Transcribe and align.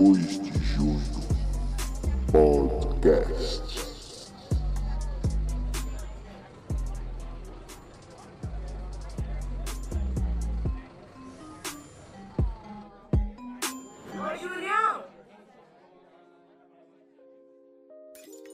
Depois 0.00 0.40
de 0.40 0.50
Junho 0.64 0.98
Podcast. 2.32 3.60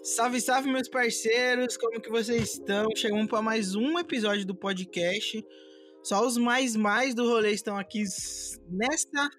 Salve, 0.02 0.40
salve, 0.40 0.72
meus 0.72 0.88
parceiros! 0.88 1.76
Como 1.76 2.00
que 2.00 2.10
vocês 2.10 2.54
estão? 2.54 2.88
Chegamos 2.96 3.28
para 3.28 3.40
mais 3.40 3.76
um 3.76 3.96
episódio 4.00 4.44
do 4.44 4.54
podcast. 4.56 5.46
Só 6.02 6.26
os 6.26 6.36
mais 6.36 6.74
mais 6.74 7.14
do 7.14 7.24
rolê 7.24 7.52
estão 7.52 7.78
aqui 7.78 8.02
nesta, 8.68 9.30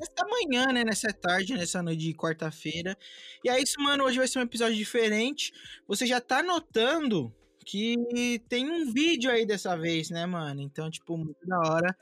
nesta 0.00 0.26
manhã, 0.26 0.66
né? 0.72 0.82
Nessa 0.82 1.12
tarde, 1.12 1.54
nessa 1.54 1.82
noite 1.82 2.00
de 2.00 2.14
quarta-feira. 2.14 2.96
E 3.44 3.50
é 3.50 3.60
isso, 3.60 3.74
mano. 3.78 4.04
Hoje 4.04 4.18
vai 4.18 4.26
ser 4.26 4.38
um 4.38 4.42
episódio 4.42 4.76
diferente. 4.76 5.52
Você 5.86 6.06
já 6.06 6.20
tá 6.20 6.42
notando 6.42 7.34
que 7.66 8.42
tem 8.48 8.68
um 8.68 8.90
vídeo 8.90 9.30
aí 9.30 9.44
dessa 9.44 9.76
vez, 9.76 10.08
né, 10.08 10.24
mano? 10.24 10.62
Então, 10.62 10.90
tipo, 10.90 11.16
muito 11.16 11.46
da 11.46 11.58
hora. 11.58 11.96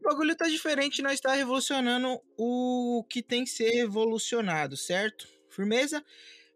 O 0.00 0.08
bagulho 0.08 0.34
tá 0.36 0.48
diferente, 0.48 1.02
nós 1.02 1.20
tá 1.20 1.34
revolucionando 1.34 2.20
o 2.36 3.04
que 3.08 3.22
tem 3.22 3.44
que 3.44 3.50
ser 3.50 3.70
revolucionado, 3.70 4.76
certo? 4.76 5.26
Firmeza? 5.48 6.04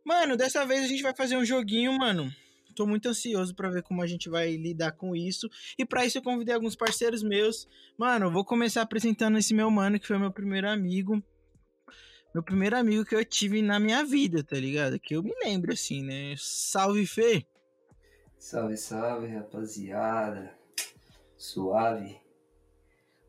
Mano, 0.05 0.37
dessa 0.37 0.67
vez 0.67 0.85
a 0.85 0.89
gente 0.89 1.03
vai 1.03 1.15
fazer 1.15 1.37
um 1.37 1.45
joguinho, 1.45 1.93
mano. 1.93 2.31
Tô 2.79 2.87
muito 2.87 3.09
ansioso 3.09 3.57
para 3.57 3.69
ver 3.69 3.83
como 3.83 4.01
a 4.03 4.07
gente 4.07 4.29
vai 4.31 4.55
lidar 4.55 4.93
com 4.93 5.17
isso. 5.17 5.49
E 5.77 5.85
para 5.85 6.07
isso 6.07 6.19
eu 6.19 6.23
convidei 6.23 6.55
alguns 6.55 6.77
parceiros 6.77 7.25
meus. 7.25 7.67
Mano, 7.99 8.27
eu 8.27 8.31
vou 8.31 8.45
começar 8.45 8.83
apresentando 8.83 9.37
esse 9.37 9.53
meu 9.53 9.69
mano, 9.69 9.99
que 9.99 10.07
foi 10.07 10.17
meu 10.17 10.31
primeiro 10.31 10.69
amigo. 10.69 11.21
Meu 12.33 12.41
primeiro 12.41 12.77
amigo 12.77 13.05
que 13.05 13.17
eu 13.17 13.25
tive 13.25 13.63
na 13.63 13.81
minha 13.81 14.05
vida, 14.05 14.45
tá 14.45 14.55
ligado? 14.55 14.97
Que 15.01 15.17
eu 15.17 15.25
me 15.25 15.35
lembro, 15.43 15.73
assim, 15.73 16.05
né? 16.05 16.37
Salve, 16.39 17.05
Fê! 17.05 17.45
Salve, 18.39 18.77
salve, 18.77 19.27
rapaziada. 19.27 20.57
Suave. 21.37 22.17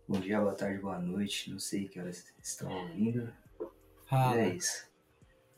Bom 0.07 0.19
dia, 0.19 0.39
boa 0.39 0.53
tarde, 0.53 0.79
boa 0.79 0.99
noite. 0.99 1.49
Não 1.49 1.57
sei 1.57 1.87
que 1.87 1.99
horas 1.99 2.23
estão 2.43 2.71
ouvindo. 2.71 3.33
Fala, 4.07 4.41
É 4.41 4.55
isso. 4.55 4.85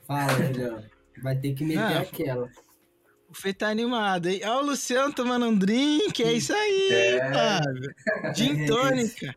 fala, 0.07 0.31
Julião. 0.45 0.81
Vai 1.21 1.37
ter 1.37 1.53
que 1.53 1.65
meter 1.65 1.77
Ah. 1.81 1.99
aquela. 2.01 2.49
O 3.31 3.33
Fê 3.33 3.53
tá 3.53 3.69
animado, 3.69 4.27
hein? 4.27 4.41
Ó, 4.45 4.59
o 4.61 4.65
Luciano 4.65 5.13
tomando 5.13 5.45
um 5.45 5.57
drink, 5.57 6.21
é 6.21 6.33
isso 6.33 6.53
aí, 6.53 6.89
É. 6.91 7.33
Fábio. 7.33 7.95
Gin 8.35 8.65
tônica. 8.65 9.35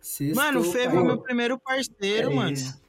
Sextou, 0.00 0.42
Mano, 0.42 0.60
o 0.60 0.64
Fê 0.64 0.88
foi 0.88 1.02
meu 1.04 1.18
primeiro 1.20 1.58
parceiro, 1.58 2.30
É 2.32 2.34
mano. 2.34 2.52
isso. 2.52 2.82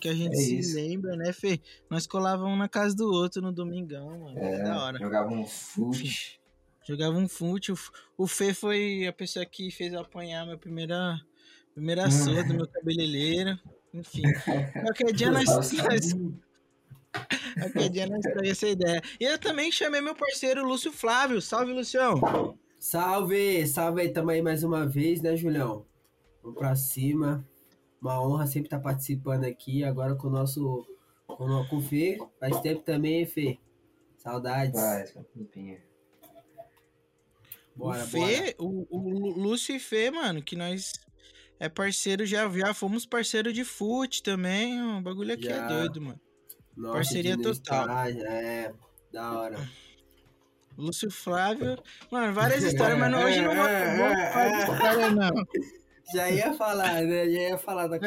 Que 0.00 0.08
a 0.08 0.14
gente 0.14 0.32
É 0.32 0.36
se 0.36 0.58
isso. 0.58 0.74
lembra, 0.76 1.14
né, 1.16 1.34
Fê? 1.34 1.60
Nós 1.90 2.06
colávamos 2.06 2.54
um 2.54 2.56
na 2.56 2.66
casa 2.68 2.96
do 2.96 3.12
outro 3.12 3.42
no 3.42 3.52
domingão, 3.52 4.08
mano. 4.20 4.38
É, 4.38 4.62
da 4.62 4.82
hora. 4.82 4.98
Jogava 4.98 5.28
um 5.30 5.46
fute. 5.46 6.40
Jogava 6.88 7.18
um 7.18 7.28
fute. 7.28 7.70
o 8.16 8.26
Fê 8.26 8.54
foi 8.54 9.06
a 9.06 9.12
pessoa 9.12 9.44
que 9.44 9.70
fez 9.70 9.92
eu 9.92 10.00
apanhar 10.00 10.46
minha 10.46 10.56
primeira, 10.56 11.20
primeira 11.74 12.06
Hum. 12.06 12.10
surra 12.10 12.42
do 12.44 12.54
meu 12.54 12.66
cabeleireiro. 12.66 13.58
Enfim. 13.92 14.22
Qualquer 14.94 15.12
dia 15.12 15.30
nós, 15.30 15.44
Nossa, 15.44 15.74
nós, 15.84 16.14
nós 17.56 18.20
traímos 18.22 18.48
essa 18.50 18.68
ideia. 18.68 19.02
E 19.18 19.24
eu 19.24 19.38
também 19.38 19.70
chamei 19.72 20.00
meu 20.00 20.14
parceiro 20.14 20.66
Lúcio 20.66 20.92
Flávio. 20.92 21.40
Salve, 21.40 21.72
Lucião. 21.72 22.20
Salve, 22.78 23.66
salve 23.66 24.02
aí, 24.02 24.12
tamo 24.12 24.30
aí 24.30 24.40
mais 24.40 24.62
uma 24.64 24.86
vez, 24.86 25.20
né, 25.20 25.36
Julião? 25.36 25.84
Vamos 26.42 26.58
pra 26.58 26.74
cima. 26.76 27.46
Uma 28.00 28.22
honra 28.22 28.46
sempre 28.46 28.66
estar 28.68 28.80
participando 28.80 29.44
aqui. 29.44 29.84
Agora 29.84 30.14
com 30.14 30.28
o 30.28 30.30
nosso. 30.30 30.86
Com 31.26 31.44
o, 31.44 31.76
o 31.76 31.80
Fê. 31.82 32.18
Faz 32.38 32.60
tempo 32.60 32.82
também, 32.82 33.20
hein, 33.20 33.26
Fê? 33.26 33.58
Saudades. 34.16 34.80
Faz, 34.80 35.12
tempinho. 35.34 35.78
Bora, 37.74 38.02
o 38.02 38.06
Fê, 38.06 38.54
O, 38.58 38.86
o 38.90 39.08
Lu- 39.10 39.38
Lúcio 39.38 39.74
e 39.74 39.78
Fê, 39.80 40.10
mano, 40.10 40.42
que 40.42 40.56
nós 40.56 40.92
é 41.58 41.68
parceiro, 41.68 42.24
já, 42.26 42.48
já 42.50 42.74
fomos 42.74 43.06
parceiro 43.06 43.52
de 43.52 43.64
fute 43.64 44.22
também. 44.22 44.82
O 44.82 45.00
bagulho 45.00 45.32
aqui 45.34 45.48
é 45.48 45.54
Já. 45.56 45.68
doido, 45.68 46.00
mano. 46.00 46.20
Nossa, 46.76 46.94
parceria 46.94 47.36
total. 47.36 47.52
estágio, 47.82 48.26
É, 48.26 48.72
da 49.12 49.32
hora. 49.32 49.68
Lúcio 50.78 51.10
Flávio. 51.10 51.76
Mano, 52.10 52.32
várias 52.32 52.62
histórias, 52.62 52.98
mas 52.98 53.10
não- 53.12 53.24
hoje 53.24 53.40
não 53.42 53.54
vou, 53.54 53.66
É, 53.66 53.82
é, 53.82 54.32
falar 54.32 54.46
é. 54.50 54.62
história, 54.62 55.10
não. 55.10 55.30
Já 56.14 56.28
ia 56.30 56.52
falar, 56.54 57.02
né? 57.02 57.24
Já 57.30 57.40
ia 57.40 57.58
falar 57.58 57.86
da 57.86 57.96
É. 57.96 58.00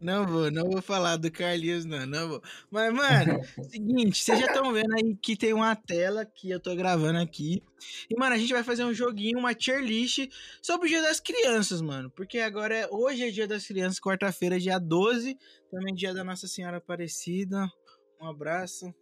não 0.00 0.26
vou, 0.26 0.50
não 0.50 0.70
vou 0.70 0.80
falar 0.80 1.16
do 1.16 1.30
Carlinhos, 1.30 1.84
não, 1.84 2.06
não 2.06 2.28
vou. 2.28 2.42
Mas, 2.70 2.92
mano, 2.92 3.40
seguinte, 3.68 4.22
vocês 4.22 4.40
já 4.40 4.46
estão 4.46 4.72
vendo 4.72 4.94
aí 4.94 5.14
que 5.16 5.36
tem 5.36 5.52
uma 5.52 5.76
tela 5.76 6.24
que 6.24 6.50
eu 6.50 6.58
tô 6.58 6.74
gravando 6.74 7.18
aqui. 7.18 7.62
E, 8.08 8.18
mano, 8.18 8.34
a 8.34 8.38
gente 8.38 8.52
vai 8.52 8.64
fazer 8.64 8.84
um 8.84 8.94
joguinho, 8.94 9.38
uma 9.38 9.54
tier 9.54 9.82
list 9.82 10.26
sobre 10.62 10.86
o 10.86 10.90
Dia 10.90 11.02
das 11.02 11.20
Crianças, 11.20 11.82
mano. 11.82 12.10
Porque 12.10 12.38
agora 12.38 12.74
é. 12.74 12.88
Hoje 12.90 13.28
é 13.28 13.30
Dia 13.30 13.46
das 13.46 13.66
Crianças, 13.66 14.00
quarta-feira, 14.00 14.58
dia 14.58 14.78
12. 14.78 15.36
Também 15.70 15.94
dia 15.94 16.14
da 16.14 16.24
Nossa 16.24 16.48
Senhora 16.48 16.78
Aparecida. 16.78 17.70
Um 18.20 18.26
abraço. 18.26 18.94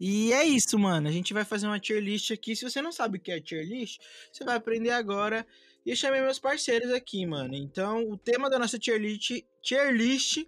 E 0.00 0.32
é 0.32 0.44
isso, 0.44 0.78
mano. 0.78 1.08
A 1.08 1.12
gente 1.12 1.34
vai 1.34 1.44
fazer 1.44 1.66
uma 1.66 1.80
tier 1.80 2.00
list 2.00 2.30
aqui. 2.30 2.54
Se 2.54 2.68
você 2.68 2.80
não 2.80 2.92
sabe 2.92 3.18
o 3.18 3.20
que 3.20 3.32
é 3.32 3.40
tier 3.40 3.66
list, 3.66 4.00
você 4.32 4.44
vai 4.44 4.56
aprender 4.56 4.90
agora. 4.90 5.46
E 5.88 5.92
eu 5.92 5.96
chamei 5.96 6.20
meus 6.20 6.38
parceiros 6.38 6.92
aqui, 6.92 7.24
mano. 7.24 7.54
Então, 7.54 8.10
o 8.10 8.18
tema 8.18 8.50
da 8.50 8.58
nossa 8.58 8.78
tier 8.78 9.00
list, 9.00 9.42
tier 9.62 9.90
list 9.90 10.46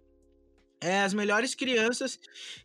é 0.83 1.01
as 1.01 1.15
melhores 1.15 1.55
crianças. 1.55 2.21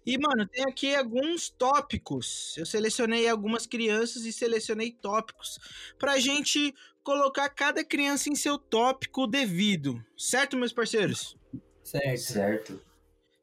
E, 0.06 0.18
mano, 0.18 0.46
tem 0.46 0.62
aqui 0.66 0.94
alguns 0.94 1.50
tópicos. 1.50 2.54
Eu 2.58 2.66
selecionei 2.66 3.30
algumas 3.30 3.66
crianças 3.66 4.26
e 4.26 4.34
selecionei 4.34 4.92
tópicos 4.92 5.58
pra 5.98 6.20
gente 6.20 6.76
colocar 7.02 7.48
cada 7.48 7.82
criança 7.82 8.30
em 8.30 8.36
seu 8.36 8.58
tópico 8.58 9.26
devido. 9.26 10.04
Certo, 10.18 10.58
meus 10.58 10.74
parceiros? 10.74 11.38
Certo. 11.82 12.20
Certo. 12.20 12.85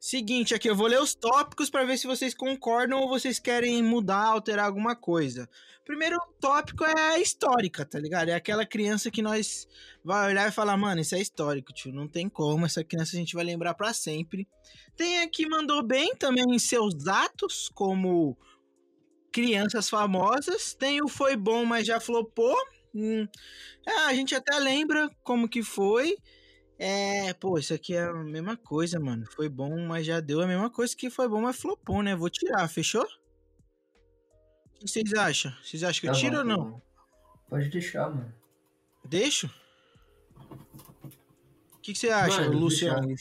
Seguinte, 0.05 0.53
aqui 0.53 0.69
eu 0.69 0.75
vou 0.75 0.89
ler 0.89 1.01
os 1.01 1.15
tópicos 1.15 1.71
para 1.71 1.85
ver 1.85 1.97
se 1.97 2.09
vocês 2.09 2.35
concordam 2.35 3.03
ou 3.03 3.09
vocês 3.09 3.39
querem 3.39 3.81
mudar, 3.85 4.25
alterar 4.25 4.67
alguma 4.67 4.97
coisa. 4.97 5.49
Primeiro 5.85 6.19
tópico 6.41 6.85
é 6.85 7.01
a 7.13 7.21
histórica, 7.21 7.85
tá 7.85 8.01
ligado? 8.01 8.31
É 8.31 8.35
aquela 8.35 8.67
criança 8.67 9.13
que 9.13 9.23
nós 9.23 9.69
vai 10.05 10.33
olhar 10.33 10.49
e 10.49 10.51
falar, 10.51 10.77
mano, 10.77 11.01
isso 11.01 11.15
é 11.15 11.21
histórico, 11.21 11.73
tio, 11.73 11.93
não 11.93 12.09
tem 12.09 12.29
como, 12.29 12.67
essa 12.67 12.83
criança 12.83 13.15
a 13.15 13.21
gente 13.21 13.37
vai 13.37 13.45
lembrar 13.45 13.75
para 13.75 13.93
sempre. 13.95 14.49
Tem 14.97 15.21
aqui 15.21 15.49
mandou 15.49 15.85
bem 15.85 16.17
também 16.17 16.47
em 16.53 16.59
seus 16.59 17.07
atos, 17.07 17.71
como 17.73 18.37
crianças 19.31 19.89
famosas. 19.89 20.75
Tem 20.75 21.01
o 21.01 21.07
foi 21.07 21.37
bom, 21.37 21.65
mas 21.65 21.87
já 21.87 22.01
flopou. 22.01 22.57
Hum, 22.93 23.29
ah, 23.87 24.07
a 24.07 24.15
gente 24.15 24.35
até 24.35 24.59
lembra 24.59 25.09
como 25.23 25.49
que 25.49 25.63
foi. 25.63 26.17
É, 26.79 27.33
pô, 27.35 27.59
isso 27.59 27.73
aqui 27.75 27.95
é 27.95 28.03
a 28.05 28.13
mesma 28.13 28.57
coisa, 28.57 28.99
mano. 28.99 29.25
Foi 29.31 29.49
bom, 29.49 29.79
mas 29.87 30.07
já 30.07 30.21
deu 30.21 30.41
a 30.41 30.47
mesma 30.47 30.69
coisa 30.71 30.97
que 30.97 31.11
foi 31.11 31.29
bom, 31.29 31.41
mas 31.43 31.57
flopou, 31.61 32.03
né? 32.03 32.17
Vou 32.17 32.29
tirar, 32.31 32.67
fechou? 32.69 33.05
O 33.05 34.79
que 34.81 34.89
vocês 34.89 35.15
acham? 35.15 35.53
Vocês 35.63 35.85
acham 35.85 36.01
que 36.01 36.07
eu 36.09 36.13
Tá 36.13 36.19
tiro 36.19 36.33
bom, 36.33 36.39
ou 36.39 36.45
tá 36.45 36.49
não? 36.57 36.83
Pode 37.49 37.69
deixar, 37.69 38.11
mano. 38.11 38.35
Deixo? 39.05 39.49
O 41.75 41.79
que, 41.83 41.93
que 41.93 41.99
você 41.99 42.11
acha, 42.11 42.43
Mano, 42.43 42.59
Luciano? 42.59 43.15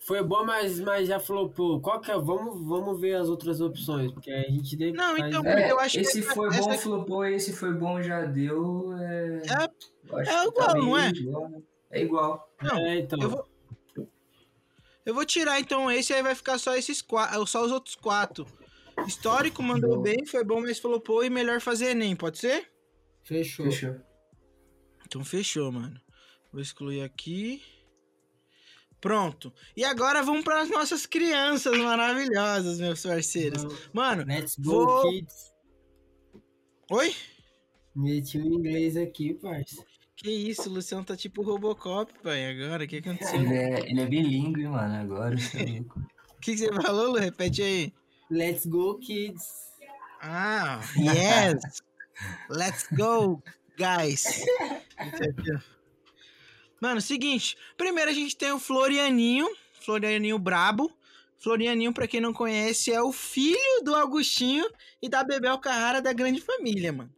Foi 0.00 0.22
bom, 0.22 0.44
mas, 0.44 0.80
mas 0.80 1.08
já 1.08 1.20
pô, 1.20 1.80
qual 1.80 2.00
que 2.00 2.10
é? 2.10 2.14
Vamos, 2.14 2.66
vamos 2.66 3.00
ver 3.00 3.16
as 3.16 3.28
outras 3.28 3.60
opções, 3.60 4.10
porque 4.12 4.30
a 4.30 4.42
gente 4.50 4.76
deve 4.76 4.92
Não, 4.92 5.16
então, 5.18 5.44
É, 5.44 5.70
eu 5.70 5.78
acho 5.78 5.96
que 5.96 6.00
esse 6.00 6.22
foi 6.22 6.48
essa- 6.48 6.60
bom, 6.62 6.78
flopou, 6.78 7.24
esse 7.26 7.52
foi 7.52 7.74
bom, 7.74 8.00
já 8.00 8.24
deu. 8.24 8.92
É, 8.94 9.42
É, 9.48 9.68
eu 10.04 10.16
acho 10.16 10.30
é 10.30 10.42
que 10.42 10.48
igual, 10.48 10.72
meio 10.72 10.84
não 10.86 10.98
é? 10.98 11.08
igual, 11.08 11.48
né? 11.50 11.62
É 11.90 12.02
igual. 12.02 12.52
não, 12.62 12.76
É, 12.78 12.98
então. 12.98 13.18
eu 13.20 13.30
vou- 13.30 13.48
Eu 15.06 15.14
vou 15.14 15.24
tirar 15.24 15.58
então 15.58 15.90
esse 15.90 16.12
aí 16.12 16.22
vai 16.22 16.34
ficar 16.34 16.58
só 16.58 16.76
esses 16.76 17.00
quatro, 17.00 17.46
só 17.46 17.64
os 17.64 17.72
outros 17.72 17.94
quatro. 17.94 18.44
Histórico 19.06 19.62
mandou 19.62 20.02
bem, 20.02 20.26
foi 20.26 20.44
bom, 20.44 20.60
mas 20.60 20.78
flopou 20.78 21.24
e 21.24 21.30
melhor 21.30 21.60
fazer 21.62 21.90
Enem, 21.92 22.14
pode 22.14 22.36
ser? 22.38 22.70
Fechou. 23.24 23.64
Fechou. 23.66 23.96
Então 25.06 25.24
fechou, 25.24 25.72
mano. 25.72 25.98
Vou 26.52 26.60
excluir 26.60 27.00
aqui. 27.02 27.62
Pronto. 29.00 29.50
E 29.76 29.82
agora 29.84 30.22
vamos 30.22 30.44
para 30.44 30.60
as 30.60 30.68
nossas 30.68 31.06
crianças 31.06 31.78
maravilhosas, 31.78 32.78
meus 32.80 33.02
parceiros. 33.02 33.62
Mano, 33.94 34.24
Let's 34.26 34.56
go, 34.58 34.70
Vou- 34.84 35.10
kids. 35.10 35.54
oi? 36.90 37.14
Meti 37.94 38.38
o 38.38 38.44
inglês 38.46 38.94
aqui, 38.96 39.32
parça. 39.34 39.82
Que 40.18 40.30
isso, 40.30 40.68
o 40.68 40.72
Luciano 40.72 41.04
tá 41.04 41.16
tipo 41.16 41.42
Robocop, 41.42 42.12
pai, 42.24 42.50
agora. 42.50 42.82
O 42.82 42.88
que 42.88 42.96
aconteceu? 42.96 43.40
Ele 43.40 43.54
é, 43.54 43.88
ele 43.88 44.00
é 44.00 44.06
bilíngue, 44.06 44.66
mano, 44.66 44.94
agora. 44.96 45.36
louco. 45.36 46.02
O 46.38 46.40
que, 46.40 46.52
que 46.52 46.58
você 46.58 46.72
falou, 46.72 47.10
Lu? 47.12 47.18
Repete 47.18 47.62
aí. 47.62 47.92
Let's 48.30 48.64
go, 48.64 48.96
kids. 48.98 49.44
Ah, 50.22 50.80
yes! 50.96 51.82
Let's 52.48 52.86
go, 52.92 53.42
guys! 53.76 54.44
Mano, 56.80 57.00
seguinte. 57.00 57.56
Primeiro 57.76 58.10
a 58.10 58.14
gente 58.14 58.36
tem 58.36 58.52
o 58.52 58.60
Florianinho. 58.60 59.48
Florianinho 59.80 60.38
brabo. 60.38 60.92
Florianinho, 61.38 61.92
pra 61.92 62.06
quem 62.06 62.20
não 62.20 62.32
conhece, 62.32 62.92
é 62.92 63.02
o 63.02 63.12
filho 63.12 63.82
do 63.84 63.94
Augustinho 63.96 64.68
e 65.02 65.08
da 65.08 65.24
Bebel 65.24 65.58
Carrara 65.58 66.00
da 66.00 66.12
grande 66.12 66.40
família, 66.40 66.92
mano. 66.92 67.12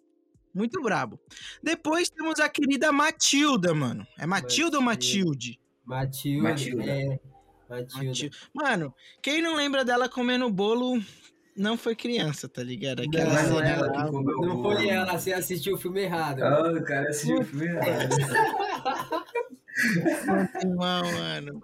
Muito 0.55 0.81
brabo. 0.83 1.19
Depois 1.63 2.11
temos 2.11 2.41
a 2.41 2.49
querida 2.49 2.91
Matilda, 2.93 3.73
mano. 3.75 4.07
É 4.19 4.27
Matilda 4.27 4.77
ou 4.79 4.83
Matilde? 4.83 5.61
Matilda. 5.85 6.49
Matilda. 6.49 6.85
É. 6.85 7.19
Matilda. 7.69 8.05
Matilda. 8.07 8.37
Mano, 8.53 8.95
quem 9.23 9.41
não 9.41 9.55
lembra 9.55 9.85
dela 9.85 10.09
comendo 10.09 10.51
bolo 10.51 11.01
não 11.57 11.77
foi 11.77 11.95
criança, 11.95 12.49
tá 12.49 12.63
ligado? 12.63 13.03
Aquela 13.03 13.43
não 13.43 13.61
é 13.63 13.73
ela 13.73 13.87
lá, 13.87 14.05
que 14.05 14.11
comeu 14.11 14.39
o 14.39 14.47
Não 14.47 14.57
bolo. 14.63 14.77
foi 14.77 14.89
ela, 14.89 15.19
você 15.19 15.33
assistiu 15.33 15.75
o 15.75 15.79
filme 15.79 16.01
errado. 16.03 16.43
Ah, 16.43 16.73
o 16.73 16.83
cara 16.83 17.09
assistiu 17.11 17.41
o 17.41 17.45
filme 17.45 17.67
errado. 17.67 18.17
Mal, 20.77 21.03
mano. 21.05 21.63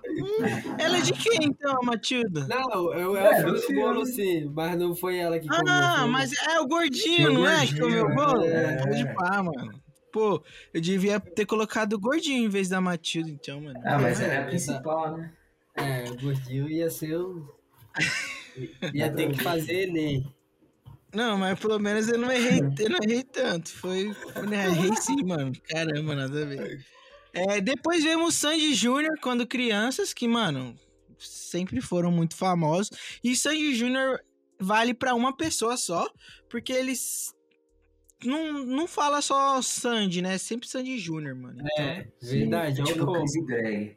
Ela 0.79 0.99
é 0.99 1.01
de 1.01 1.13
quem, 1.13 1.39
então, 1.49 1.79
a 1.81 1.85
Matilda? 1.85 2.47
Não, 2.49 2.93
eu, 2.95 3.17
É, 3.17 3.43
eu 3.43 3.55
do 3.55 3.61
fui 3.63 3.75
no 3.75 3.81
bolo 3.83 4.07
sim, 4.07 4.51
mas 4.55 4.79
não 4.79 4.95
foi 4.95 5.19
ela 5.19 5.39
que 5.39 5.49
comeu. 5.49 5.63
Ah, 5.69 5.99
foi- 6.01 6.11
mas 6.11 6.33
é 6.49 6.61
o 6.61 6.67
gordinho, 6.67 7.31
O 7.31 7.35
não 7.35 7.49
é? 7.49 7.67
Que 7.67 7.79
comeu 7.79 8.07
o 8.07 8.15
bolo? 8.15 8.45
é. 8.45 8.77
Pode 8.83 9.15
pá, 9.15 9.43
mano. 9.43 9.81
Pô, 10.13 10.43
eu 10.73 10.81
devia 10.81 11.21
ter 11.21 11.45
colocado 11.45 11.93
o 11.95 11.99
gordinho 12.01 12.45
em 12.45 12.49
vez 12.49 12.69
da 12.69 12.81
Matilda, 12.81 13.29
então, 13.31 13.61
mano. 13.61 13.79
Ah, 13.85 13.99
mas 13.99 14.21
ela 14.21 14.33
é 14.33 14.37
a 14.37 14.41
Essa- 14.41 14.49
principal, 14.49 15.17
né? 15.17 15.33
É, 15.75 16.05
o 16.11 16.17
gordinho 16.17 16.71
ia 16.71 16.89
ser 16.89 17.19
um. 17.19 17.47
ia 18.95 19.11
ter 19.13 19.31
que 19.31 19.43
fazer 19.43 19.89
Enem. 19.89 20.35
Não, 21.15 21.39
mas 21.39 21.59
pelo 21.59 21.79
menos 21.79 22.09
eu 22.09 22.19
não 22.19 22.31
errei, 22.31 22.61
eu 22.79 22.91
não 22.91 22.99
errei 23.03 23.23
tanto. 23.23 23.71
Foi. 23.71 24.15
né, 24.49 24.67
errei 24.69 24.95
sim, 24.97 25.23
mano. 25.25 25.53
Caramba, 25.69 26.15
nada 26.15 26.43
a 26.43 26.47
ver. 26.47 26.79
É, 27.49 27.61
depois 27.61 28.03
vemos 28.03 28.35
Sandy 28.35 28.75
Júnior 28.75 29.19
quando 29.21 29.47
crianças, 29.47 30.13
que, 30.15 30.27
mano, 30.27 30.75
sempre 31.19 31.81
foram 31.81 32.11
muito 32.11 32.35
famosos. 32.37 32.91
E 33.23 33.37
Sandy 33.37 33.75
Júnior 33.75 34.21
vale 34.59 34.95
pra 34.95 35.15
uma 35.15 35.37
pessoa 35.37 35.77
só, 35.77 36.09
porque 36.49 36.73
eles. 36.73 37.35
Não, 38.25 38.65
não 38.65 38.87
fala 38.89 39.21
só 39.21 39.61
Sandy, 39.61 40.23
né? 40.23 40.39
Sempre 40.39 40.67
Sandy 40.67 40.99
Júnior, 40.99 41.35
mano. 41.35 41.59
Então, 41.61 41.85
É, 41.85 42.09
verdade, 42.23 42.81
é 42.81 42.85
tipo 42.85 43.03
um 43.03 43.07
combo. 43.07 43.19
Chris 43.21 43.47
Greg. 43.47 43.97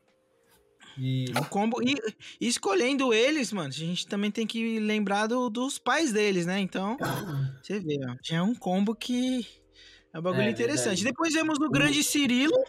E 0.98 1.26
É 1.34 1.40
um 1.40 1.44
combo. 1.46 1.82
E, 1.82 1.96
e 2.42 2.46
escolhendo 2.48 3.14
eles, 3.14 3.54
mano, 3.54 3.70
a 3.70 3.72
gente 3.72 4.06
também 4.06 4.30
tem 4.30 4.46
que 4.46 4.78
lembrar 4.80 5.28
do- 5.28 5.50
dos 5.50 5.80
pais 5.80 6.12
deles, 6.12 6.46
né? 6.46 6.60
Então, 6.60 6.98
você 7.64 7.80
vê, 7.80 7.98
ó. 8.06 8.16
Já 8.22 8.38
é 8.38 8.42
um 8.42 8.54
combo 8.54 8.94
que 8.94 9.48
é 10.14 10.20
um 10.20 10.22
bagulho 10.22 10.44
É, 10.44 10.50
interessante. 10.50 11.02
verdade. 11.02 11.04
Depois 11.06 11.34
vemos 11.34 11.58
o 11.58 11.70
grande 11.70 12.04
Cirilo, 12.04 12.62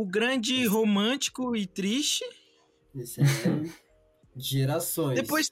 o 0.00 0.06
grande 0.06 0.64
romântico 0.66 1.56
e 1.56 1.66
triste. 1.66 2.24
isso 2.94 3.20
é 3.20 3.24
gerações. 4.36 5.20
Depois 5.20 5.50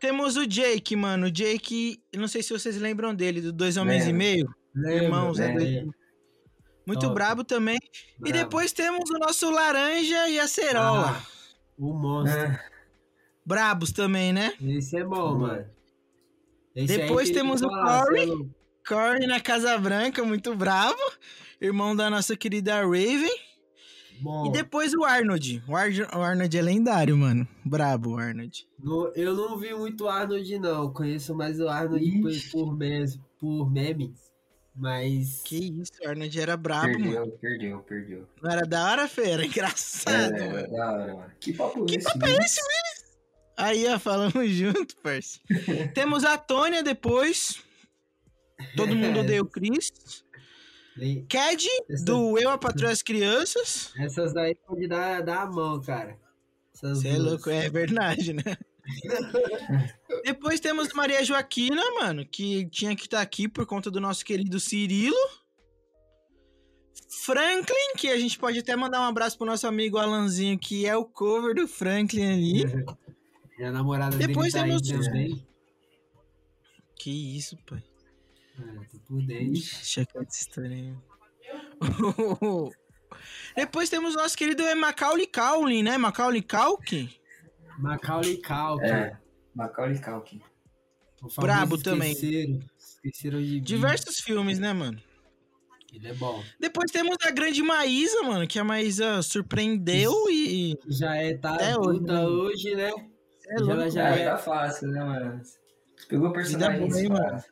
temos 0.00 0.36
o 0.36 0.46
Jake, 0.46 0.96
mano. 0.96 1.26
O 1.26 1.30
Jake, 1.30 2.00
não 2.14 2.26
sei 2.28 2.42
se 2.42 2.52
vocês 2.52 2.76
lembram 2.78 3.14
dele, 3.14 3.40
do 3.40 3.52
Dois 3.52 3.76
Homens 3.76 4.02
e 4.04 4.06
Lembro. 4.06 4.18
Meio. 4.18 4.54
Lembro, 4.74 5.04
Irmãos, 5.04 5.38
né? 5.38 5.46
lembro. 5.54 5.64
Dois- 5.84 5.94
Muito 6.86 7.00
Top. 7.00 7.14
brabo 7.14 7.44
também. 7.44 7.78
E 7.78 8.18
Bravo. 8.30 8.38
depois 8.38 8.72
temos 8.72 9.08
o 9.10 9.18
nosso 9.18 9.50
Laranja 9.50 10.28
e 10.28 10.38
a 10.38 10.46
Cerola. 10.46 11.16
Ah, 11.20 11.26
o 11.78 11.92
monstro. 11.94 12.40
Ah, 12.40 12.60
Brabos 13.44 13.92
também, 13.92 14.32
né? 14.32 14.54
Esse 14.60 14.96
é 14.96 15.04
bom, 15.04 15.38
mano. 15.38 15.64
Esse 16.74 16.96
Depois 16.98 17.28
que 17.28 17.34
temos 17.34 17.62
o 17.62 17.68
Corey. 17.68 18.50
Corey 18.86 19.26
na 19.26 19.40
Casa 19.40 19.78
Branca, 19.78 20.22
muito 20.24 20.54
bravo. 20.54 20.98
Irmão 21.60 21.94
da 21.96 22.10
nossa 22.10 22.36
querida 22.36 22.80
Raven. 22.82 23.30
Bom, 24.20 24.46
E 24.46 24.52
depois 24.52 24.94
o 24.94 25.04
Arnold. 25.04 25.62
O, 25.68 25.76
Ar 25.76 25.90
o 26.14 26.22
Arnold 26.22 26.56
é 26.58 26.62
lendário, 26.62 27.16
mano. 27.16 27.46
Brabo 27.64 28.12
o 28.14 28.18
Arnold. 28.18 28.66
no- 28.78 29.12
eu 29.14 29.34
não 29.34 29.58
vi 29.58 29.74
muito 29.74 30.08
Arnold, 30.08 30.58
não. 30.58 30.92
Conheço 30.92 31.34
mais 31.34 31.60
o 31.60 31.68
Arnold 31.68 32.20
por, 32.20 32.32
por, 32.52 32.76
mes, 32.76 33.18
por 33.38 33.70
meme. 33.70 34.14
Mas. 34.74 35.42
Que 35.44 35.56
isso, 35.80 35.92
o 36.04 36.08
Arnold 36.08 36.38
era 36.40 36.56
brabo, 36.56 36.98
mano. 36.98 37.02
perdeu, 37.02 37.28
perdeu, 37.40 37.78
perdeu. 37.80 38.28
Não 38.42 38.50
era 38.50 38.66
da 38.66 38.84
hora, 38.90 39.08
fera? 39.08 39.44
Engraçado, 39.46 40.34
É, 40.34 40.52
mano. 40.52 40.70
da 40.70 40.92
hora, 40.92 41.14
mano. 41.14 41.32
Que 41.40 41.52
papo 41.52 41.84
Que 41.86 41.96
esse, 41.96 42.04
papo 42.04 42.18
né? 42.18 42.32
é 42.32 42.44
esse, 42.44 42.60
Aí, 43.58 43.86
ó, 43.88 43.98
falamos 43.98 44.48
junto, 44.52 44.94
parça. 45.02 45.40
Temos 45.94 46.24
a 46.24 46.36
Tônia 46.36 46.82
depois. 46.82 47.62
Todo 48.76 48.94
mundo 48.94 49.20
odeia 49.20 49.42
o 49.42 49.46
Chris. 49.46 49.92
Cad, 51.28 51.64
Essa- 51.88 52.04
do 52.04 52.38
Eu, 52.38 52.50
a 52.50 52.58
Patroa 52.58 52.90
e 52.90 52.92
as 52.92 53.02
Crianças. 53.02 53.92
Essas 53.98 54.32
daí 54.32 54.54
pode 54.54 54.86
dar, 54.88 55.22
dar 55.22 55.42
a 55.42 55.46
mão, 55.46 55.80
cara. 55.80 56.16
Você 56.72 57.08
é 57.08 57.18
louco, 57.18 57.48
é 57.50 57.68
verdade, 57.70 58.32
né? 58.32 58.42
Depois 60.24 60.60
temos 60.60 60.92
Maria 60.92 61.24
Joaquina, 61.24 61.82
mano, 62.00 62.24
que 62.24 62.66
tinha 62.70 62.94
que 62.94 63.04
estar 63.04 63.20
aqui 63.20 63.48
por 63.48 63.66
conta 63.66 63.90
do 63.90 64.00
nosso 64.00 64.24
querido 64.24 64.60
Cirilo. 64.60 65.16
Franklin, 67.24 67.94
que 67.96 68.08
a 68.08 68.18
gente 68.18 68.38
pode 68.38 68.58
até 68.58 68.76
mandar 68.76 69.00
um 69.00 69.04
abraço 69.04 69.36
pro 69.36 69.46
nosso 69.46 69.66
amigo 69.66 69.98
Alanzinho, 69.98 70.58
que 70.58 70.86
é 70.86 70.96
o 70.96 71.04
cover 71.04 71.54
do 71.54 71.66
Franklin 71.66 72.26
ali. 72.32 72.64
Minha 73.58 73.72
namorada 73.72 74.16
Depois 74.16 74.52
dele 74.52 74.72
tá 74.72 74.80
temos-. 74.80 75.42
Que 76.98 77.36
isso, 77.36 77.56
pai. 77.66 77.82
Ah, 78.58 78.84
tô 78.90 78.98
por 79.06 79.22
dentro. 79.22 79.62
Aí. 80.62 80.94
Depois 83.56 83.88
temos 83.88 84.14
o 84.14 84.18
nosso 84.18 84.36
querido 84.36 84.62
Macaulay 84.76 85.26
Culkin, 85.26 85.82
né? 85.82 85.96
Macaulay 85.96 86.42
Culkin. 86.42 87.08
Macaulay 87.78 88.36
Culkin. 88.38 88.84
É, 88.86 89.16
Macaulay 89.54 89.98
Culkin. 90.00 90.40
Brabo 91.38 91.78
também. 91.78 92.12
Esqueceram, 92.12 93.42
de 93.42 93.52
mim. 93.54 93.60
Diversos 93.60 94.20
filmes, 94.20 94.58
né, 94.58 94.72
mano? 94.72 95.00
Ele 95.92 96.08
é 96.08 96.14
bom. 96.14 96.42
Depois 96.60 96.90
temos 96.90 97.16
a 97.24 97.30
grande 97.30 97.62
Maísa, 97.62 98.22
mano, 98.22 98.46
que 98.46 98.58
a 98.58 98.64
Maísa 98.64 99.22
surpreendeu 99.22 100.12
e... 100.30 100.76
Já 100.88 101.14
é, 101.16 101.36
tá 101.36 101.54
Até 101.54 101.78
hoje, 101.78 102.00
né? 102.02 102.20
hoje, 102.26 102.74
né? 102.74 102.90
É 103.48 103.58
Já- 103.58 103.64
louco, 103.74 103.90
já 103.90 104.06
Ah, 104.08 104.16
é. 104.18 104.24
tá 104.30 104.36
fácil, 104.38 104.88
né, 104.88 105.04
mano? 105.04 105.42
Pegou 106.08 106.28
o 106.28 106.32
personagem 106.32 106.88
boa, 106.88 107.00
hein, 107.00 107.08
mano? 107.08 107.44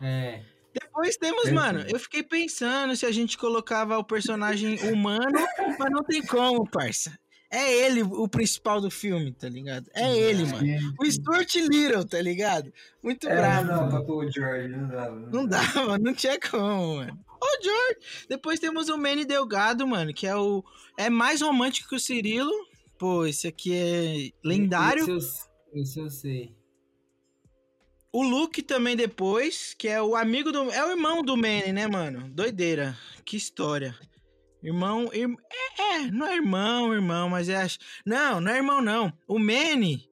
É. 0.00 0.42
Depois 0.72 1.16
temos, 1.16 1.50
mano, 1.52 1.84
eu 1.88 1.98
fiquei 2.00 2.22
pensando 2.22 2.96
se 2.96 3.06
a 3.06 3.12
gente 3.12 3.38
colocava 3.38 3.96
o 3.96 4.04
personagem 4.04 4.76
humano, 4.92 5.38
mas 5.78 5.90
não 5.90 6.02
tem 6.02 6.20
como, 6.22 6.68
parça. 6.68 7.16
É 7.50 7.72
ele 7.72 8.02
o 8.02 8.26
principal 8.26 8.80
do 8.80 8.90
filme, 8.90 9.30
tá 9.30 9.48
ligado? 9.48 9.88
É 9.94 10.12
ele, 10.16 10.44
mano. 10.46 10.94
O 10.98 11.08
Stuart 11.08 11.54
Little, 11.54 12.04
tá 12.04 12.20
ligado? 12.20 12.72
Muito 13.00 13.28
É, 13.28 13.36
bravo. 13.36 13.66
não 13.68 13.88
dava 13.88 14.04
pôr 14.04 14.24
o 14.24 14.30
George, 14.30 14.68
não 14.68 14.88
dava. 14.88 15.16
Não 15.32 15.46
dava, 15.46 15.98
não 15.98 16.12
tinha 16.12 16.40
como, 16.40 16.96
mano. 16.96 17.24
Ô, 17.40 17.62
George! 17.62 18.26
Depois 18.28 18.58
temos 18.58 18.88
o 18.88 18.98
Manny 18.98 19.24
Delgado, 19.24 19.86
mano, 19.86 20.12
que 20.12 20.26
é 20.26 20.34
o. 20.34 20.64
É 20.98 21.08
mais 21.08 21.40
romântico 21.42 21.90
que 21.90 21.94
o 21.94 22.00
Cirilo. 22.00 22.50
Pô, 22.98 23.24
esse 23.24 23.46
aqui 23.46 23.72
é 23.72 24.30
lendário. 24.42 25.02
Esse 25.02 25.10
eu, 25.72 25.80
esse 25.80 26.00
eu 26.00 26.10
sei. 26.10 26.56
O 28.16 28.22
Luke 28.22 28.62
também 28.62 28.94
depois, 28.94 29.74
que 29.74 29.88
é 29.88 30.00
o 30.00 30.14
amigo 30.14 30.52
do. 30.52 30.70
É 30.70 30.86
o 30.86 30.90
irmão 30.92 31.20
do 31.20 31.36
Manny, 31.36 31.72
né, 31.72 31.88
mano? 31.88 32.28
Doideira. 32.30 32.96
Que 33.24 33.36
história. 33.36 33.92
Irmão. 34.62 35.10
ir- 35.12 35.34
É, 35.80 35.96
é, 35.96 36.10
não 36.12 36.24
é 36.28 36.36
irmão, 36.36 36.94
irmão, 36.94 37.28
mas 37.28 37.48
é. 37.48 37.66
Não, 38.06 38.40
não 38.40 38.52
é 38.52 38.56
irmão, 38.58 38.80
não. 38.80 39.12
O 39.26 39.36
Manny 39.38 40.08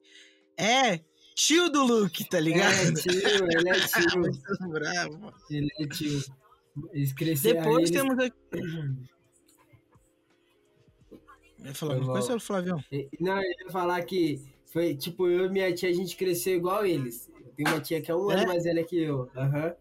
é 0.59 0.99
tio 1.33 1.69
do 1.69 1.81
Luke, 1.85 2.27
tá 2.29 2.39
É, 2.39 2.41
ligado? 2.41 2.93
tio, 2.95 3.11
ele 3.13 3.69
é 3.69 3.79
tio. 3.79 4.19
Muito 4.19 4.69
bravo. 4.69 5.33
Ele 5.49 5.69
é 5.79 5.87
tio. 5.87 6.21
Eles 6.91 7.13
cresceram. 7.13 7.61
Depois 7.61 7.89
eles- 7.89 7.91
temos 7.91 8.19
aqui. 8.19 8.35
Falar 11.73 11.93
alguma 11.95 12.13
coisa. 12.13 12.39
Flavião? 12.39 12.83
Não, 13.19 13.37
eu 13.41 13.49
ia 13.65 13.71
falar 13.71 14.01
que 14.03 14.41
foi 14.65 14.93
tipo 14.93 15.27
eu 15.29 15.45
e 15.45 15.49
minha 15.49 15.73
tia, 15.73 15.87
a 15.89 15.93
gente 15.93 16.17
cresceu 16.17 16.55
igual 16.57 16.85
eles. 16.85 17.31
Tenho 17.55 17.69
uma 17.69 17.79
tia 17.81 18.01
que 18.01 18.09
é 18.11 18.15
um 18.15 18.31
É? 18.31 18.35
ano 18.35 18.47
mais 18.47 18.63
velha 18.63 18.83
que 18.83 18.97
eu. 19.01 19.29
Aham. 19.35 19.73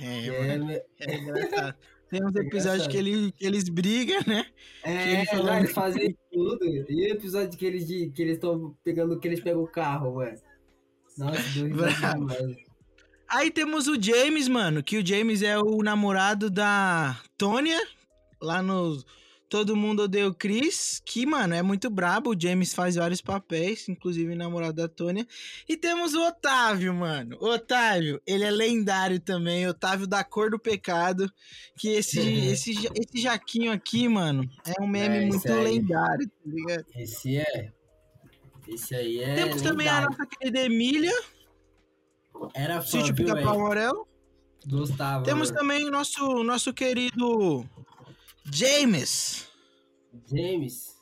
É, 0.00 0.26
É, 0.26 0.48
mano. 0.58 0.66
me- 0.66 0.82
É 1.00 1.16
engraçado. 1.18 1.74
Tem 2.10 2.24
uns 2.24 2.34
episódios 2.36 2.86
engraçado. 2.86 2.90
que, 2.90 2.96
ele, 2.96 3.32
que 3.32 3.46
eles 3.46 3.68
brigam, 3.68 4.20
né? 4.26 4.46
é, 4.84 5.12
ele 5.12 5.26
falou- 5.26 5.46
não, 5.46 5.58
eles 5.58 5.72
fazem 5.72 6.16
tudo. 6.32 6.64
E 6.66 7.10
o 7.10 7.12
episódio 7.14 7.58
que 7.58 7.64
eles 7.66 7.84
que 7.86 8.22
eles 8.22 8.34
estão 8.34 8.76
pegando, 8.84 9.18
que 9.18 9.28
eles 9.28 9.40
pegam 9.40 9.62
o 9.62 9.68
carro, 9.68 10.14
mano. 10.16 10.38
Nossa, 11.18 11.42
demais. 11.52 12.56
Aí 13.28 13.50
temos 13.50 13.86
o 13.88 14.00
James, 14.00 14.46
mano, 14.48 14.82
que 14.82 14.98
o 14.98 15.06
James 15.06 15.42
é 15.42 15.58
o 15.58 15.82
namorado 15.82 16.50
da 16.50 17.18
Tônia, 17.38 17.80
lá 18.40 18.62
no 18.62 19.02
Todo 19.52 19.76
Mundo 19.76 20.04
Odeia 20.04 20.26
o 20.26 20.34
Chris, 20.34 21.02
que, 21.04 21.26
mano, 21.26 21.52
é 21.52 21.60
muito 21.60 21.90
brabo. 21.90 22.30
O 22.30 22.40
James 22.40 22.72
faz 22.72 22.94
vários 22.94 23.20
papéis, 23.20 23.86
inclusive 23.86 24.34
namorado 24.34 24.72
da 24.76 24.88
Tônia. 24.88 25.26
E 25.68 25.76
temos 25.76 26.14
o 26.14 26.26
Otávio, 26.26 26.94
mano. 26.94 27.36
O 27.38 27.48
Otávio, 27.50 28.18
ele 28.26 28.44
é 28.44 28.50
lendário 28.50 29.20
também. 29.20 29.68
Otávio 29.68 30.06
da 30.06 30.24
Cor 30.24 30.50
do 30.50 30.58
Pecado. 30.58 31.30
Que 31.76 31.88
esse, 31.88 32.18
esse, 32.48 32.70
esse 32.94 33.20
Jaquinho 33.20 33.70
aqui, 33.72 34.08
mano, 34.08 34.48
é 34.66 34.82
um 34.82 34.86
meme 34.86 35.18
É, 35.18 35.26
muito 35.26 35.52
aí. 35.52 35.64
lendário, 35.64 36.26
tá 36.26 36.34
ligado? 36.46 36.86
Esse 36.96 37.36
é. 37.36 37.72
Esse 38.66 38.94
aí 38.94 39.18
é. 39.18 39.34
Temos 39.34 39.60
também 39.60 39.86
a 39.86 39.98
lendário. 39.98 40.16
nossa 40.16 40.26
querida 40.30 40.60
Emília, 40.60 41.12
Era 42.54 42.80
fã, 42.80 42.88
sítio 42.88 43.14
Pica-Pau? 43.14 43.60
Amarelo. 43.66 44.08
Gostava. 44.66 45.24
Temos 45.24 45.50
mano. 45.50 45.60
também 45.60 45.84
o 45.86 45.90
nosso, 45.90 46.42
nosso 46.42 46.72
querido 46.72 47.68
James. 48.50 49.46
James. 50.30 50.92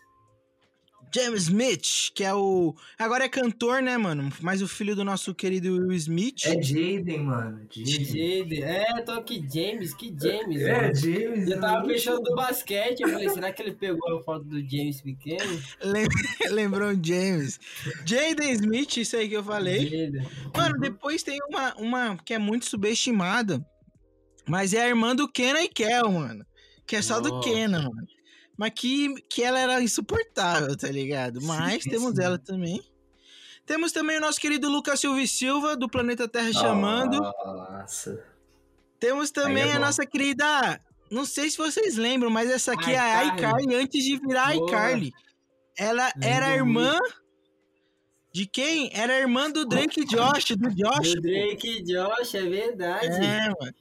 James 1.12 1.42
Smith, 1.48 2.12
que 2.14 2.22
é 2.22 2.32
o. 2.32 2.72
Agora 2.96 3.24
é 3.24 3.28
cantor, 3.28 3.82
né, 3.82 3.98
mano? 3.98 4.30
Mas 4.40 4.62
o 4.62 4.68
filho 4.68 4.94
do 4.94 5.02
nosso 5.04 5.34
querido 5.34 5.72
Will 5.72 5.92
Smith. 5.94 6.44
É 6.46 6.62
Jaden, 6.62 7.24
mano. 7.24 7.66
Jaden. 7.68 8.04
Jaden. 8.44 8.62
É, 8.62 9.02
tô 9.02 9.10
aqui, 9.12 9.44
James. 9.52 9.92
Que 9.92 10.14
James, 10.22 10.62
É, 10.62 10.82
mano. 10.82 10.94
James. 10.94 11.50
Eu 11.50 11.60
tava 11.60 11.84
pensando 11.84 12.22
do 12.22 12.32
basquete, 12.36 13.00
eu 13.00 13.08
falei, 13.08 13.28
será 13.28 13.52
que 13.52 13.60
ele 13.60 13.72
pegou 13.72 14.18
a 14.18 14.22
foto 14.22 14.44
do 14.44 14.60
James 14.60 15.00
pequeno? 15.00 15.60
Lem- 15.82 16.06
Lembrou 16.52 16.90
o 16.92 17.04
James. 17.04 17.58
Jaden 18.06 18.52
Smith, 18.52 18.96
isso 18.98 19.16
aí 19.16 19.28
que 19.28 19.36
eu 19.36 19.42
falei. 19.42 19.88
Jaden. 19.88 20.28
Mano, 20.56 20.78
depois 20.78 21.24
tem 21.24 21.40
uma, 21.48 21.74
uma 21.74 22.16
que 22.18 22.34
é 22.34 22.38
muito 22.38 22.66
subestimada. 22.66 23.60
Mas 24.48 24.72
é 24.74 24.82
a 24.82 24.88
irmã 24.88 25.14
do 25.16 25.28
Kenan 25.28 25.62
e 25.62 25.68
Kel, 25.68 26.10
mano. 26.12 26.46
Que 26.90 26.96
é 26.96 27.02
só 27.02 27.20
do 27.20 27.28
Nossa. 27.28 27.48
Kenan, 27.48 27.82
mano. 27.82 28.08
Mas 28.58 28.72
que, 28.74 29.14
que 29.28 29.44
ela 29.44 29.60
era 29.60 29.80
insuportável, 29.80 30.76
tá 30.76 30.88
ligado? 30.88 31.40
Mas 31.40 31.84
Sim, 31.84 31.90
temos 31.90 32.16
sim. 32.16 32.22
ela 32.24 32.36
também. 32.36 32.82
Temos 33.64 33.92
também 33.92 34.18
o 34.18 34.20
nosso 34.20 34.40
querido 34.40 34.68
Lucas 34.68 34.98
Silva 34.98 35.22
e 35.22 35.28
Silva, 35.28 35.76
do 35.76 35.88
Planeta 35.88 36.26
Terra 36.26 36.52
chamando. 36.52 37.20
Nossa. 37.20 38.26
Temos 38.98 39.30
também 39.30 39.62
Aí 39.62 39.68
é 39.68 39.72
a 39.74 39.78
nossa 39.78 40.04
querida. 40.04 40.80
Não 41.12 41.24
sei 41.24 41.48
se 41.48 41.56
vocês 41.56 41.96
lembram, 41.96 42.28
mas 42.28 42.50
essa 42.50 42.72
aqui 42.72 42.90
é 42.90 42.98
a 42.98 43.24
iCarly. 43.36 43.72
antes 43.72 44.02
de 44.02 44.18
virar 44.18 44.52
Boa. 44.52 44.66
iCarly. 44.66 45.12
Ela 45.78 46.10
era 46.20 46.52
irmã. 46.56 46.98
De 48.34 48.46
quem? 48.46 48.90
Era 48.92 49.16
irmã 49.16 49.48
do 49.48 49.64
Drake 49.64 50.04
Josh, 50.06 50.56
do 50.58 50.74
Josh. 50.74 51.14
Do 51.14 51.20
Drake 51.20 51.84
Josh, 51.84 52.34
é 52.34 52.42
verdade. 52.42 53.06
É, 53.06 53.48
mano. 53.48 53.74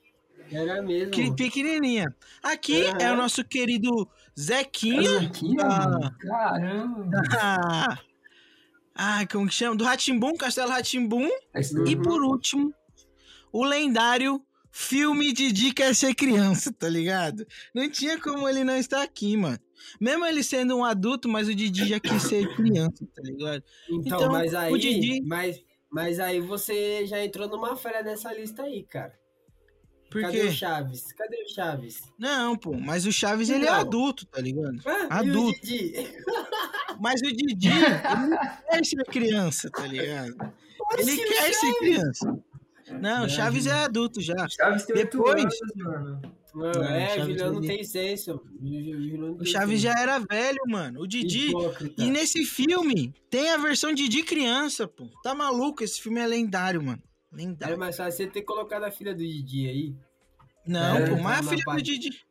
Era 0.51 0.81
mesmo. 0.81 1.11
Que 1.11 1.33
pequenininha. 1.35 2.15
Aqui 2.41 2.83
é 2.99 3.11
o 3.11 3.15
nosso 3.17 3.43
querido 3.43 4.09
Zequinha. 4.39 5.19
Zequinha, 5.21 5.63
Ah. 5.63 5.89
mano. 5.89 6.15
Caramba. 6.19 7.21
Ah, 7.39 7.97
ah, 8.95 9.27
como 9.31 9.47
que 9.47 9.53
chama? 9.53 9.75
Do 9.75 9.83
Ratimbum, 9.83 10.35
Castelo 10.35 10.69
Ratimbum. 10.71 11.29
Esse 11.53 11.77
E 11.83 11.95
por 11.95 12.21
último, 12.23 12.73
o 13.51 13.63
lendário 13.63 14.41
filme 14.71 15.33
Didi 15.33 15.73
quer 15.73 15.95
ser 15.95 16.13
criança, 16.15 16.71
tá 16.77 16.87
ligado? 16.89 17.45
Não 17.73 17.89
tinha 17.89 18.19
como 18.19 18.47
ele 18.47 18.63
não 18.63 18.77
estar 18.77 19.01
aqui, 19.01 19.35
mano. 19.35 19.59
Mesmo 19.99 20.25
ele 20.25 20.43
sendo 20.43 20.75
um 20.77 20.83
adulto, 20.83 21.29
mas 21.29 21.47
o 21.47 21.55
Didi 21.55 21.87
já 21.87 21.99
quis 21.99 22.21
ser 22.23 22.53
criança, 22.55 23.05
tá 23.15 23.21
ligado? 23.23 23.63
Então, 23.89 24.17
Então, 24.19 24.31
mas 24.31 24.53
aí. 24.53 24.73
o 24.73 24.77
Didi- 24.77 25.21
Mas, 25.25 25.59
mas 25.89 26.19
aí 26.19 26.39
você 26.41 27.05
já 27.07 27.23
entrou 27.23 27.47
numa 27.47 27.75
falha 27.77 28.03
nessa 28.03 28.31
lista 28.33 28.63
aí, 28.63 28.83
cara. 28.83 29.13
Por 30.09 30.21
Cadê 30.21 30.41
quê? 30.41 30.47
o 30.47 30.51
Chaves? 30.51 31.11
Cadê 31.13 31.43
o 31.43 31.47
Chaves? 31.53 32.01
Não, 32.17 32.55
pô, 32.57 32.73
mas 32.75 33.05
o 33.05 33.11
Chaves 33.11 33.49
ele 33.49 33.65
é 33.65 33.69
Não. 33.69 33.75
adulto, 33.79 34.25
tá 34.25 34.41
ligado? 34.41 34.79
Ah, 34.85 35.19
Adulto. 35.19 35.59
E 35.63 35.75
o 35.75 35.91
Didi? 35.93 35.93
Mas 36.99 37.21
o 37.21 37.31
Didi, 37.31 37.69
ele 37.69 38.27
não 38.27 38.37
quer 38.69 38.85
ser 38.85 39.03
criança, 39.05 39.69
tá 39.69 39.87
ligado? 39.87 40.35
Ele 40.97 41.11
Oxi, 41.11 41.21
o 41.23 41.27
quer 41.27 41.53
ser 41.53 41.73
criança. 41.75 42.25
Não, 42.91 42.99
Não, 42.99 43.25
o 43.25 43.29
Chaves 43.29 43.67
é 43.67 43.71
adulto 43.71 44.19
já. 44.19 44.35
Chaves 44.49 44.83
tem 44.83 44.95
Depois- 44.97 45.43
anos, 45.43 45.55
mano. 45.77 46.21
Mano, 46.51 46.73
Não, 46.79 46.83
é, 46.83 47.09
Chaves 47.09 47.25
Juliano 47.27 47.53
não 47.53 47.59
ele- 47.63 47.67
tem 47.75 47.83
senso. 47.83 48.41
O 48.59 49.41
O 49.41 49.45
Chaves 49.45 49.81
senso. 49.81 49.93
já 49.93 50.01
era 50.01 50.17
velho, 50.19 50.59
mano. 50.67 50.99
O 51.01 51.07
Didi. 51.07 51.49
Hipócrita. 51.49 52.03
E 52.03 52.09
nesse 52.09 52.43
filme 52.43 53.13
tem 53.29 53.51
a 53.51 53.57
versão 53.57 53.93
Didi 53.93 54.23
criança, 54.23 54.87
pô. 54.87 55.07
Tá 55.23 55.33
maluco? 55.35 55.83
Esse 55.83 56.01
filme 56.01 56.19
é 56.19 56.25
lendário, 56.27 56.81
mano. 56.83 57.01
Era 57.31 57.41
Lendário. 57.43 57.77
mais 57.77 57.95
fácil 57.97 58.25
você 58.25 58.27
ter 58.31 58.41
colocado 58.41 58.83
a 58.83 58.91
filha 58.91 59.13
do 59.13 59.19
Didi 59.19 59.67
aí. 59.67 59.95
Não, 60.65 60.97
É, 60.97 61.09
pô, 61.09 61.17
mas 61.21 61.39
a 61.39 61.49
filha 61.49 61.61
do 61.61 61.65
parte- 61.65 61.83
Didi. 61.83 62.25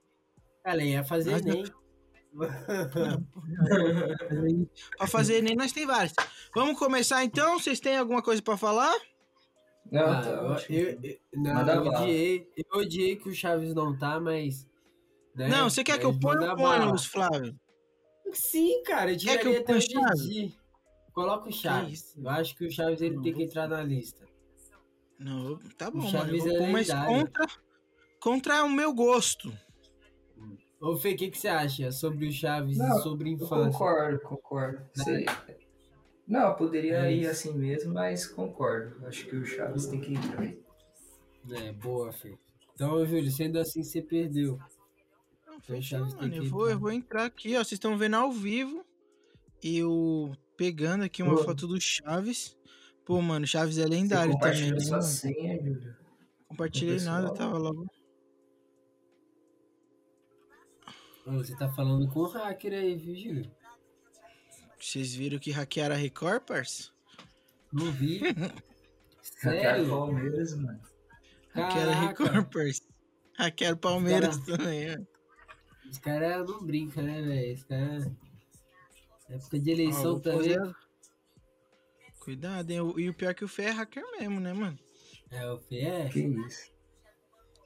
Ela 0.65 0.83
ia 0.83 1.05
fazer 1.05 1.31
Mas 1.33 1.45
não- 1.45 1.55
nem. 1.55 1.65
Pra 4.97 5.07
fazer 5.07 5.43
nem 5.43 5.57
nós 5.57 5.73
tem 5.73 5.87
vários. 5.87 6.13
Vamos 6.55 6.79
começar 6.79 7.25
então? 7.25 7.59
Vocês 7.59 7.81
têm 7.81 7.97
alguma 7.97 8.23
coisa 8.23 8.43
pra 8.43 8.57
falar? 8.57 8.95
Não, 9.91 10.03
Ah, 10.07 10.21
tá 10.21 10.31
eu, 10.31 10.45
ótimo. 10.51 10.77
eu, 10.79 10.99
eu- 11.03 11.19
não, 11.35 11.67
eu 11.69 11.83
odiei, 11.87 12.47
eu 12.57 12.79
odiei 12.81 13.17
que 13.17 13.29
o 13.31 13.35
Chaves 13.35 13.75
não 13.75 13.97
tá, 13.97 14.21
mas. 14.21 14.69
né, 15.35 15.49
Não, 15.49 15.71
você 15.71 15.83
quer 15.83 15.99
que 15.99 16.05
eu 16.05 16.19
ponha 16.19 16.51
ou 16.51 16.57
ponha, 16.57 16.99
Flávio? 16.99 17.59
Sim, 18.33 18.83
cara, 18.83 19.13
eu 19.13 19.19
Quer 19.19 19.39
que 19.39 19.49
eu 19.49 19.53
tiraria 19.53 19.61
até 19.61 19.75
o 19.77 19.81
Chaves? 19.81 20.23
Didi. 20.29 20.59
Coloca 21.15 21.49
o 21.49 21.53
Chaves. 21.53 22.15
Eu 22.17 22.29
acho 22.29 22.55
que 22.55 22.67
o 22.67 22.71
Chaves 22.71 23.01
ele 23.01 23.17
Não, 23.17 23.23
tem 23.23 23.33
que 23.33 23.43
entrar 23.43 23.67
na 23.67 23.83
lista. 23.83 24.29
Não, 25.19 25.59
tá 25.77 25.91
bom, 25.91 26.11
mano. 26.11 26.37
Eu 26.37 26.45
vou 26.45 26.59
pôr, 26.59 26.69
mas 26.69 26.89
contra, 26.93 27.47
contra 28.21 28.65
o 28.65 28.71
meu 28.71 28.93
gosto. 28.95 29.53
Ô, 30.81 30.97
Fê, 30.97 31.13
o 31.13 31.17
que, 31.17 31.31
que 31.31 31.39
você 31.39 31.49
acha 31.49 31.91
sobre 31.91 32.29
o 32.29 32.33
Chaves 32.33 32.79
Não, 32.79 32.99
e 32.99 33.03
sobre 33.03 33.31
Eu 33.31 33.35
infância? 33.35 33.73
concordo, 33.73 34.21
concordo. 34.21 34.87
Sei. 34.95 35.27
Não, 36.27 36.55
poderia 36.55 36.99
É 37.07 37.13
ir 37.13 37.27
assim 37.27 37.53
mesmo, 37.53 37.93
mas 37.95 38.27
concordo. 38.27 39.05
Acho 39.07 39.27
que 39.27 39.35
o 39.37 39.45
Chaves 39.45 39.87
tem 39.87 40.01
que 40.01 40.13
entrar. 40.15 40.45
É, 41.51 41.73
boa, 41.73 42.13
Fê. 42.13 42.39
Então, 42.75 43.05
Júlio, 43.05 43.31
sendo 43.33 43.59
assim, 43.59 43.83
você 43.83 44.01
perdeu. 44.03 44.57
Não, 44.57 45.55
Então, 45.57 45.61
fechou, 45.63 45.99
Chaves 45.99 46.15
tem 46.15 46.23
mano. 46.29 46.33
que 46.43 46.47
Eu 46.47 46.51
vou, 46.51 46.61
eu 46.61 46.67
entrar. 46.69 46.79
vou 46.81 46.93
entrar 46.93 47.25
aqui, 47.25 47.57
ó. 47.57 47.59
Vocês 47.59 47.73
estão 47.73 47.99
vendo 47.99 48.15
ao 48.15 48.31
vivo. 48.31 48.85
Eu 49.61 50.33
pegando 50.57 51.03
aqui 51.03 51.23
uma 51.25 51.37
foto 51.39 51.67
do 51.67 51.81
Chaves. 51.81 52.57
Pô, 53.09 53.23
mano, 53.23 53.47
Chaves 53.47 53.79
é 53.79 53.85
Você 53.85 53.89
lendário 53.89 54.33
também, 54.39 54.39
compartilhou 54.39 54.75
né, 54.79 54.81
sua 54.85 55.01
senha, 55.01 55.57
Júlio. 55.57 55.97
Compartilhei 56.47 56.97
com 56.97 57.03
o 57.03 57.05
nada, 57.07 57.33
tava 57.33 57.57
logo. 57.57 57.87
Você 61.25 61.57
tá 61.57 61.71
falando 61.71 62.07
com 62.13 62.21
o 62.21 62.27
hacker 62.29 62.75
aí, 62.75 62.97
viu, 62.97 63.17
Júlio? 63.17 63.51
Vocês 64.79 65.15
viram 65.15 65.39
que 65.39 65.51
hackearam 65.51 65.95
a 65.95 65.99
Record, 65.99 66.43
parça? 66.43 66.91
Não 67.73 67.91
vi. 67.91 68.21
Hackearam 69.43 69.79
Sério? 69.85 69.89
Palmeiras, 69.89 70.55
mano. 70.55 70.81
Hackearam 71.55 71.93
a. 71.93 72.01
Record, 72.09 72.53
parça. 72.53 72.83
Hackearam 73.39 73.77
o 73.77 73.81
Palmeiras 73.81 74.37
Cara- 74.37 74.59
também, 74.59 74.97
ó. 74.97 75.89
Os 75.91 75.97
caras 75.99 76.47
não 76.47 76.63
brincam, 76.63 77.03
né, 77.05 77.23
velho? 77.23 77.55
Os 77.55 77.65
caras. 77.65 78.11
Época 79.31 79.59
de 79.61 79.71
eleição 79.71 80.03
vou 80.13 80.21
também. 80.21 80.55
fazer- 80.59 80.77
Cuidado, 82.29 82.71
hein? 82.71 82.93
E 82.99 83.09
o 83.09 83.15
pior 83.15 83.31
é 83.31 83.35
que 83.35 83.43
o 83.43 83.49
Fê 83.49 83.63
é 83.63 83.71
hacker 83.71 84.05
mesmo, 84.21 84.39
né, 84.39 84.53
mano? 84.53 84.79
É, 85.31 85.51
o 85.51 85.57
Fê 85.57 85.79
é. 85.79 86.11
Que 86.11 86.21
isso. 86.21 86.71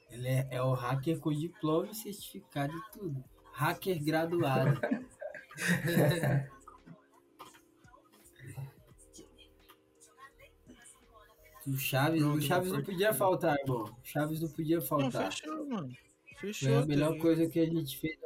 Ele 0.09 0.29
é, 0.29 0.47
é 0.53 0.63
o 0.63 0.73
hacker 0.73 1.19
com 1.19 1.33
diploma 1.33 1.89
e 1.91 1.95
certificado 1.97 2.73
e 2.73 2.83
tudo. 2.93 3.25
Hacker 3.53 4.01
graduado. 4.05 4.81
o 11.67 11.77
Chaves, 11.77 12.23
o 12.23 12.41
Chaves 12.41 12.71
não 12.71 12.85
podia 12.85 13.13
faltar, 13.13 13.59
irmão. 13.59 13.83
O 13.83 13.97
Chaves 14.05 14.41
não 14.41 14.49
podia 14.49 14.79
Não, 14.79 14.87
faltar. 14.87 15.33
fechou, 15.33 15.69
mano. 15.69 15.93
Foi 16.39 16.53
Fechou. 16.53 16.79
a 16.79 16.83
tá 16.83 16.87
melhor 16.87 17.19
coisa 17.19 17.49
que 17.49 17.59
a 17.59 17.67
gente 17.67 17.99
fez 17.99 18.17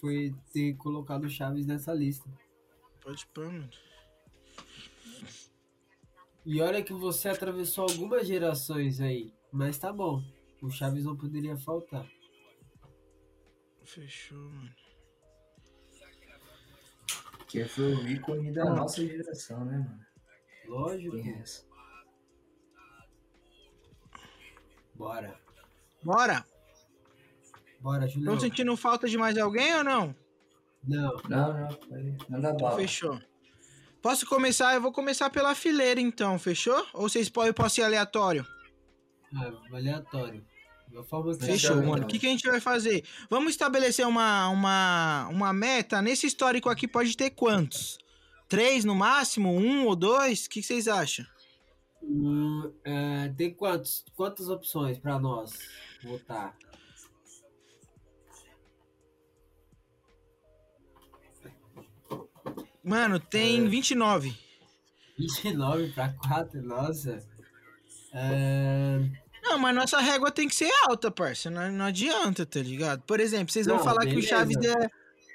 foi 0.00 0.34
ter 0.52 0.74
colocado 0.74 1.26
o 1.26 1.30
Chaves 1.30 1.64
nessa 1.64 1.94
lista. 1.94 2.28
Pode 3.00 3.24
pôr, 3.28 3.52
mano. 3.52 3.70
E 6.46 6.60
olha 6.62 6.82
que 6.82 6.92
você 6.92 7.28
atravessou 7.28 7.84
algumas 7.90 8.26
gerações 8.26 9.00
aí, 9.00 9.34
mas 9.52 9.78
tá 9.78 9.92
bom. 9.92 10.22
O 10.62 10.70
Chaves 10.70 11.04
não 11.04 11.16
poderia 11.16 11.56
faltar. 11.58 12.06
Fechou, 13.84 14.38
mano. 14.38 14.70
Que 17.48 17.64
foi 17.64 17.94
o 17.94 18.08
ícone 18.08 18.52
da 18.52 18.64
nossa 18.64 19.04
geração, 19.04 19.64
né, 19.64 19.78
mano? 19.78 20.00
Lógico. 20.68 21.16
Tem 21.16 21.34
essa. 21.40 21.64
Bora. 24.94 25.38
Bora! 26.02 26.44
Bora, 27.80 28.06
Julião. 28.08 28.34
Estão 28.34 28.48
sentindo 28.48 28.76
falta 28.76 29.08
de 29.08 29.18
mais 29.18 29.36
alguém 29.36 29.74
ou 29.76 29.84
não? 29.84 30.14
Não. 30.84 31.16
Não, 31.28 31.52
não. 31.52 31.68
Manda 32.28 32.50
Então 32.50 32.56
bala. 32.56 32.76
fechou. 32.76 33.20
Posso 34.06 34.24
começar? 34.24 34.72
Eu 34.72 34.80
vou 34.80 34.92
começar 34.92 35.28
pela 35.30 35.52
fileira 35.52 36.00
então, 36.00 36.38
fechou? 36.38 36.86
Ou 36.94 37.08
vocês 37.08 37.28
podem, 37.28 37.48
eu 37.48 37.54
posso 37.54 37.80
ir 37.80 37.82
aleatório? 37.82 38.46
Ah, 39.34 39.52
aleatório. 39.72 40.46
Fechou, 41.40 41.82
mano. 41.82 42.04
O 42.04 42.06
que, 42.06 42.20
que 42.20 42.26
a 42.28 42.30
gente 42.30 42.48
vai 42.48 42.60
fazer? 42.60 43.04
Vamos 43.28 43.50
estabelecer 43.50 44.06
uma, 44.06 44.48
uma, 44.48 45.26
uma 45.28 45.52
meta. 45.52 46.00
Nesse 46.00 46.24
histórico 46.24 46.68
aqui 46.68 46.86
pode 46.86 47.16
ter 47.16 47.30
quantos? 47.30 47.98
Três 48.48 48.84
no 48.84 48.94
máximo? 48.94 49.50
Um 49.50 49.86
ou 49.86 49.96
dois? 49.96 50.46
O 50.46 50.50
que, 50.50 50.60
que 50.60 50.66
vocês 50.68 50.86
acham? 50.86 51.26
Hum, 52.00 52.72
é, 52.84 53.34
tem 53.36 53.52
quantos, 53.52 54.04
quantas 54.14 54.48
opções 54.48 55.00
pra 55.00 55.18
nós 55.18 55.58
votar? 56.04 56.56
Mano, 62.86 63.18
tem 63.18 63.68
29. 63.68 64.32
29 65.18 65.88
pra 65.92 66.08
4, 66.10 66.62
nossa. 66.62 67.18
É, 68.12 68.98
Não, 69.42 69.58
mas 69.58 69.74
nossa 69.74 69.98
régua 70.00 70.30
tem 70.30 70.48
que 70.48 70.54
ser 70.54 70.70
alta, 70.88 71.10
parça. 71.10 71.50
Não, 71.50 71.70
não 71.72 71.84
adianta, 71.86 72.46
tá 72.46 72.60
ligado? 72.60 73.02
Por 73.02 73.18
exemplo, 73.20 73.52
vocês 73.52 73.66
vão 73.66 73.76
Não, 73.76 73.84
falar 73.84 74.02
que 74.02 74.06
o 74.12 74.14
beleza. 74.14 74.28
Chaves 74.28 74.56
é. 74.64 74.90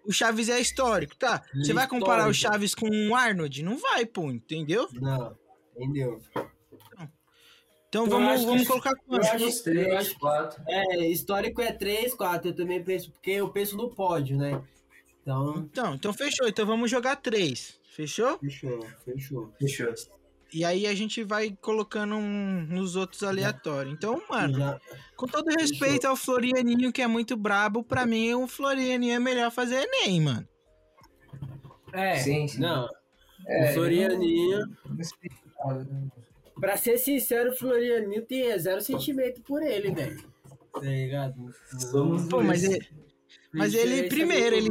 O 0.05 0.11
Chaves 0.11 0.49
é 0.49 0.59
histórico, 0.59 1.15
tá? 1.15 1.43
Você 1.53 1.73
vai 1.73 1.87
comparar 1.87 2.27
o 2.27 2.31
Histórico. 2.31 2.53
Chaves 2.53 2.73
com 2.73 2.89
o 3.09 3.15
Arnold? 3.15 3.61
Não 3.63 3.77
vai, 3.77 4.03
pô, 4.05 4.31
entendeu? 4.31 4.87
não, 4.93 5.37
entendeu? 5.77 6.19
Então 7.87 8.05
Eu 8.05 8.09
vamos, 8.09 8.43
vamos 8.43 8.67
colocar 8.67 8.91
eu 8.91 8.97
quantos? 9.05 9.27
acho- 9.29 9.45
Uns 9.45 9.59
três, 9.61 10.13
quatro. 10.13 10.63
É, 10.67 11.07
histórico 11.07 11.61
é 11.61 11.71
3, 11.71 12.13
4. 12.15 12.49
Eu 12.49 12.55
também 12.55 12.81
penso, 12.83 13.11
porque 13.11 13.31
eu 13.31 13.49
penso 13.49 13.75
no 13.77 13.89
pódio, 13.93 14.37
né? 14.37 14.59
Então, 15.21 15.57
Então, 15.71 15.95
então 15.95 16.13
fechou. 16.13 16.47
Então 16.47 16.65
vamos 16.65 16.89
jogar 16.89 17.15
três. 17.17 17.79
Fechou? 17.95 18.39
fechou, 18.39 18.85
fechou. 19.05 19.53
Fechou. 19.59 19.93
E 20.53 20.65
aí 20.65 20.85
a 20.85 20.93
gente 20.93 21.23
vai 21.23 21.55
colocando 21.61 22.15
um 22.15 22.65
nos 22.67 22.95
outros 22.97 23.23
aleatórios. 23.23 23.93
Então, 23.93 24.21
mano, 24.29 24.57
Já, 24.57 24.81
com 25.15 25.25
todo 25.25 25.47
respeito 25.49 26.05
ao 26.07 26.15
Florianinho, 26.17 26.91
que 26.91 27.01
é 27.01 27.07
muito 27.07 27.37
brabo, 27.37 27.83
pra 27.83 28.05
mim 28.05 28.33
o 28.33 28.47
Florianinho 28.47 29.13
é 29.15 29.19
melhor 29.19 29.49
fazer 29.51 29.87
Enem, 29.87 30.19
mano. 30.21 30.47
é, 31.93 32.17
Sim, 32.17 32.47
sim. 32.47 32.59
não. 32.59 32.87
É, 33.47 33.71
o 33.71 33.73
Florianinho, 33.75 34.59
não- 34.59 34.75
não 34.93 35.01
explicava, 35.01 35.83
né? 35.85 36.07
pra 36.59 36.77
ser 36.77 36.97
sincero, 36.97 37.51
o 37.51 37.55
Florianinho 37.55 38.21
tem 38.25 38.57
zero 38.59 38.81
sentimento 38.81 39.41
por 39.41 39.61
ele, 39.63 39.91
velho. 39.91 40.21
Tá 40.73 40.79
ligado? 40.81 41.53
Somos 41.79 42.23
Pô, 42.23 42.37
dois. 42.37 42.47
mas 42.47 42.63
ele, 42.63 42.87
mas 43.53 43.73
ele 43.73 44.03
Diferença 44.03 44.09
primeiro, 44.15 44.55
ele. 44.55 44.69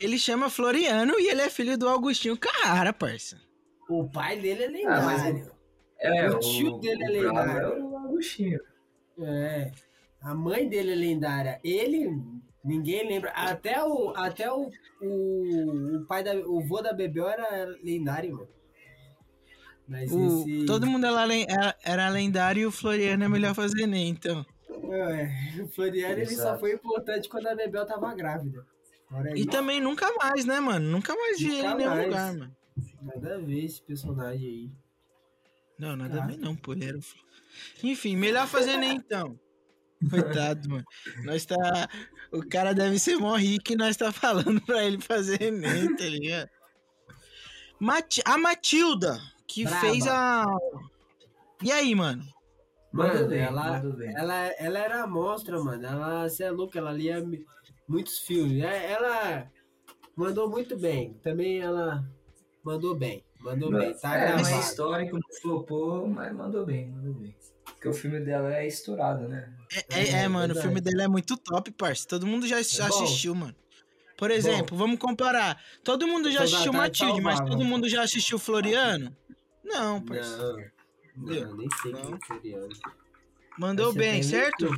Ele 0.00 0.18
chama 0.18 0.48
Floriano 0.48 1.18
e 1.18 1.28
ele 1.28 1.42
é 1.42 1.50
filho 1.50 1.76
do 1.76 1.88
Augustinho 1.88 2.36
Carrara, 2.36 2.92
parça. 2.92 3.40
O 3.88 4.08
pai 4.08 4.38
dele 4.40 4.62
é 4.62 4.86
Ah, 4.86 5.00
lendário. 5.00 5.52
É, 5.98 6.30
o 6.30 6.38
tio 6.38 6.78
dele 6.78 7.18
é 7.18 7.20
brabo 7.20 7.38
lendário. 7.38 7.66
É 7.66 7.78
o 7.78 7.98
Agostinho. 7.98 8.60
É. 9.18 9.70
A 10.22 10.34
mãe 10.34 10.68
dele 10.68 10.92
é 10.92 10.94
lendária. 10.94 11.60
Ele, 11.62 12.10
ninguém 12.64 13.06
lembra. 13.06 13.30
Até 13.30 13.82
o, 13.84 14.10
até 14.16 14.50
o, 14.50 14.70
o, 15.02 15.96
o 15.96 16.06
pai 16.06 16.22
da, 16.22 16.34
o 16.34 16.60
vô 16.66 16.80
da 16.80 16.92
Bebel 16.92 17.28
era 17.28 17.66
lendário, 17.82 18.34
mano. 18.34 18.48
Mas 19.86 20.10
O, 20.12 20.42
esse. 20.42 20.66
Todo 20.66 20.86
mundo 20.86 21.04
era, 21.04 21.76
era, 21.82 22.08
lendário 22.08 22.62
e 22.62 22.66
o 22.66 22.70
Floriano 22.70 23.24
é 23.24 23.28
melhor 23.28 23.54
fazer 23.54 23.82
Enem, 23.82 24.10
então. 24.10 24.46
É, 24.92 25.62
o 25.62 25.68
Floriano 25.68 26.14
ele 26.14 26.36
só 26.36 26.56
foi 26.58 26.74
importante 26.74 27.28
quando 27.28 27.48
a 27.48 27.54
Bebel 27.54 27.84
tava 27.84 28.14
grávida. 28.14 28.64
E 29.34 29.44
também 29.46 29.80
nunca 29.80 30.12
mais, 30.16 30.44
né, 30.44 30.60
mano? 30.60 30.88
Nunca 30.88 31.14
mais 31.14 31.38
vi 31.38 31.46
ele 31.58 31.66
em 31.66 31.74
nenhum 31.76 31.90
mais. 31.90 32.06
lugar, 32.06 32.32
mano. 32.34 32.56
Nada 33.02 33.34
a 33.34 33.38
ver 33.38 33.64
esse 33.64 33.82
personagem 33.82 34.48
aí. 34.48 34.70
Não, 35.78 35.96
nada 35.96 36.18
a 36.18 36.20
Tá. 36.20 36.26
ver 36.26 36.36
não, 36.38 36.54
pô. 36.54 36.72
Ele 36.72 36.84
era 36.84 36.98
Enfim, 37.82 38.16
melhor 38.16 38.46
fazer 38.46 38.72
Enem, 38.72 38.96
então. 38.96 39.38
Coitado, 40.08 40.68
mano. 40.68 40.84
Nós 41.24 41.44
tá... 41.44 41.56
O 42.32 42.46
cara 42.48 42.72
deve 42.72 42.98
ser 42.98 43.16
mó 43.16 43.34
rico 43.36 43.72
e 43.72 43.76
nós 43.76 43.96
tá 43.96 44.12
falando 44.12 44.60
pra 44.62 44.84
ele 44.84 45.00
fazer 45.00 45.42
Enem, 45.42 45.96
tá 45.96 46.04
ligado? 46.04 46.48
Mati- 47.78 48.22
A 48.24 48.38
Matilda, 48.38 49.18
que 49.48 49.64
Braba. 49.64 49.80
fez 49.80 50.06
a... 50.06 50.44
E 51.62 51.72
aí, 51.72 51.94
mano? 51.94 52.22
Mano, 52.92 53.28
bem, 53.28 53.40
ela, 53.40 53.78
bem. 53.80 54.14
ela, 54.16 54.34
ela 54.58 54.78
era 54.78 55.06
monstra, 55.06 55.62
mano. 55.62 55.84
Ela, 55.86 56.28
você 56.28 56.44
é 56.44 56.50
louca, 56.50 56.78
ela 56.78 56.92
lia 56.92 57.22
muitos 57.90 58.20
filmes. 58.20 58.62
É, 58.62 58.92
Ela 58.92 59.50
mandou 60.16 60.48
muito 60.48 60.78
bem. 60.78 61.14
Também 61.22 61.60
ela 61.60 62.08
mandou 62.64 62.94
bem. 62.94 63.24
Mandou 63.40 63.70
bem. 63.70 63.92
Tá 63.98 64.16
é, 64.16 64.32
mas 64.34 64.42
gravado. 64.42 64.64
histórico 64.64 65.14
não 65.14 65.40
flopou, 65.40 66.06
mas 66.06 66.32
mandou 66.32 66.64
bem, 66.64 66.88
mandou 66.88 67.14
bem. 67.14 67.34
Porque 67.64 67.88
o 67.88 67.94
filme 67.94 68.20
dela 68.20 68.54
é 68.54 68.66
estourado, 68.66 69.26
né? 69.26 69.52
É, 69.72 69.98
é, 69.98 70.08
É, 70.08 70.22
é, 70.24 70.28
mano, 70.28 70.54
o 70.54 70.60
filme 70.60 70.80
dele 70.80 71.02
é 71.02 71.08
muito 71.08 71.36
top, 71.36 71.70
parça. 71.72 72.06
Todo 72.06 72.26
mundo 72.26 72.46
já 72.46 72.56
bom. 72.56 72.60
assistiu, 72.60 73.34
mano. 73.34 73.56
Por 74.18 74.30
exemplo, 74.30 74.76
vamos 74.76 74.98
comparar. 74.98 75.58
Todo 75.82 76.06
mundo 76.06 76.30
já 76.30 76.40
Toda 76.40 76.50
assistiu 76.50 76.72
tarde 76.72 77.02
Matilde, 77.04 77.20
mas 77.22 77.40
todo 77.40 77.64
mundo 77.64 77.88
já 77.88 78.02
assistiu 78.02 78.38
Floriano? 78.38 79.16
Não, 79.64 80.02
parça. 80.02 80.36
Não, 81.16 81.32
não, 81.32 81.56
nem 81.56 81.68
sei 81.80 81.92
quem 81.92 82.04
Não. 82.04 82.14
é 82.14 82.18
Floriano. 82.26 82.68
Mandou 83.58 83.86
Mas 83.86 83.94
você 83.94 83.98
bem, 83.98 84.22
certo? 84.22 84.68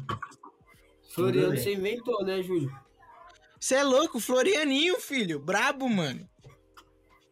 Floriano 1.12 1.56
você 1.56 1.74
inventou, 1.74 2.24
né, 2.24 2.40
Júlio? 2.42 2.72
Você 3.62 3.76
é 3.76 3.84
louco, 3.84 4.18
Florianinho, 4.18 4.98
filho. 5.00 5.38
Brabo, 5.38 5.88
mano. 5.88 6.28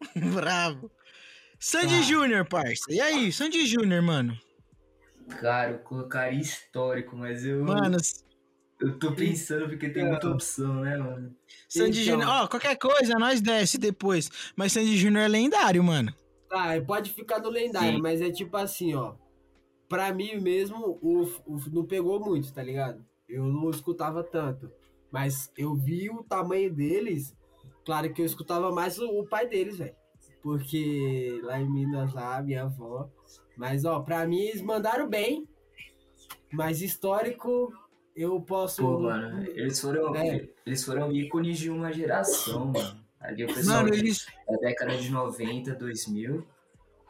Brabo. 0.32 0.88
Sandy 1.58 1.96
Tá. 1.96 2.02
Júnior, 2.02 2.46
parça. 2.48 2.84
E 2.88 3.00
aí, 3.00 3.32
Sandy 3.32 3.66
Júnior, 3.66 4.00
mano? 4.00 4.38
Cara, 5.40 5.72
eu 5.72 5.78
colocaria 5.80 6.38
histórico, 6.40 7.16
mas 7.16 7.44
eu, 7.44 7.64
Mano, 7.64 7.96
eu 8.80 8.96
tô 8.96 9.12
pensando 9.12 9.68
porque 9.68 9.88
tem 9.90 10.04
muita 10.06 10.30
opção, 10.30 10.76
né, 10.76 10.96
mano? 10.96 11.34
Sandy 11.68 12.02
Então. 12.02 12.20
Júnior. 12.20 12.30
Ó, 12.44 12.46
qualquer 12.46 12.76
coisa, 12.76 13.18
nós 13.18 13.40
desce 13.40 13.76
depois. 13.76 14.30
Mas 14.54 14.72
Sandy 14.72 14.96
Júnior 14.96 15.24
é 15.24 15.28
lendário, 15.28 15.82
mano. 15.82 16.14
Tá, 16.48 16.80
pode 16.86 17.12
ficar 17.12 17.40
no 17.40 17.50
lendário, 17.50 17.96
Sim. 17.96 18.00
mas 18.02 18.20
é 18.20 18.30
tipo 18.30 18.56
assim, 18.56 18.94
ó. 18.94 19.14
Pra 19.88 20.14
mim 20.14 20.36
mesmo, 20.40 20.96
o, 21.02 21.24
o- 21.44 21.60
não 21.72 21.84
pegou 21.84 22.20
muito, 22.20 22.52
tá 22.52 22.62
ligado? 22.62 23.04
Eu 23.28 23.44
não 23.46 23.68
escutava 23.70 24.22
tanto. 24.22 24.70
Mas 25.10 25.50
eu 25.56 25.74
vi 25.74 26.08
o 26.10 26.22
tamanho 26.22 26.72
deles. 26.72 27.34
Claro 27.84 28.12
que 28.12 28.22
eu 28.22 28.26
escutava 28.26 28.70
mais 28.70 28.98
o, 28.98 29.08
o 29.20 29.26
pai 29.26 29.46
deles, 29.48 29.78
velho. 29.78 29.94
Porque 30.42 31.40
lá 31.42 31.60
em 31.60 31.68
Minas, 31.68 32.12
lá, 32.14 32.40
minha 32.42 32.62
avó. 32.64 33.08
Mas, 33.56 33.84
ó, 33.84 34.00
pra 34.00 34.26
mim 34.26 34.40
eles 34.40 34.62
mandaram 34.62 35.08
bem. 35.08 35.46
Mas 36.52 36.80
histórico, 36.82 37.72
eu 38.16 38.40
posso. 38.40 38.82
Pô, 38.82 39.00
mano, 39.00 39.44
eles 39.50 39.80
foram, 39.80 40.14
É. 40.16 40.48
eles 40.66 40.84
foram 40.84 41.12
ícones 41.12 41.58
de 41.58 41.70
uma 41.70 41.92
geração, 41.92 42.66
mano. 42.66 43.00
Ali 43.20 43.44
o 43.44 43.48
pessoal 43.48 43.82
Mano, 43.82 43.90
de- 43.90 43.98
eles. 43.98 44.26
da 44.48 44.56
década 44.56 44.96
de 44.96 45.10
90, 45.10 45.74
2000. 45.74 46.46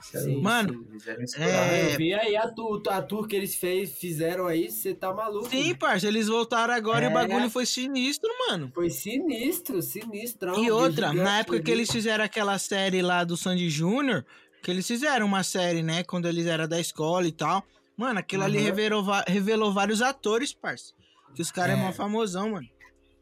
Sim, 0.00 0.40
Mano, 0.40 0.86
eram 1.06 1.20
é- 1.20 1.24
estourados. 1.24 1.92
Eu 1.92 1.96
vi 1.98 2.14
aí 2.14 2.36
a 2.36 2.48
tour, 2.48 2.82
a 2.88 3.02
tour 3.02 3.26
que 3.28 3.36
eles 3.36 3.54
fez, 3.54 3.92
fizeram 3.98 4.46
aí, 4.46 4.70
você 4.70 4.94
tá 4.94 5.12
maluco. 5.12 5.48
Sim, 5.50 5.74
parça, 5.74 6.06
eles 6.08 6.26
voltaram 6.28 6.72
agora 6.72 7.04
e 7.04 7.08
o 7.08 7.10
É. 7.10 7.14
bagulho 7.14 7.50
foi 7.50 7.66
sinistro, 7.66 8.28
mano. 8.48 8.70
Foi 8.74 8.88
sinistro, 8.90 9.82
sinistrão. 9.82 10.62
E 10.64 10.70
outra, 10.70 11.12
na 11.12 11.40
época 11.40 11.56
ali. 11.56 11.64
que 11.64 11.70
eles 11.70 11.90
fizeram 11.90 12.24
aquela 12.24 12.58
série 12.58 13.02
lá 13.02 13.24
do 13.24 13.36
Sandy 13.36 13.68
Júnior, 13.68 14.24
que 14.62 14.70
eles 14.70 14.86
fizeram 14.86 15.26
uma 15.26 15.42
série, 15.42 15.82
né, 15.82 16.02
quando 16.04 16.26
eles 16.26 16.46
eram 16.46 16.66
da 16.66 16.80
escola 16.80 17.26
e 17.26 17.32
tal. 17.32 17.62
Mano, 17.96 18.18
aquilo 18.20 18.44
ali 18.44 18.56
Uhum. 18.58 18.64
revelou, 18.64 19.04
va- 19.04 19.24
revelou 19.28 19.72
vários 19.72 20.00
atores, 20.00 20.54
parça. 20.54 20.94
Que 21.34 21.42
os 21.42 21.50
caras 21.50 21.76
é. 21.76 21.80
É. 21.80 21.84
mó 21.84 21.92
famosão, 21.92 22.50
mano. 22.52 22.66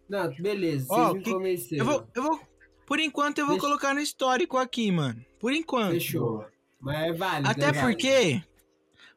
Não, 0.09 0.33
beleza, 0.41 0.87
Ó, 0.89 1.13
que-. 1.15 1.31
Eu 1.73 1.85
vou, 1.85 2.07
eu 2.15 2.23
vou. 2.23 2.41
Por 2.87 2.99
enquanto, 3.01 3.39
eu 3.39 3.45
vou 3.47 3.57
Deixa- 3.57 3.67
colocar 3.67 3.93
no 3.93 4.01
histórico 4.01 4.57
aqui, 4.57 4.91
mano. 4.91 5.23
Por 5.39 5.53
enquanto. 5.53 5.93
Fechou. 5.93 6.47
Mas 6.81 7.09
é 7.09 7.13
válido. 7.13 7.51
Até 7.51 7.63
é 7.67 7.73
válido. 7.73 7.81
porque 7.87 8.43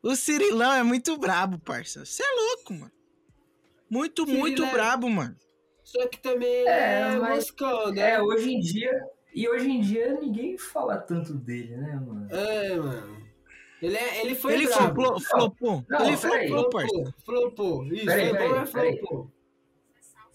o 0.03 0.15
Cirilão 0.15 0.73
é 0.73 0.83
muito 0.83 1.17
brabo, 1.17 1.59
parça. 1.59 2.05
Você 2.05 2.23
é 2.23 2.31
louco, 2.35 2.73
mano. 2.73 2.91
Muito, 3.89 4.23
Cirilo 4.25 4.39
muito 4.39 4.63
é- 4.63 4.71
brabo, 4.71 5.09
mano. 5.09 5.35
Só 5.83 6.07
que 6.07 6.17
também 6.19 6.67
É, 6.67 7.13
é, 7.13 7.15
mas- 7.17 7.53
né? 7.93 8.11
É, 8.13 8.21
hoje 8.21 8.53
em 8.53 8.59
dia. 8.59 8.91
E 9.33 9.47
hoje 9.47 9.69
em 9.69 9.81
dia 9.81 10.13
ninguém 10.19 10.57
fala 10.57 10.97
tanto 10.97 11.33
dele, 11.33 11.75
né, 11.77 11.95
mano? 11.95 12.27
É, 12.29 12.75
mano. 12.75 13.21
Ele, 13.81 13.95
é, 13.97 14.21
ele 14.25 14.35
foi 14.35 14.53
Ele 14.53 14.67
brabo. 14.67 14.93
flopou, 15.01 15.19
flopou. 15.19 15.85
Não, 15.89 16.05
Ele 16.05 16.17
flopou, 16.17 16.69
parça. 16.69 17.13
Flopou. 17.25 17.85
Isso, 17.85 18.05
Peraí, 18.05 18.33
mas 18.33 18.69
peraí. 18.69 19.01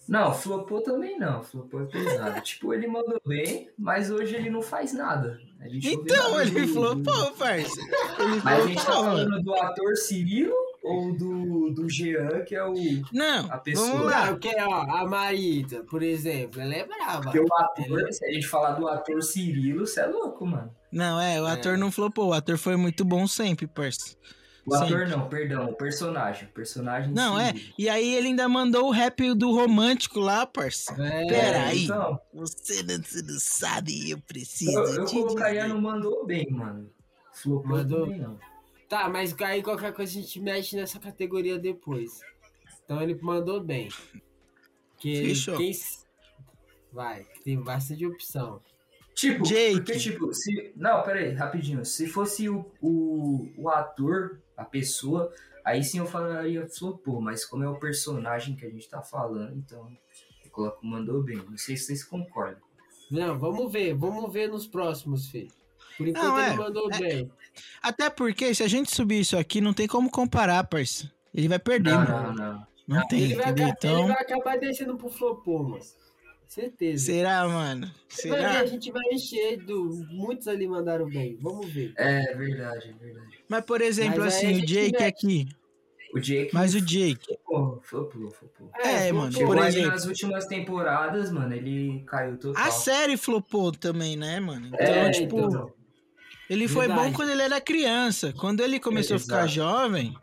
Não, 0.07 0.33
flopou 0.33 0.81
também 0.81 1.19
não. 1.19 1.43
Flopou 1.43 1.81
é 1.81 1.85
pesado. 1.85 2.41
tipo, 2.41 2.73
ele 2.73 2.87
mandou 2.87 3.19
bem, 3.25 3.69
mas 3.77 4.09
hoje 4.09 4.35
ele 4.35 4.49
não 4.49 4.61
faz 4.61 4.93
nada. 4.93 5.39
Então, 5.83 6.39
ele 6.41 6.61
do- 6.65 6.73
flopou, 6.73 7.31
parça. 7.33 7.79
Ele 8.19 8.41
Mas 8.43 8.63
a 8.63 8.67
gente 8.67 8.85
tá 8.85 8.91
falando 8.93 9.41
do 9.43 9.53
ator 9.55 9.95
Cirilo 9.97 10.53
ou 10.83 11.11
do, 11.17 11.71
do 11.71 11.89
Jean, 11.89 12.41
que 12.45 12.55
é 12.55 12.63
o. 12.63 12.73
Não, 13.11 13.51
a 13.51 13.57
pessoa. 13.57 13.87
vamos 13.89 14.05
lá. 14.05 14.27
Não, 14.31 14.39
que, 14.39 14.55
ó, 14.61 14.73
a 14.83 15.05
Marita, 15.05 15.83
por 15.83 16.01
exemplo, 16.03 16.61
ela 16.61 16.73
é 16.73 16.85
brava. 16.85 17.23
Porque 17.23 17.39
o 17.39 17.53
ator, 17.53 18.13
se 18.13 18.23
a 18.25 18.31
gente 18.31 18.47
falar 18.47 18.71
do 18.73 18.87
ator 18.87 19.21
Cirilo, 19.21 19.85
você 19.85 19.99
é 20.01 20.05
louco, 20.05 20.45
mano. 20.45 20.73
Não, 20.91 21.19
é, 21.19 21.41
o 21.41 21.47
É. 21.47 21.51
ator 21.51 21.77
não 21.77 21.91
flopou. 21.91 22.29
O 22.29 22.33
ator 22.33 22.57
foi 22.57 22.77
muito 22.77 23.03
bom 23.03 23.27
sempre, 23.27 23.67
parça. 23.67 24.15
O 24.67 24.75
ator 24.75 24.89
Sempre. 24.89 25.05
não, 25.15 25.29
perdão, 25.29 25.69
o 25.69 25.73
personagem. 25.73 26.49
O 26.49 26.51
personagem. 26.51 27.09
em 27.09 27.13
Não, 27.13 27.39
é. 27.39 27.53
E 27.77 27.87
aí 27.87 28.13
ele 28.15 28.27
ainda 28.27 28.49
mandou 28.49 28.87
o 28.87 28.91
rap 28.91 29.33
do 29.33 29.51
romântico 29.55 30.19
lá, 30.19 30.45
parça. 30.45 30.93
É, 31.01 31.25
Pera 31.25 31.67
aí. 31.67 31.85
Então, 31.85 32.19
Você 32.33 32.83
não, 32.83 33.01
você 33.01 33.21
não 33.21 33.39
sabe, 33.39 34.11
eu 34.11 34.19
preciso 34.19 34.71
eu, 34.77 34.83
eu 34.95 35.05
te 35.05 35.15
colocaria 35.15 35.61
dizer. 35.61 35.73
no 35.73 35.81
mandou 35.81 36.25
bem, 36.25 36.47
mano. 36.51 36.91
Flopou 37.31 37.77
Mandou. 37.77 38.01
também 38.01 38.19
não. 38.19 38.37
Tá, 38.89 39.07
mas 39.07 39.33
aí 39.41 39.63
qualquer 39.63 39.93
coisa 39.93 40.11
a 40.11 40.21
gente 40.21 40.37
mexe 40.41 40.75
nessa 40.75 40.99
categoria 40.99 41.57
depois. 41.57 42.19
Então 42.83 43.01
ele 43.01 43.15
mandou 43.21 43.61
bem. 43.63 43.87
Que 44.97 45.27
Fechou. 45.27 45.57
quem... 45.57 45.71
Vai, 46.91 47.25
tem 47.45 47.61
bastante 47.61 48.05
opção. 48.05 48.61
Tipo, 49.13 49.43
Jake. 49.43 49.75
porque, 49.77 49.97
tipo, 49.97 50.33
se. 50.33 50.73
Não, 50.75 51.01
pera 51.03 51.19
aí, 51.19 51.33
rapidinho. 51.33 51.85
Se 51.85 52.05
fosse 52.05 52.49
o, 52.49 52.65
o, 52.81 53.49
o 53.57 53.69
ator, 53.69 54.41
a 54.57 54.65
pessoa, 54.65 55.31
aí 55.63 55.83
sim 55.83 55.99
eu 55.99 56.05
falaria 56.05 56.67
flopou, 56.67 57.21
mas 57.21 57.45
como 57.45 57.63
é 57.63 57.69
o 57.69 57.79
personagem 57.79 58.55
que 58.55 58.65
a 58.65 58.69
gente 58.69 58.89
tá 58.89 59.01
falando, 59.01 59.55
então 59.55 59.89
eu 60.43 60.51
coloco 60.51 60.85
mandou 60.85 61.21
bem. 61.23 61.37
Não 61.37 61.57
sei 61.57 61.77
se 61.77 61.85
vocês 61.85 62.03
concordam. 62.03 62.61
Não, 63.09 63.37
vamos 63.39 63.71
ver, 63.71 63.93
vamos 63.93 64.33
ver 64.33 64.49
nos 64.49 64.67
próximos, 64.67 65.29
Fê. 65.29 65.47
Por 65.97 66.07
enquanto 66.07 66.25
Não, 66.25 66.39
ele 66.39 66.49
é, 66.53 66.55
mandou 66.57 66.91
é- 66.91 66.99
bem. 66.99 67.31
Até 67.81 68.09
porque 68.09 68.53
se 68.53 68.61
a 68.63 68.67
gente 68.67 68.93
subir 68.93 69.21
isso 69.21 69.37
aqui, 69.37 69.61
não 69.61 69.73
tem 69.73 69.87
como 69.87 70.11
comparar, 70.11 70.63
parça. 70.65 71.11
Ele 71.33 71.47
vai 71.47 71.57
perder, 71.59 71.91
Não, 71.91 71.99
mano. 72.03 72.33
não, 72.33 72.53
não. 72.53 72.67
Não 72.87 73.07
tem, 73.07 73.21
Ele 73.23 73.35
vai, 73.35 73.49
entendeu? 73.51 73.67
aca- 73.67 73.87
ele 73.87 73.93
Então, 73.95 74.07
vai 74.07 74.21
acabar 74.21 74.57
descendo 74.59 74.95
pro 74.97 75.09
flopô, 75.09 75.63
mano. 75.63 75.83
Certeza. 76.47 77.05
será, 77.05 77.47
mano? 77.47 77.87
Vai 77.87 77.93
Será? 78.09 78.59
a 78.61 78.65
gente 78.65 78.91
vai 78.91 79.03
encher 79.11 79.57
do. 79.57 80.05
Muitos 80.09 80.47
ali 80.47 80.67
mandaram 80.67 81.07
bem. 81.09 81.37
Vamos 81.41 81.69
ver. 81.71 81.93
É 81.97 82.33
verdade, 82.35 82.89
é 82.89 83.03
verdade. 83.03 83.37
Mas, 83.49 83.65
por 83.65 83.81
exemplo, 83.81 84.21
Mas 84.23 84.35
assim, 84.35 84.61
o 84.61 84.65
Jake 84.65 84.91
mexe. 84.93 85.03
aqui. 85.05 85.47
O 86.13 86.19
Jake. 86.19 86.49
Mas 86.53 86.73
o 86.73 86.79
Jake. 86.81 87.37
Flopou, 87.45 87.81
flopou, 87.83 88.31
flopou. 88.31 88.71
É, 88.79 89.11
mano, 89.11 89.31
por 89.37 89.57
exemplo- 89.57 89.91
nas 89.91 90.05
últimas 90.05 90.45
temporadas, 90.45 91.29
mano, 91.31 91.53
ele 91.53 92.01
caiu 92.07 92.37
total. 92.37 92.63
A 92.63 92.71
série 92.71 93.17
flopou 93.17 93.71
também, 93.73 94.15
né, 94.15 94.39
mano? 94.39 94.67
Então, 94.67 94.79
É, 94.79 95.11
tipo, 95.11 95.37
então. 95.39 95.71
ele 96.49 96.67
foi 96.69 96.87
Verdade. 96.87 97.09
bom 97.09 97.15
quando 97.15 97.29
ele 97.31 97.41
era 97.41 97.59
criança. 97.59 98.33
Quando 98.39 98.61
ele 98.61 98.79
começou 98.79 99.17
a 99.17 99.19
ficar 99.19 99.47
jovem. 99.47 100.15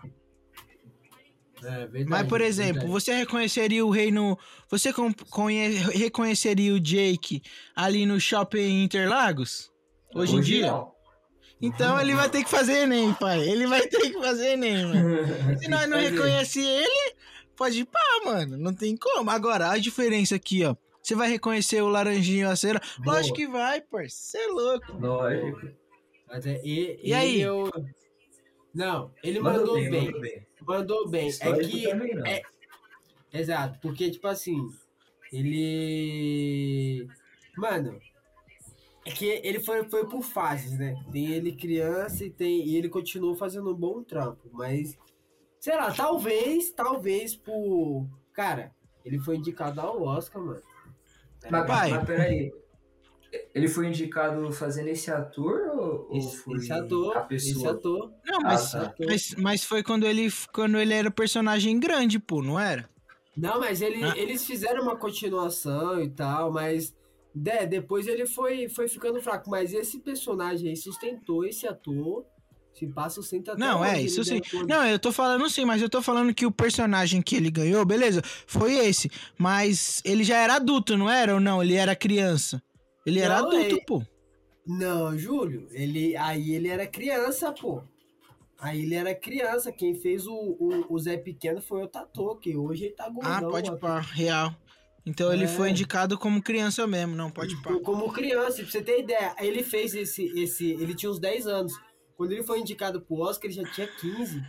É, 1.64 1.86
verdade, 1.86 2.04
Mas, 2.08 2.26
por 2.28 2.40
exemplo, 2.40 2.72
verdade. 2.74 2.92
você 2.92 3.14
reconheceria 3.14 3.84
o 3.84 3.90
reino. 3.90 4.38
Você 4.70 4.92
conhe- 5.30 5.68
reconheceria 5.92 6.74
o 6.74 6.80
Jake 6.80 7.42
ali 7.74 8.04
no 8.06 8.20
shopping 8.20 8.82
Interlagos? 8.84 9.70
Hoje, 10.14 10.36
em 10.36 10.40
dia? 10.40 10.66
não. 10.68 10.92
Então 11.62 11.98
ele 11.98 12.14
vai 12.14 12.28
ter 12.28 12.44
que 12.44 12.50
fazer 12.50 12.82
Enem, 12.82 13.14
pai. 13.14 13.40
Ele 13.48 13.66
vai 13.66 13.80
ter 13.86 14.00
que 14.10 14.12
fazer 14.20 14.50
Enem, 14.52 14.84
mano. 14.86 15.18
Se 15.58 15.68
nós 15.68 15.88
não 15.88 15.96
fazer. 15.96 16.10
reconhece 16.10 16.60
ele, 16.60 17.14
pode 17.56 17.80
ir 17.80 17.84
pá, 17.86 18.00
mano. 18.24 18.56
Não 18.58 18.74
tem 18.74 18.96
como. 18.96 19.30
Agora, 19.30 19.70
a 19.70 19.78
diferença 19.78 20.34
aqui, 20.34 20.64
ó. 20.64 20.76
Você 21.02 21.14
vai 21.14 21.28
reconhecer 21.30 21.80
o 21.82 21.88
laranjinho 21.88 22.50
a 22.50 22.56
cera? 22.56 22.80
Boa. 22.98 23.16
Lógico 23.16 23.36
que 23.36 23.46
vai, 23.46 23.80
parceiro. 23.80 24.10
Você 24.10 24.38
é 24.38 24.46
louco. 24.52 24.92
Lógico. 24.98 25.60
Mas 26.28 26.44
é, 26.46 26.60
e, 26.64 26.98
E 27.02 27.14
aí? 27.14 27.40
eu- 27.40 27.70
Não, 28.74 29.10
ele 29.22 29.38
mandou, 29.40 29.74
bem. 29.74 29.90
mandou 29.90 30.20
bem. 30.20 30.46
Mandou 30.66 31.08
bem. 31.08 31.28
É 31.40 31.58
que. 31.58 31.82
também 31.88 32.14
não. 32.14 32.26
é- 32.26 32.42
Exato, 33.32 33.78
porque, 33.80 34.10
tipo 34.10 34.28
assim, 34.28 34.68
ele. 35.32 37.08
Mano, 37.56 37.98
é 39.04 39.10
que 39.10 39.26
ele 39.26 39.60
foi, 39.60 39.88
foi 39.90 40.08
por 40.08 40.22
fases, 40.22 40.78
né? 40.78 40.94
Tem 41.10 41.32
ele 41.32 41.52
criança 41.52 42.24
e 42.24 42.30
tem. 42.30 42.66
E 42.66 42.76
ele 42.76 42.88
continuou 42.88 43.34
fazendo 43.34 43.70
um 43.70 43.74
bom 43.74 44.02
trampo, 44.02 44.48
mas. 44.52 44.96
Sei 45.58 45.74
lá, 45.74 45.92
talvez, 45.92 46.70
talvez 46.72 47.34
por. 47.34 48.06
Cara, 48.32 48.72
ele 49.04 49.18
foi 49.18 49.36
indicado 49.36 49.80
ao 49.80 50.02
Oscar, 50.02 50.42
mano. 50.42 50.62
Mas, 51.50 51.66
Pai. 51.66 51.90
mas 51.90 52.06
peraí. 52.06 52.52
Ele 53.54 53.68
foi 53.68 53.86
indicado 53.88 54.50
fazendo 54.52 54.88
esse 54.88 55.10
ator 55.10 55.60
ou, 55.76 56.06
ou 56.10 56.16
Esse, 56.16 56.36
foi 56.38 56.56
esse 56.58 56.72
ator, 56.72 57.16
a 57.16 57.20
pessoa? 57.20 57.52
esse 57.52 57.66
ator. 57.66 58.12
Não, 58.26 58.40
mas, 58.40 58.74
Ah, 58.74 58.88
tá. 58.88 58.94
mas, 59.06 59.34
mas 59.36 59.64
foi 59.64 59.82
quando 59.82 60.06
ele, 60.06 60.28
quando 60.52 60.78
ele 60.78 60.92
era 60.94 61.10
personagem 61.10 61.78
grande, 61.78 62.18
pô, 62.18 62.42
não 62.42 62.58
era? 62.58 62.88
Não, 63.36 63.58
mas 63.58 63.82
ele, 63.82 64.02
Ah. 64.04 64.14
eles 64.16 64.44
fizeram 64.44 64.82
uma 64.82 64.96
continuação 64.96 66.00
e 66.02 66.08
tal, 66.08 66.52
mas 66.52 66.94
é, 67.46 67.66
depois 67.66 68.06
ele 68.06 68.26
foi, 68.26 68.68
foi 68.68 68.86
ficando 68.88 69.20
fraco. 69.20 69.50
Mas 69.50 69.72
esse 69.72 69.98
personagem 70.00 70.68
aí 70.70 70.76
sustentou 70.76 71.44
esse 71.44 71.66
ator. 71.66 72.24
Se 72.72 72.88
passa 72.88 73.16
sustenta 73.22 73.52
até 73.52 73.60
Não, 73.60 73.84
é, 73.84 74.02
isso 74.02 74.24
sim. 74.24 74.40
Não, 74.68 74.84
eu 74.84 74.98
tô 74.98 75.12
falando 75.12 75.48
sim, 75.48 75.64
mas 75.64 75.80
eu 75.80 75.88
tô 75.88 76.02
falando 76.02 76.34
que 76.34 76.44
o 76.44 76.50
personagem 76.50 77.22
que 77.22 77.36
ele 77.36 77.48
ganhou, 77.48 77.84
beleza, 77.84 78.20
foi 78.48 78.74
esse. 78.74 79.08
Mas 79.38 80.02
ele 80.04 80.24
já 80.24 80.38
era 80.38 80.56
adulto, 80.56 80.96
não 80.96 81.08
era? 81.08 81.34
Ou 81.34 81.40
não? 81.40 81.62
Ele 81.62 81.74
era 81.74 81.94
criança? 81.94 82.60
Ele 83.06 83.20
era 83.20 83.40
Não, 83.40 83.48
adulto, 83.48 83.76
é- 83.76 83.84
pô. 83.86 84.02
Não, 84.66 85.16
Júlio, 85.18 85.68
ele, 85.72 86.16
aí 86.16 86.54
ele 86.54 86.68
era 86.68 86.86
criança, 86.86 87.52
pô. 87.52 87.82
Aí 88.58 88.82
ele 88.82 88.94
era 88.94 89.14
criança. 89.14 89.70
Quem 89.70 89.94
fez 89.94 90.26
o, 90.26 90.32
o, 90.34 90.86
o 90.94 90.98
Zé 90.98 91.18
Pequeno 91.18 91.60
foi 91.60 91.82
o 91.82 91.88
Tatu, 91.88 92.36
que 92.36 92.56
hoje 92.56 92.86
ele 92.86 92.94
tá 92.94 93.08
gordão. 93.10 93.32
Ah, 93.32 93.42
pode 93.50 93.70
ó. 93.70 93.76
pá, 93.76 94.00
real. 94.00 94.54
Então 95.04 95.30
ele 95.30 95.44
É. 95.44 95.48
foi 95.48 95.68
indicado 95.68 96.16
como 96.16 96.42
criança 96.42 96.86
mesmo, 96.86 97.14
não, 97.14 97.30
pode 97.30 97.60
pá. 97.62 97.78
Como 97.80 98.10
criança, 98.10 98.62
pra 98.62 98.70
você 98.70 98.80
ter 98.80 99.00
ideia, 99.00 99.36
ele 99.38 99.62
fez 99.62 99.94
esse, 99.94 100.24
esse. 100.40 100.70
Ele 100.70 100.94
tinha 100.94 101.10
uns 101.10 101.18
10 101.18 101.46
anos. 101.46 101.74
Quando 102.16 102.32
ele 102.32 102.42
foi 102.42 102.60
indicado 102.60 103.02
pro 103.02 103.16
Oscar, 103.18 103.50
ele 103.50 103.60
já 103.60 103.70
tinha 103.70 103.86
15. 103.86 104.42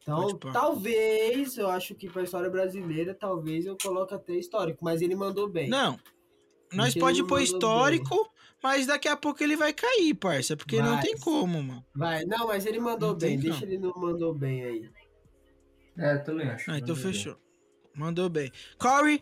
Então, 0.00 0.38
talvez, 0.52 1.56
eu 1.56 1.68
acho 1.70 1.94
que 1.94 2.08
pra 2.08 2.22
história 2.22 2.50
brasileira, 2.50 3.14
talvez 3.14 3.64
eu 3.66 3.76
coloque 3.82 4.14
até 4.14 4.34
histórico, 4.34 4.84
mas 4.84 5.00
ele 5.02 5.16
mandou 5.16 5.48
bem. 5.48 5.68
Não. 5.68 5.98
Nós 6.74 6.94
pode 6.94 7.24
pôr 7.26 7.40
histórico, 7.42 8.16
mas 8.62 8.86
daqui 8.86 9.08
a 9.08 9.16
pouco 9.16 9.42
ele 9.42 9.56
vai 9.56 9.72
cair, 9.72 10.14
parça, 10.14 10.56
porque 10.56 10.80
não 10.80 10.94
Vai. 10.94 11.02
tem 11.02 11.18
como, 11.18 11.62
mano. 11.62 11.84
Vai, 11.94 12.24
não, 12.24 12.46
mas 12.48 12.66
ele 12.66 12.80
mandou 12.80 13.10
Não 13.10 13.18
bem, 13.18 13.36
não. 13.36 13.42
deixa 13.42 13.64
ele 13.64 13.78
não 13.78 13.92
mandou 13.96 14.34
bem 14.34 14.64
aí. 14.64 14.90
É, 15.96 16.18
também 16.18 16.48
acho. 16.48 16.70
Ah, 16.70 16.78
então 16.78 16.88
Mandou 16.94 16.96
bem. 16.96 17.12
fechou. 17.12 17.36
Mandou 17.94 18.28
bem. 18.28 18.50
Corey, 18.78 19.20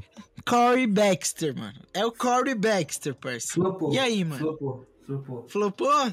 Corey 0.49 0.87
Baxter, 0.87 1.55
mano. 1.55 1.79
É 1.93 2.07
o 2.07 2.13
Corey 2.13 2.55
Baxter, 2.55 3.15
parça. 3.15 3.53
Flopou. 3.53 3.93
E 3.93 3.99
aí, 3.99 4.25
mano? 4.25 4.39
Flopou, 4.41 4.87
flopou. 5.05 5.49
Flopou? 5.49 6.13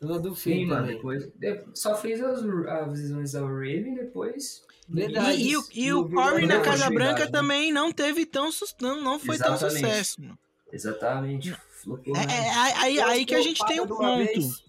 Dona 0.00 0.18
do 0.18 0.34
Sim, 0.34 0.66
mano, 0.66 0.86
depois. 0.86 1.26
de- 1.38 1.64
Só 1.74 1.94
fez 1.94 2.20
as, 2.22 2.42
as 2.42 2.98
visões 2.98 3.32
da 3.32 3.40
Raven, 3.42 3.94
depois. 3.94 4.62
Verdade. 4.88 5.36
E, 5.42 5.50
e 5.50 5.56
o, 5.56 5.62
e 5.74 5.92
o 5.92 6.08
Não 6.08 6.10
Corey 6.10 6.46
na 6.46 6.60
Casa 6.60 6.90
Branca 6.90 7.26
né? 7.26 7.30
também 7.30 7.70
não 7.72 7.92
teve 7.92 8.26
tão 8.26 8.50
não, 8.80 9.00
não 9.00 9.18
foi 9.18 9.38
tão 9.38 9.54
Exatamente. 9.54 9.80
sucesso. 9.86 10.20
Mano. 10.22 10.38
Exatamente. 10.72 11.54
Flopou. 11.82 12.16
É, 12.16 12.26
né? 12.26 12.34
é, 12.34 12.50
aí, 12.50 12.72
aí- 12.76 12.94
Duas 12.96 13.08
aí 13.10 13.24
que 13.26 13.34
a 13.34 13.42
gente 13.42 13.64
tem 13.66 13.80
um 13.80 13.86
ponto. 13.86 14.16
vez. 14.16 14.64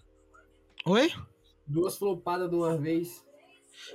Oi? 0.86 1.12
Duas 1.66 1.96
flopadas 1.96 2.48
de 2.50 2.56
uma 2.56 2.76
vez. 2.76 3.24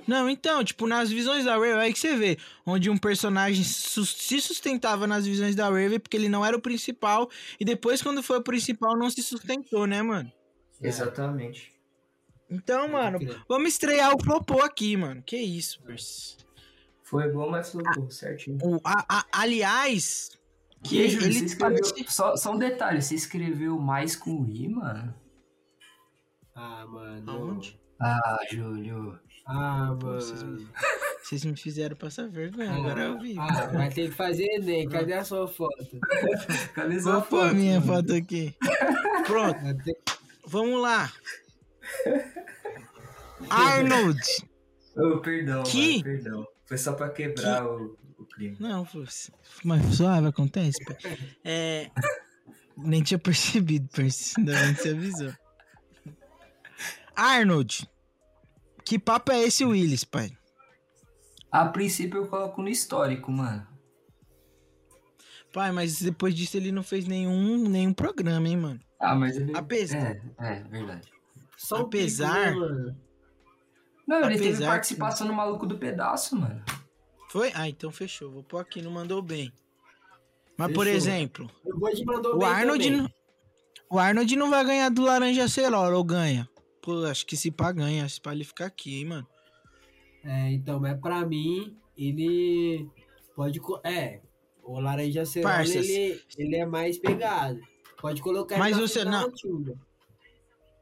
Não, 0.06 0.28
então, 0.28 0.62
tipo, 0.62 0.86
nas 0.86 1.10
visões 1.10 1.44
da 1.44 1.52
Raven, 1.54 1.72
aí 1.74 1.92
que 1.92 1.98
você 1.98 2.14
vê, 2.14 2.36
onde 2.66 2.90
um 2.90 2.98
personagem 2.98 3.64
su- 3.64 4.04
se 4.04 4.40
sustentava 4.40 5.06
nas 5.06 5.24
visões 5.24 5.54
da 5.54 5.64
Raven 5.68 5.98
porque 5.98 6.16
ele 6.16 6.28
não 6.28 6.44
era 6.44 6.56
o 6.56 6.60
principal, 6.60 7.30
e 7.58 7.64
depois, 7.64 8.02
quando 8.02 8.22
foi 8.22 8.38
o 8.38 8.42
principal, 8.42 8.96
não 8.96 9.08
se 9.10 9.22
sustentou, 9.22 9.86
né, 9.86 10.02
mano? 10.02 10.30
Exatamente. 10.82 11.72
Então, 12.50 12.88
mano, 12.88 13.18
vamos 13.48 13.68
estrear 13.70 14.14
o 14.14 14.22
Flopô 14.22 14.60
aqui, 14.62 14.96
mano. 14.96 15.22
Que 15.22 15.36
isso. 15.38 15.80
Foi 17.02 17.28
bom, 17.32 17.48
mas 17.48 17.70
flopou, 17.70 18.10
certinho. 18.10 18.58
O, 18.62 18.80
a- 18.84 19.04
a- 19.08 19.26
aliás, 19.32 20.30
que 20.82 21.08
Júlio, 21.08 21.26
ele 21.26 21.38
você 21.38 21.44
escreveu. 21.46 21.80
parece- 21.82 22.04
Só, 22.12 22.36
só 22.36 22.52
um 22.52 22.58
detalhe, 22.58 23.02
você 23.02 23.14
escreveu 23.14 23.78
mais 23.78 24.16
com 24.16 24.46
I, 24.48 24.68
mano? 24.68 25.14
Ah, 26.54 26.86
mano. 26.86 27.30
Aonde? 27.30 27.80
Ah, 28.00 28.38
Júlio. 28.50 29.18
Ah, 29.46 29.94
Vocês 30.00 30.42
mano. 30.42 30.56
me, 30.58 30.68
vocês 31.22 31.44
me 31.44 31.56
fizeram 31.56 31.96
passar 31.96 32.28
vergonha, 32.28 32.72
agora 32.72 33.02
eu 33.02 33.18
vi. 33.18 33.36
Ah, 33.38 33.66
vai 33.66 33.88
ter 33.90 34.10
que 34.10 34.14
fazer 34.16 34.44
Enem. 34.54 34.88
Cadê 34.88 35.14
a 35.14 35.24
sua 35.24 35.48
foto? 35.48 35.98
Cadê 36.74 36.98
Vou 36.98 37.22
pôr 37.22 37.48
a 37.48 37.52
minha 37.54 37.80
mano? 37.80 37.92
foto 38.02 38.14
aqui. 38.14 38.54
Pronto, 39.26 39.58
vamos 40.46 40.80
lá. 40.80 41.10
Arnold. 43.48 44.20
Oh, 44.96 45.18
perdão, 45.20 45.62
Que? 45.64 45.92
mano, 45.92 46.02
perdão. 46.04 46.46
Foi 46.66 46.78
só 46.78 46.92
pra 46.92 47.08
quebrar 47.10 47.66
o, 47.66 47.96
o 48.08 48.09
clima. 48.40 48.56
Não, 48.58 48.84
foi- 48.84 49.06
mas 49.64 49.94
suave, 49.96 50.26
acontece. 50.28 50.82
pô. 50.84 50.94
É, 51.44 51.90
nem 52.76 53.02
tinha 53.02 53.18
percebido, 53.18 53.88
parceiro. 53.88 54.38
Ainda 54.50 54.52
bem 54.66 54.74
que 54.74 54.82
você 54.82 54.88
avisou. 54.90 55.32
Arnold. 57.14 57.88
Que 58.84 58.98
papo 58.98 59.30
é 59.32 59.42
esse, 59.42 59.64
Willis, 59.64 60.04
pai? 60.04 60.30
A 61.52 61.66
princípio 61.66 62.18
eu 62.22 62.28
coloco 62.28 62.62
no 62.62 62.68
histórico, 62.68 63.30
mano. 63.30 63.66
Pai, 65.52 65.72
mas 65.72 66.00
depois 66.00 66.34
disso 66.34 66.56
ele 66.56 66.70
não 66.72 66.82
fez 66.82 67.06
nenhum, 67.06 67.68
nenhum 67.68 67.92
programa, 67.92 68.48
hein, 68.48 68.56
mano? 68.56 68.80
Ah, 69.00 69.14
mas 69.14 69.36
ele. 69.36 69.52
Apesar- 69.56 69.98
É, 69.98 70.20
é, 70.38 70.62
verdade. 70.64 71.08
Só 71.56 71.78
Apesar- 71.82 72.52
pico? 72.52 72.60
Não, 74.06 74.16
ele 74.18 74.26
Apesar 74.34 74.38
teve 74.44 74.58
que- 74.58 74.64
participação 74.66 75.26
no 75.26 75.34
Maluco 75.34 75.66
do 75.66 75.76
Pedaço, 75.78 76.36
mano. 76.36 76.64
Foi? 77.30 77.52
Ah, 77.54 77.68
então 77.68 77.90
fechou. 77.92 78.30
Vou 78.30 78.42
pôr 78.42 78.58
aqui, 78.58 78.82
não 78.82 78.90
mandou 78.90 79.22
bem. 79.22 79.52
Mas, 80.56 80.72
por 80.72 80.84
Fechou. 80.84 80.96
exemplo, 80.96 81.50
O 82.34 82.44
Arnold, 82.44 82.90
não, 82.90 83.08
o 83.88 83.98
Arnold 83.98 84.36
não 84.36 84.50
vai 84.50 84.64
ganhar 84.64 84.88
do 84.90 85.02
Laranja 85.02 85.44
Acerola, 85.44 85.96
ou 85.96 86.04
ganha? 86.04 86.46
Pô, 86.82 87.04
acho 87.04 87.24
que 87.24 87.36
se 87.36 87.50
pá 87.50 87.72
ganha, 87.72 88.06
se 88.08 88.20
pá 88.20 88.32
ele 88.32 88.44
ficar 88.44 88.66
aqui, 88.66 88.98
hein, 88.98 89.04
mano. 89.06 89.26
É, 90.24 90.50
então, 90.52 90.78
mas 90.80 91.00
pra 91.00 91.24
mim, 91.24 91.76
ele 91.96 92.86
pode. 93.34 93.58
É, 93.84 94.20
o 94.62 94.78
Laranja 94.80 95.24
Cerola, 95.24 95.54
Parças. 95.54 95.76
ele, 95.88 96.20
ele 96.36 96.56
é 96.56 96.66
mais 96.66 96.98
pegado. 96.98 97.58
Pode 97.98 98.20
colocar 98.20 98.58
Mas 98.58 98.72
ele 98.72 98.80
na 98.82 98.86
você- 98.88 99.00
final 99.00 99.28
não. 99.30 99.78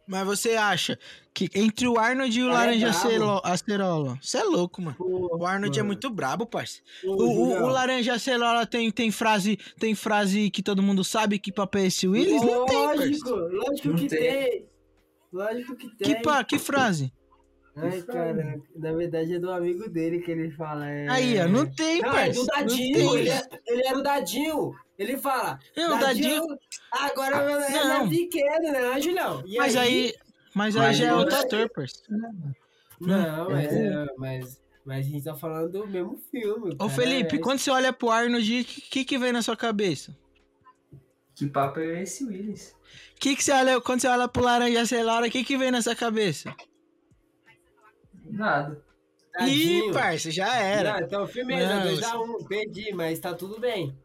Mas 0.09 0.25
você 0.27 0.55
acha 0.57 0.99
que 1.35 1.51
entre 1.55 1.87
o 1.87 1.99
Arnold 1.99 2.37
e 2.39 2.43
o 2.43 2.49
é 2.49 2.53
Laranja. 2.53 2.89
Acelo- 2.89 3.41
Acerola, 3.45 4.19
você 4.23 4.39
é 4.39 4.43
louco, 4.43 4.81
mano. 4.81 4.97
Pô, 4.97 5.37
O 5.39 5.45
Arnold 5.47 5.79
é 5.79 5.83
mano. 5.83 5.89
muito 5.89 6.09
brabo, 6.09 6.47
parça. 6.47 6.81
Ô, 7.05 7.11
O, 7.13 7.29
o, 7.29 7.63
o 7.65 7.67
Laranja 7.69 8.15
Acerola 8.15 8.67
tem, 8.67 8.91
tem, 8.91 9.11
frase, 9.11 9.59
tem 9.79 9.95
frase 9.95 10.51
que 10.51 10.63
todo 10.63 10.83
mundo 10.83 11.05
sabe 11.05 11.39
que 11.39 11.53
papo 11.53 11.77
é 11.79 11.87
esse 11.87 12.09
Willis? 12.09 12.41
Não 12.43 12.65
tem, 12.65 12.77
Lógico, 12.87 13.29
parça. 13.31 13.45
lógico 13.55 13.89
Não 13.89 13.97
que 13.97 14.07
tem. 14.09 14.19
tem. 14.19 14.67
Lógico 15.31 15.77
que 15.77 15.89
tem. 15.97 16.15
Que, 16.17 16.23
pa, 16.23 16.43
que 16.43 16.59
frase? 16.59 17.13
Ai, 17.77 18.03
cara, 18.03 18.61
na 18.75 18.93
verdade 18.93 19.35
é 19.35 19.39
do 19.39 19.53
amigo 19.53 19.89
dele 19.89 20.19
que 20.21 20.31
ele 20.33 20.51
fala. 20.51 20.89
É... 20.91 21.09
Aí, 21.09 21.39
ó, 21.39 21.47
não 21.47 21.65
tem, 21.65 22.01
Não, 22.01 22.09
é 22.09 22.13
parça. 22.13 22.33
do 22.33 22.39
Não 22.39 22.47
Dadinho, 22.47 22.95
tem. 23.13 23.17
ele, 23.21 23.29
é- 23.31 23.49
ele 23.69 23.87
era 23.87 23.99
o 23.99 24.03
Dadinho. 24.03 24.73
Ele 24.99 25.17
fala. 25.17 25.61
É, 25.77 25.87
o 25.89 25.97
Dadinho- 25.97 26.43
Agora 26.91 27.37
é 27.37 27.85
Não. 27.85 28.09
pequeno, 28.09 28.73
né, 28.73 29.01
Julião? 29.01 29.43
E 29.47 29.57
Mas 29.59 29.77
aí, 29.77 30.15
mas 30.55 30.77
aí 30.77 30.83
Mas 30.83 30.97
já 30.97 31.07
é 31.07 31.11
eu- 31.11 31.17
outro 31.19 31.37
ator, 31.37 31.69
parça. 31.71 32.03
Não, 33.01 33.51
mas, 33.51 33.73
É. 33.73 33.87
é, 33.87 34.07
mas, 34.17 34.63
mas 34.85 35.07
a 35.07 35.09
gente 35.11 35.25
tá 35.25 35.35
falando 35.35 35.71
do 35.73 35.87
mesmo 35.87 36.19
filme. 36.31 36.73
Ô, 36.75 36.77
cara, 36.77 36.91
Felipe, 36.91 37.37
é- 37.37 37.39
quando 37.39 37.59
você 37.59 37.71
olha 37.71 37.93
pro 37.93 38.11
Arnold, 38.11 38.61
o 38.61 38.65
que, 38.65 39.05
que, 39.05 39.19
vem 39.19 39.33
na 39.33 39.43
sua 39.43 39.57
cabeça? 39.57 40.17
Que 41.35 41.47
papo 41.47 41.79
é 41.79 42.03
esse, 42.03 42.25
Willis? 42.25 42.75
Que 43.21 43.37
que 43.37 43.45
você 43.45 43.53
olha, 43.53 43.81
quando 43.81 44.01
você 44.01 44.09
olha 44.09 44.27
pro 44.27 44.43
Laranja 44.43 44.81
Acerola, 44.81 45.27
o 45.29 45.31
que, 45.31 45.45
que 45.45 45.57
vem 45.57 45.71
na 45.71 45.83
sua 45.83 45.95
cabeça? 45.95 46.55
Nada. 48.25 48.83
Tadinho. 49.33 49.91
Ih, 49.91 49.93
parça, 49.93 50.31
já 50.31 50.57
era. 50.57 50.95
Não, 50.95 51.07
então 51.07 51.27
firmeza, 51.29 51.75
Não, 51.77 51.85
2x1, 51.95 52.49
perdi, 52.49 52.93
mas 52.93 53.21
tá 53.21 53.33
tudo 53.35 53.61
bem. 53.61 53.97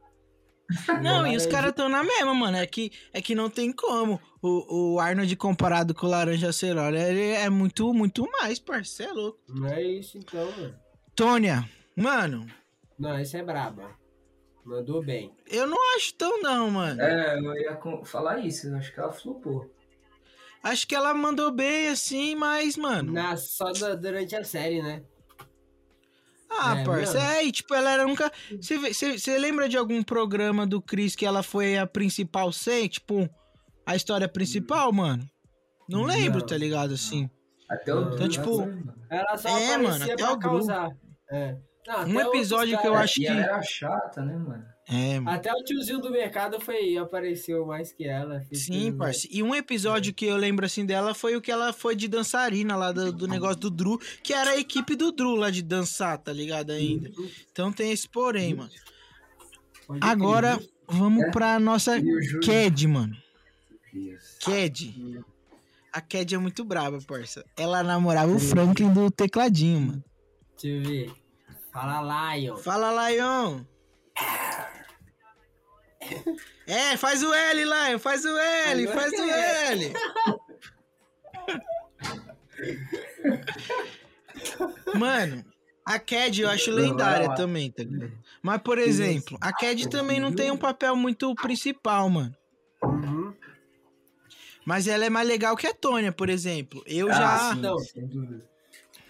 Não, 1.02 1.26
e 1.28 1.36
os 1.36 1.44
Laranja- 1.44 1.50
caras 1.50 1.70
estão 1.72 1.90
na 1.90 2.04
mesma, 2.04 2.34
mano. 2.34 2.58
É 2.58 2.66
que, 2.66 2.92
é 3.12 3.22
que 3.22 3.36
não 3.36 3.50
tem 3.50 3.72
como. 3.72 4.20
O, 4.42 4.94
o 4.96 5.00
Arnold 5.00 5.36
comparado 5.36 5.94
com 5.94 6.06
o 6.08 6.10
Laranja 6.10 6.50
Acerola, 6.50 6.98
ele 6.98 7.32
é 7.32 7.50
muito, 7.50 7.94
muito 7.94 8.28
mais. 8.32 8.62
Cê 8.86 9.04
é 9.04 9.12
louco. 9.14 9.40
Não 9.48 9.68
é 9.68 9.82
isso 9.82 10.18
então, 10.18 10.46
mano. 10.52 10.76
Tônia, 11.16 11.70
mano, 11.96 12.48
Não, 12.98 13.20
esse 13.20 13.38
é 13.38 13.44
braba. 13.44 13.92
Mandou 14.66 15.04
bem. 15.04 15.36
eu 15.48 15.68
não 15.68 15.78
acho 15.96 16.14
tão 16.16 16.42
não, 16.42 16.72
mano. 16.72 17.02
É, 17.02 17.38
eu 17.38 17.54
ia 17.56 17.78
falar 18.06 18.40
isso, 18.40 18.68
eu 18.68 18.76
acho 18.78 18.94
que 18.94 19.00
ela 19.00 19.12
flopou. 19.12 19.70
Acho 20.64 20.88
que 20.88 20.96
ela 20.96 21.14
mandou 21.14 21.52
bem 21.52 21.90
assim, 21.90 22.34
mas, 22.36 22.78
mano. 22.78 23.12
Na, 23.12 23.36
só 23.36 23.74
da- 23.74 23.96
durante 23.96 24.34
a 24.36 24.44
série, 24.46 24.82
né? 24.82 25.04
Ah, 26.60 26.78
É, 26.80 26.84
parça, 26.84 27.18
é, 27.20 27.44
e 27.46 27.52
tipo, 27.52 27.74
ela 27.74 27.92
era 27.92 28.06
nunca. 28.06 28.32
Você 28.62 29.38
lembra 29.40 29.68
de 29.68 29.78
algum 29.78 30.02
programa 30.04 30.66
do 30.68 30.82
Chris 30.82 31.16
que 31.16 31.26
ela 31.26 31.42
foi 31.44 31.78
a 31.78 31.86
principal 31.88 32.52
sem? 32.52 32.88
Tipo, 32.88 33.30
a 33.86 33.96
história 33.96 34.28
principal, 34.28 34.92
mano? 34.92 35.28
Não 35.90 36.04
lembro, 36.04 36.40
Não. 36.40 36.46
tá 36.48 36.58
ligado? 36.58 36.94
Assim. 36.94 37.30
Até 37.70 37.94
o 37.94 38.14
Então, 38.14 38.28
tipo, 38.28 38.62
Ela 39.10 39.38
só 39.38 39.50
É, 39.50 39.52
aparecia 39.76 39.78
mano, 39.80 40.04
até 40.06 40.16
pra 40.16 40.32
o 40.34 40.40
causar. 40.40 40.90
É. 41.32 41.58
Não, 41.88 42.00
Um 42.08 42.20
até 42.20 42.28
episódio 42.30 42.76
outros 42.78 42.82
que 42.82 42.88
eu 42.88 42.96
acho 42.96 43.20
E 43.20 43.24
que- 43.26 43.28
ela 43.28 43.40
era 43.42 43.62
chata, 43.62 44.22
né, 44.22 44.38
mano? 44.38 44.66
É. 44.90 45.18
Até 45.26 45.52
o 45.54 45.64
tiozinho 45.64 46.00
do 46.00 46.12
mercado 46.12 46.60
foi, 46.60 46.98
apareceu 46.98 47.66
mais 47.66 47.94
que 47.94 48.06
ela. 48.06 48.44
Sim, 48.52 48.92
parça. 48.92 49.26
E 49.32 49.42
um 49.42 49.56
episódio 49.56 50.14
que 50.14 50.26
eu 50.26 50.36
lembro 50.36 50.66
assim 50.66 50.86
dela 50.86 51.14
foi 51.14 51.36
o 51.38 51.42
que 51.42 51.50
ela 51.52 51.72
foi 51.72 51.96
de 51.96 52.08
dançarina 52.08 52.76
lá 52.76 52.92
do, 52.92 53.12
do 53.14 53.28
negócio 53.28 53.56
do 53.56 53.70
Drew, 53.72 53.98
que 54.22 54.34
era 54.34 54.52
a 54.52 54.58
equipe 54.60 54.96
do 54.96 55.12
Drew 55.12 55.36
lá 55.36 55.50
de 55.50 55.62
dançar, 55.62 56.18
tá 56.18 56.34
ligado 56.34 56.72
ainda? 56.72 57.10
Então 57.52 57.72
tem 57.72 57.92
esse 57.92 58.10
porém, 58.10 58.56
mano. 58.56 58.70
Agora 60.02 60.60
vamos 60.88 61.24
É. 61.24 61.32
pra 61.32 61.60
nossa? 61.60 61.94
Cad, 62.46 62.88
mano. 62.88 63.16
Cad. 64.44 65.24
A 65.94 66.02
Cad 66.02 66.34
é 66.36 66.38
muito 66.38 66.66
braba, 66.66 67.00
parça. 67.08 67.46
Ela 67.56 67.84
namorava 67.84 68.32
o 68.34 68.40
Franklin 68.40 68.92
do 68.92 69.10
tecladinho, 69.10 69.80
mano. 69.80 70.04
Deixa 70.62 70.76
eu 70.78 70.84
ver. 70.84 71.14
Fala, 71.72 72.36
Lion. 72.36 72.58
Fala, 72.58 73.10
Lion. 73.12 73.64
É, 76.66 76.96
faz 76.98 77.22
o 77.24 77.34
L, 77.34 77.64
Lion, 77.64 78.00
faz 78.00 78.24
o 78.26 78.38
L, 78.38 78.88
Agora 78.88 79.00
faz 79.02 79.12
o 79.14 79.24
é. 79.24 79.72
L. 79.72 79.94
Mano, 84.96 85.44
a 85.86 86.00
Cad 86.00 86.42
eu 86.42 86.50
acho 86.50 86.72
lendária 86.72 87.34
também, 87.36 87.72
tá 87.72 87.84
ligado? 87.84 88.14
Mas, 88.42 88.62
por 88.62 88.78
exemplo, 88.78 89.38
a 89.42 89.52
Cad 89.54 89.88
também 89.90 90.20
não 90.20 90.34
tem 90.34 90.52
um 90.52 90.58
papel 90.58 90.96
muito 90.96 91.34
principal, 91.36 92.10
mano. 92.10 92.36
Uhum. 92.84 93.34
Mas 94.66 94.88
ela 94.88 95.06
é 95.06 95.10
mais 95.10 95.28
legal 95.28 95.56
que 95.58 95.68
a 95.68 95.74
Tônia, 95.74 96.12
por 96.12 96.30
exemplo. 96.30 96.82
Eu 96.86 97.10
Ah, 97.10 97.14
já. 97.14 97.54
sim, 97.56 97.62
Não. 97.62 97.78
sem 97.80 98.06
dúvida. 98.08 98.46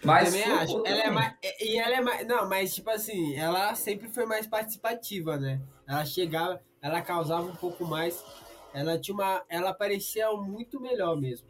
Eu 0.02 0.08
Mas 0.08 0.26
também 0.34 0.44
acho. 0.52 0.84
Ela 0.86 1.04
é 1.04 1.10
mais. 1.12 1.34
E 1.62 1.78
ela 1.78 1.96
é 1.96 2.02
mais. 2.02 2.28
Não, 2.28 2.50
mas 2.50 2.74
tipo 2.76 2.90
assim, 2.90 3.36
ela 3.36 3.74
sempre 3.76 4.10
foi 4.10 4.26
mais 4.26 4.46
participativa, 4.48 5.38
né? 5.38 5.62
Ela 5.88 6.04
chegava, 6.06 6.60
ela 6.84 7.02
causava 7.02 7.48
um 7.48 7.56
pouco 7.56 7.84
mais. 7.86 8.24
Ela 8.74 9.00
tinha 9.00 9.16
uma. 9.16 9.42
Ela 9.50 9.74
parecia 9.74 10.30
muito 10.34 10.80
melhor 10.80 11.20
mesmo. 11.20 11.48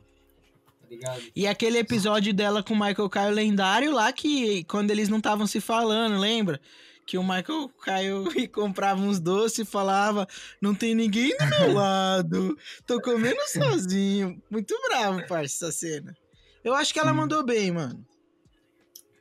Tá 0.81 0.87
ligado? 0.89 1.21
E 1.35 1.47
aquele 1.47 1.79
episódio 1.79 2.33
dela 2.33 2.61
com 2.61 2.73
o 2.73 2.79
Michael 2.79 3.09
Caio 3.09 3.33
lendário 3.33 3.91
lá, 3.91 4.13
que 4.13 4.63
quando 4.65 4.91
eles 4.91 5.09
não 5.09 5.17
estavam 5.17 5.47
se 5.47 5.59
falando, 5.59 6.19
lembra? 6.19 6.61
Que 7.05 7.17
o 7.17 7.23
Michael 7.23 7.69
Caio 7.83 8.25
comprava 8.53 9.01
uns 9.01 9.19
doces 9.19 9.59
e 9.59 9.65
falava: 9.65 10.27
Não 10.61 10.75
tem 10.75 10.93
ninguém 10.93 11.35
do 11.35 11.45
meu 11.47 11.73
lado, 11.75 12.57
tô 12.85 13.01
comendo 13.01 13.41
sozinho. 13.47 14.41
Muito 14.49 14.73
bravo, 14.87 15.25
parça, 15.27 15.65
essa 15.65 15.71
cena. 15.71 16.15
Eu 16.63 16.73
acho 16.73 16.93
que 16.93 16.99
ela 16.99 17.13
mandou 17.13 17.43
bem, 17.43 17.71
mano. 17.71 18.05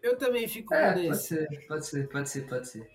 Eu 0.02 0.16
também 0.16 0.46
fico 0.48 0.68
com 0.68 0.74
É, 0.74 0.92
pode 0.92 1.06
esse. 1.06 1.28
ser, 1.28 1.66
pode 1.66 1.86
ser, 1.86 2.08
pode 2.08 2.28
ser, 2.28 2.48
pode 2.48 2.68
ser. 2.68 2.88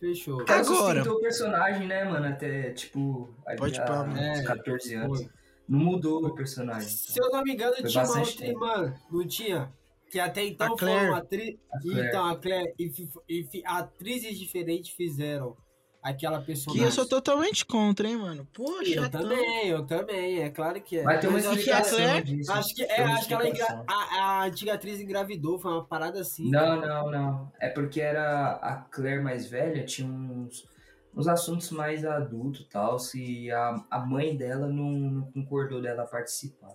Fechou. 0.00 0.42
Ela 0.42 0.60
Agora. 0.60 0.64
sustentou 1.00 1.14
o 1.14 1.20
personagem, 1.20 1.86
né, 1.86 2.04
mano? 2.04 2.26
Até, 2.26 2.70
tipo, 2.72 3.28
ali 3.46 3.58
Pode 3.58 3.80
a- 3.80 3.84
pá. 3.84 4.06
É, 4.16 4.32
uns 4.32 4.46
14 4.46 4.94
anos. 4.94 5.18
Foi. 5.18 5.30
Não 5.68 5.78
mudou 5.80 6.24
o 6.24 6.34
personagem. 6.34 6.88
Se 6.88 7.20
eu 7.20 7.30
não 7.30 7.42
me 7.42 7.52
engano, 7.52 7.74
Foi 7.76 7.84
tinha 7.90 8.04
uma 8.04 8.18
outra 8.20 8.32
tempo. 8.36 8.64
irmã, 8.64 8.94
não 9.10 9.26
tinha? 9.26 9.72
Que 10.10 10.18
até 10.18 10.44
então 10.46 10.78
foram 10.78 11.14
atri... 11.14 11.60
A 11.70 11.78
Claire. 11.80 12.08
Então, 12.08 12.24
a 12.26 12.36
Claire 12.36 12.74
e, 12.78 12.92
e 13.28 13.62
atrizes 13.66 14.38
diferentes 14.38 14.90
fizeram 14.90 15.54
aquela 16.02 16.40
Que 16.40 16.46
personagem. 16.46 16.84
eu 16.84 16.92
sou 16.92 17.06
totalmente 17.06 17.64
contra, 17.66 18.08
hein, 18.08 18.16
mano. 18.16 18.46
Poxa, 18.52 18.90
Eu 18.90 19.10
também, 19.10 19.68
eu 19.68 19.86
também, 19.86 20.40
é 20.40 20.50
claro 20.50 20.80
que 20.80 20.98
é. 20.98 21.02
Vai 21.02 21.18
ter 21.20 21.26
uma 21.28 21.40
que 21.40 21.46
explicação 21.46 21.98
Claire- 21.98 22.22
disso. 22.24 22.52
Acho 22.52 22.74
que, 22.74 22.82
é, 22.84 23.02
acho 23.02 23.26
que 23.28 23.34
ela 23.34 23.48
engra... 23.48 23.84
a, 23.86 23.94
a 24.20 24.44
antiga 24.44 24.74
atriz 24.74 25.00
engravidou, 25.00 25.58
foi 25.58 25.72
uma 25.72 25.84
parada 25.84 26.20
assim. 26.20 26.50
Não, 26.50 26.80
não, 26.80 27.10
não. 27.10 27.52
É 27.60 27.68
porque 27.68 28.00
era 28.00 28.52
a 28.62 28.76
Claire 28.90 29.22
mais 29.22 29.46
velha, 29.48 29.84
tinha 29.84 30.08
uns, 30.08 30.66
uns 31.14 31.28
assuntos 31.28 31.70
mais 31.70 32.04
adultos 32.04 32.60
e 32.62 32.68
tal, 32.68 32.98
se 32.98 33.50
a, 33.50 33.84
a 33.90 33.98
mãe 33.98 34.36
dela 34.36 34.66
não, 34.68 34.90
não 34.90 35.22
concordou 35.32 35.80
dela 35.82 36.06
participar. 36.06 36.70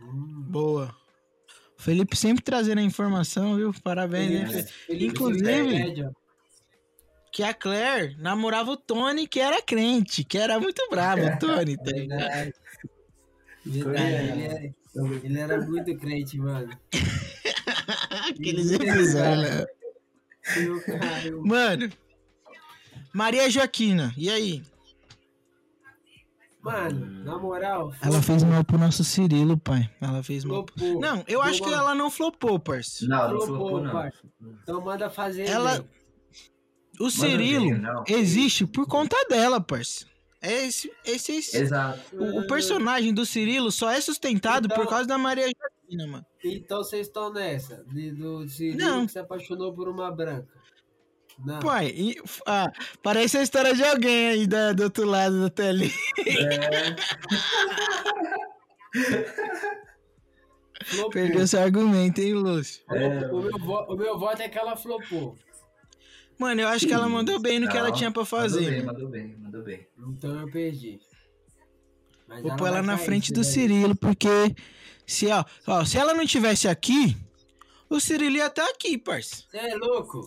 Hum. 0.00 0.44
Boa. 0.48 0.94
O 1.78 1.82
Felipe 1.82 2.16
sempre 2.16 2.44
trazendo 2.44 2.78
a 2.78 2.82
informação, 2.82 3.56
viu? 3.56 3.72
Parabéns, 3.82 4.30
hein, 4.30 4.46
Felipe. 4.46 4.62
Felipe? 4.72 4.86
Felipe 4.86 5.06
Inclusive-. 5.06 6.10
Que 7.32 7.42
a 7.42 7.54
Claire 7.54 8.14
namorava 8.18 8.70
o 8.72 8.76
Tony, 8.76 9.26
que 9.26 9.40
era 9.40 9.62
crente, 9.62 10.22
que 10.22 10.36
era 10.36 10.60
muito 10.60 10.86
bravo, 10.90 11.22
o 11.24 11.36
Tony, 11.40 11.76
tá 11.78 11.90
ligado? 11.90 12.18
Verdade. 12.20 12.54
Verdade, 13.64 13.94
Foi, 13.94 13.96
ele, 14.26 14.44
era, 14.44 15.26
ele 15.26 15.38
era 15.38 15.60
muito 15.62 15.96
crente, 15.96 16.36
mano. 16.38 16.68
Aqueles 18.28 18.72
episódios, 18.72 19.14
né? 19.14 19.66
Meu 20.58 20.82
caramba. 20.84 21.46
Mano, 21.46 21.92
Maria 23.14 23.48
Joaquina, 23.48 24.12
e 24.16 24.28
aí? 24.28 24.62
Mano, 26.60 27.24
na 27.24 27.38
moral, 27.38 27.92
Ela 28.02 28.20
fez 28.22 28.42
mal 28.44 28.62
pro 28.62 28.78
nosso 28.78 29.02
Cirilo, 29.02 29.56
pai. 29.56 29.90
Ela 30.00 30.22
fez 30.22 30.44
mal. 30.44 30.66
flopou. 30.66 31.00
Não, 31.00 31.24
eu 31.26 31.40
acho 31.42 31.62
que 31.62 31.72
ela 31.72 31.94
não 31.94 32.08
flopou, 32.10 32.58
parça. 32.60 33.06
Não, 33.06 33.18
não 33.32 33.40
Flopou, 33.40 33.46
flopou, 33.56 33.80
não. 33.84 33.92
pai. 33.92 34.12
Então 34.62 34.80
manda 34.80 35.08
fazer. 35.10 35.48
Ela-. 35.48 35.84
O 37.00 37.10
Cirilo 37.10 37.76
não. 37.78 38.04
existe 38.06 38.66
por 38.66 38.86
conta 38.86 39.16
dela, 39.28 39.60
parça. 39.60 40.06
É 40.40 40.66
esse, 40.66 40.92
esse, 41.04 41.32
esse- 41.36 41.56
Exato. 41.56 42.00
o, 42.16 42.40
o 42.40 42.46
personagem 42.48 43.14
do 43.14 43.24
Cirilo 43.24 43.70
só 43.70 43.90
é 43.90 44.00
sustentado 44.00 44.66
Então- 44.66 44.76
por 44.76 44.88
causa 44.88 45.06
da 45.06 45.16
Maria 45.16 45.44
Joaquina. 45.46 46.06
mano. 46.10 46.26
Então 46.44 46.78
vocês 46.78 47.06
estão 47.06 47.32
nessa. 47.32 47.84
De, 47.84 48.10
do 48.12 48.46
Cirilo 48.48 48.78
Não. 48.78 49.06
que 49.06 49.12
se 49.12 49.18
apaixonou 49.20 49.72
por 49.72 49.88
uma 49.88 50.10
branca. 50.10 50.48
Não. 51.44 51.60
Pai, 51.60 51.86
e- 51.96 52.20
ah, 52.46 52.70
parece 53.02 53.38
a 53.38 53.42
história 53.42 53.74
de 53.74 53.82
alguém 53.84 54.28
aí 54.28 54.46
da- 54.46 54.72
do 54.72 54.82
outro 54.84 55.04
lado 55.06 55.40
da 55.42 55.48
telinha. 55.50 55.90
É. 56.26 56.96
Perdeu 61.12 61.46
seu 61.46 61.62
argumento, 61.62 62.20
hein, 62.20 62.34
Lúcio? 62.34 62.82
É, 62.90 63.26
o, 63.30 63.40
meu 63.40 63.58
vo- 63.58 63.86
o 63.88 63.96
meu 63.96 64.18
voto 64.18 64.42
é 64.42 64.48
que 64.48 64.58
ela 64.58 64.76
flopou. 64.76 65.36
Mano, 66.38 66.60
eu 66.60 66.68
acho 66.68 66.86
que 66.86 66.92
ela 66.92 67.08
mandou 67.08 67.38
bem 67.38 67.60
no 67.60 67.68
que 67.68 67.76
ela 67.76 67.92
tinha 67.92 68.10
pra 68.10 68.22
Mandou 68.22 68.26
fazer. 68.40 68.70
bem, 68.70 68.82
mano. 68.82 68.92
mandou 68.92 69.08
bem, 69.10 69.36
mandou 69.38 69.62
bem. 69.62 69.86
Então 69.98 70.40
eu 70.40 70.50
perdi. 70.50 70.98
Mas 72.26 72.42
Vou 72.42 72.56
pôr 72.56 72.66
ela 72.68 72.82
na 72.82 72.98
frente 72.98 73.28
você 73.28 73.34
do 73.34 73.42
ver. 73.42 73.50
Cirilo, 73.50 73.96
porque 73.96 74.28
se, 75.06 75.26
ó, 75.28 75.44
ó, 75.66 75.84
se 75.84 75.98
ela 75.98 76.14
não 76.14 76.26
tivesse 76.26 76.66
aqui, 76.68 77.16
o 77.88 78.00
Cirilo 78.00 78.36
ia 78.36 78.46
estar 78.46 78.64
aqui, 78.70 78.96
parça. 78.98 79.44
Você 79.50 79.58
é 79.58 79.74
louco? 79.76 80.18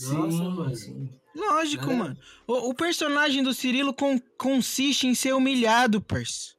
Nossa, 0.00 0.30
sim, 0.30 0.50
mano. 0.50 0.76
sim. 0.76 1.10
Lógico, 1.34 1.90
É. 1.90 1.94
mano. 1.94 2.16
O, 2.46 2.70
o 2.70 2.74
personagem 2.74 3.42
do 3.42 3.52
Cirilo 3.54 3.92
con- 3.94 4.20
consiste 4.38 5.06
em 5.06 5.14
ser 5.14 5.32
humilhado, 5.34 6.00
parça. 6.00 6.52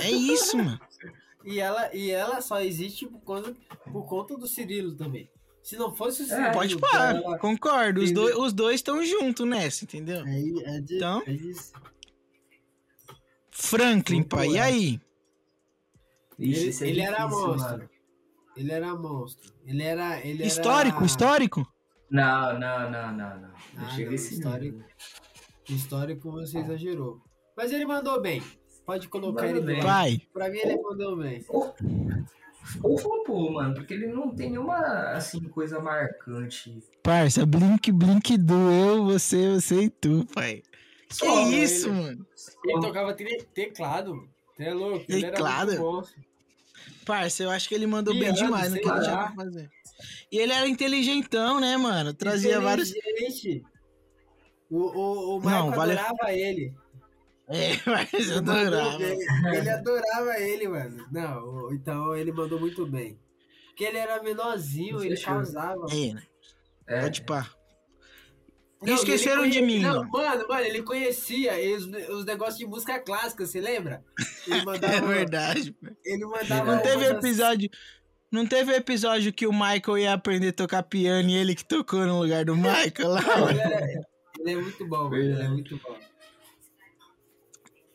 É 0.00 0.10
isso, 0.10 0.56
mano. 0.58 0.78
E 1.46 1.60
ela, 1.60 1.94
e 1.94 2.10
ela 2.10 2.40
só 2.40 2.58
existe 2.62 3.06
por 3.06 3.20
conta, 3.20 3.54
por 3.92 4.06
conta 4.08 4.34
do 4.34 4.46
Cirilo 4.46 4.96
também. 4.96 5.28
Se 5.64 5.76
não 5.76 5.90
fosse 5.94 6.22
o 6.22 6.26
Cirilo. 6.26 6.52
Pode 6.52 6.78
parar, 6.78 7.38
concordo. 7.38 8.02
Os 8.02 8.12
dois 8.12 8.36
os 8.36 8.52
dois 8.52 8.74
estão 8.76 9.02
juntos 9.02 9.46
nessa, 9.46 9.84
entendeu? 9.84 10.22
É, 10.26 10.76
é 10.76 10.80
de, 10.80 10.96
Então? 10.96 11.22
é. 11.26 11.34
Franklin, 13.50 14.16
Muito 14.18 14.28
pai, 14.36 14.48
e 14.48 14.56
é. 14.58 14.60
aí? 14.62 15.00
Ixi, 16.38 16.84
Ele, 16.84 16.84
é 16.84 16.88
ele 16.90 17.00
era 17.00 17.24
difícil, 17.24 17.46
monstro. 17.46 17.70
mano. 17.78 17.90
Ele 18.56 18.72
era 18.72 18.94
monstro. 18.94 19.52
Ele 19.64 19.82
era. 19.82 20.20
Ele 20.26 20.44
Histórico, 20.46 20.98
era... 20.98 21.06
histórico? 21.06 21.72
Não, 22.10 22.58
não, 22.58 22.90
não, 22.90 23.12
não, 23.12 23.16
não. 23.16 23.40
Não 23.40 23.50
Ah, 23.78 23.96
não, 23.98 24.12
esse 24.12 24.34
histórico. 24.34 24.76
nível. 24.78 24.88
Histórico 25.68 26.30
você 26.30 26.58
exagerou. 26.58 27.20
Mas 27.56 27.72
ele 27.72 27.86
mandou 27.86 28.20
bem. 28.20 28.42
Pode 28.84 29.08
colocar 29.08 29.44
Mandou 29.46 29.56
ele 29.58 29.66
bem. 29.66 29.74
bem. 29.76 29.82
Vai. 29.84 30.20
Pra 30.32 30.50
mim 30.50 30.58
ele 30.58 30.76
mandou 30.76 31.16
bem. 31.16 31.42
Ou 32.82 32.96
flopou, 32.98 33.52
mano, 33.52 33.74
porque 33.74 33.92
ele 33.94 34.06
não 34.06 34.34
tem 34.34 34.50
nenhuma, 34.50 34.78
assim, 35.12 35.40
coisa 35.48 35.80
marcante. 35.80 36.78
Parça, 37.02 37.44
Blink, 37.44 37.92
Blink 37.92 38.36
doeu 38.38 39.04
você, 39.04 39.50
você 39.54 39.82
e 39.82 39.90
tu, 39.90 40.26
pai. 40.34 40.62
Que 41.08 41.14
Só, 41.14 41.48
isso, 41.50 41.88
ele- 41.88 41.94
mano? 42.00 42.26
Ele 42.64 42.80
tocava 42.80 43.12
te- 43.14 43.46
teclado. 43.54 44.28
Você 44.56 44.64
é 44.64 44.72
louco. 44.74 45.04
Ele 45.08 45.24
era 45.26 45.34
Teclado? 45.34 45.70
muito 45.72 45.82
monstro. 45.82 46.22
Parça, 47.04 47.42
eu 47.42 47.50
acho 47.50 47.68
que 47.68 47.74
ele 47.74 47.86
mandou 47.86 48.14
bem 48.18 48.32
demais 48.32 48.72
no 48.72 48.80
que 48.80 48.88
ele 48.88 49.00
tinha 49.00 49.16
pra 49.16 49.32
fazer. 49.34 49.70
E 50.32 50.38
ele 50.38 50.52
era 50.52 50.66
inteligentão, 50.66 51.60
né, 51.60 51.76
mano? 51.76 52.12
Trazia 52.14 52.60
vários. 52.60 52.92
O, 54.70 54.76
o, 54.78 55.36
o 55.36 55.40
Não, 55.40 55.66
Marco 55.68 55.76
vale- 55.76 55.92
adorava 55.98 56.32
ele. 56.32 56.74
É, 57.48 57.72
mas 57.86 58.12
eu 58.12 58.20
Ele 58.20 58.32
adorava. 58.38 58.98
bem. 58.98 59.18
Ele 59.54 59.70
adorava 59.70 60.38
ele, 60.40 60.68
mano. 60.68 61.06
Não, 61.12 61.72
então 61.72 62.16
ele 62.16 62.32
mandou 62.32 62.58
muito 62.58 62.86
bem. 62.86 63.18
Porque 63.68 63.84
ele 63.84 63.98
era 63.98 64.22
menorzinho, 64.22 65.02
ele 65.04 65.20
causava. 65.20 65.86
É, 65.90 66.14
né? 66.14 66.22
É, 66.86 67.00
Pode 67.02 67.22
pá. 67.22 67.48
Não, 68.82 68.92
e 68.92 68.96
esqueceram 68.96 69.42
ele 69.44 69.52
de 69.52 69.62
mim, 69.62 69.80
Não, 69.80 70.04
mano. 70.04 70.46
mano, 70.46 70.60
ele 70.64 70.82
conhecia 70.82 71.52
os, 71.76 71.84
os 72.10 72.24
negócios 72.26 72.58
de 72.58 72.66
música 72.66 72.98
clássica, 72.98 73.46
você 73.46 73.58
lembra? 73.60 74.04
Ele 74.46 74.62
mandava. 74.64 74.94
É 74.94 75.00
verdade. 75.00 75.76
Ele 76.04 76.24
mandava. 76.26 76.74
Não 76.76 76.82
teve 76.82 77.08
umas- 77.08 77.24
episódio. 77.24 77.70
Não 78.30 78.46
teve 78.46 78.74
episódio 78.74 79.32
que 79.32 79.46
o 79.46 79.52
Michael 79.52 79.98
ia 79.98 80.12
aprender 80.12 80.48
a 80.48 80.52
tocar 80.52 80.82
piano 80.82 81.28
e 81.30 81.34
ele 81.36 81.54
que 81.54 81.64
tocou 81.64 82.04
no 82.04 82.20
lugar 82.20 82.44
do 82.44 82.56
Michael 82.56 83.08
lá? 83.08 83.20
Ele, 83.50 83.60
era- 83.60 83.86
ele 84.40 84.50
é 84.50 84.56
muito 84.56 84.86
bom, 84.88 85.04
mano. 85.04 85.16
Ele 85.16 85.42
é 85.42 85.48
muito 85.48 85.78
bom. 85.82 85.96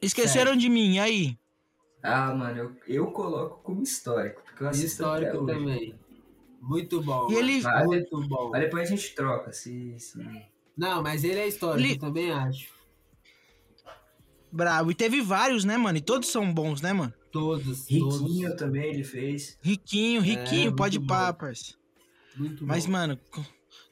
Esqueceram 0.01 0.55
de 0.55 0.69
mim, 0.69 0.95
e 0.95 0.99
aí? 0.99 1.37
Ah, 2.01 2.33
mano, 2.33 2.57
eu, 2.57 2.75
eu 2.87 3.07
coloco 3.11 3.61
como 3.63 3.83
histórico, 3.83 4.41
porque 4.43 4.63
eu 4.63 4.69
assisto 4.69 5.05
até 5.05 5.23
Histórico 5.25 5.43
hoje. 5.43 5.53
também. 5.59 5.99
Muito 6.61 7.01
bom. 7.01 7.29
E 7.31 7.35
ele- 7.35 7.61
Mas, 7.61 7.85
Muito 7.85 8.27
bom. 8.27 8.49
mas 8.51 8.61
depois 8.61 8.89
a 8.89 8.95
gente 8.95 9.13
troca, 9.15 9.51
se... 9.51 9.97
se... 9.99 10.17
Não, 10.77 11.01
mas 11.03 11.23
ele 11.23 11.39
é 11.39 11.47
histórico, 11.47 11.85
Ele- 11.85 11.93
eu 11.95 11.99
também 11.99 12.31
acho. 12.31 12.69
Brabo. 14.51 14.91
E 14.91 14.95
teve 14.95 15.21
vários, 15.21 15.63
né, 15.63 15.77
mano? 15.77 15.97
E 15.97 16.01
todos 16.01 16.29
são 16.29 16.51
bons, 16.51 16.81
né, 16.81 16.91
mano? 16.93 17.13
Todos, 17.31 17.87
Riquinho 17.87 18.47
todos. 18.49 18.55
também 18.59 18.89
ele 18.89 19.03
fez. 19.03 19.57
Riquinho, 19.61 20.21
riquinho, 20.21 20.63
muito 20.65 20.75
pode 20.75 20.99
parça. 21.01 21.75
Muito 22.35 22.65
Mas, 22.65 22.85
bom. 22.85 22.93
mano, 22.93 23.19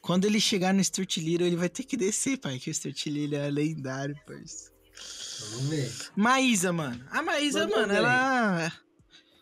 quando 0.02 0.26
ele 0.26 0.39
chegar 0.39 0.74
no 0.74 0.84
Stuart 0.84 1.17
Little, 1.17 1.46
ele 1.46 1.56
vai 1.56 1.70
ter 1.70 1.84
que 1.84 1.96
descer, 1.96 2.38
pai. 2.39 2.58
Que 2.58 2.72
o 2.72 2.74
Stuart 2.74 3.06
Little 3.06 3.38
é 3.38 3.50
lendário, 3.52 4.15
parça. 4.26 4.72
Vamos 5.52 5.70
ver. 5.70 5.92
Maísa, 6.16 6.74
mano. 6.74 7.04
A 7.12 7.22
Maísa, 7.22 7.62
Mandou 7.62 7.78
mano, 7.78 7.88
bem. 7.90 7.98
ela. 7.98 8.74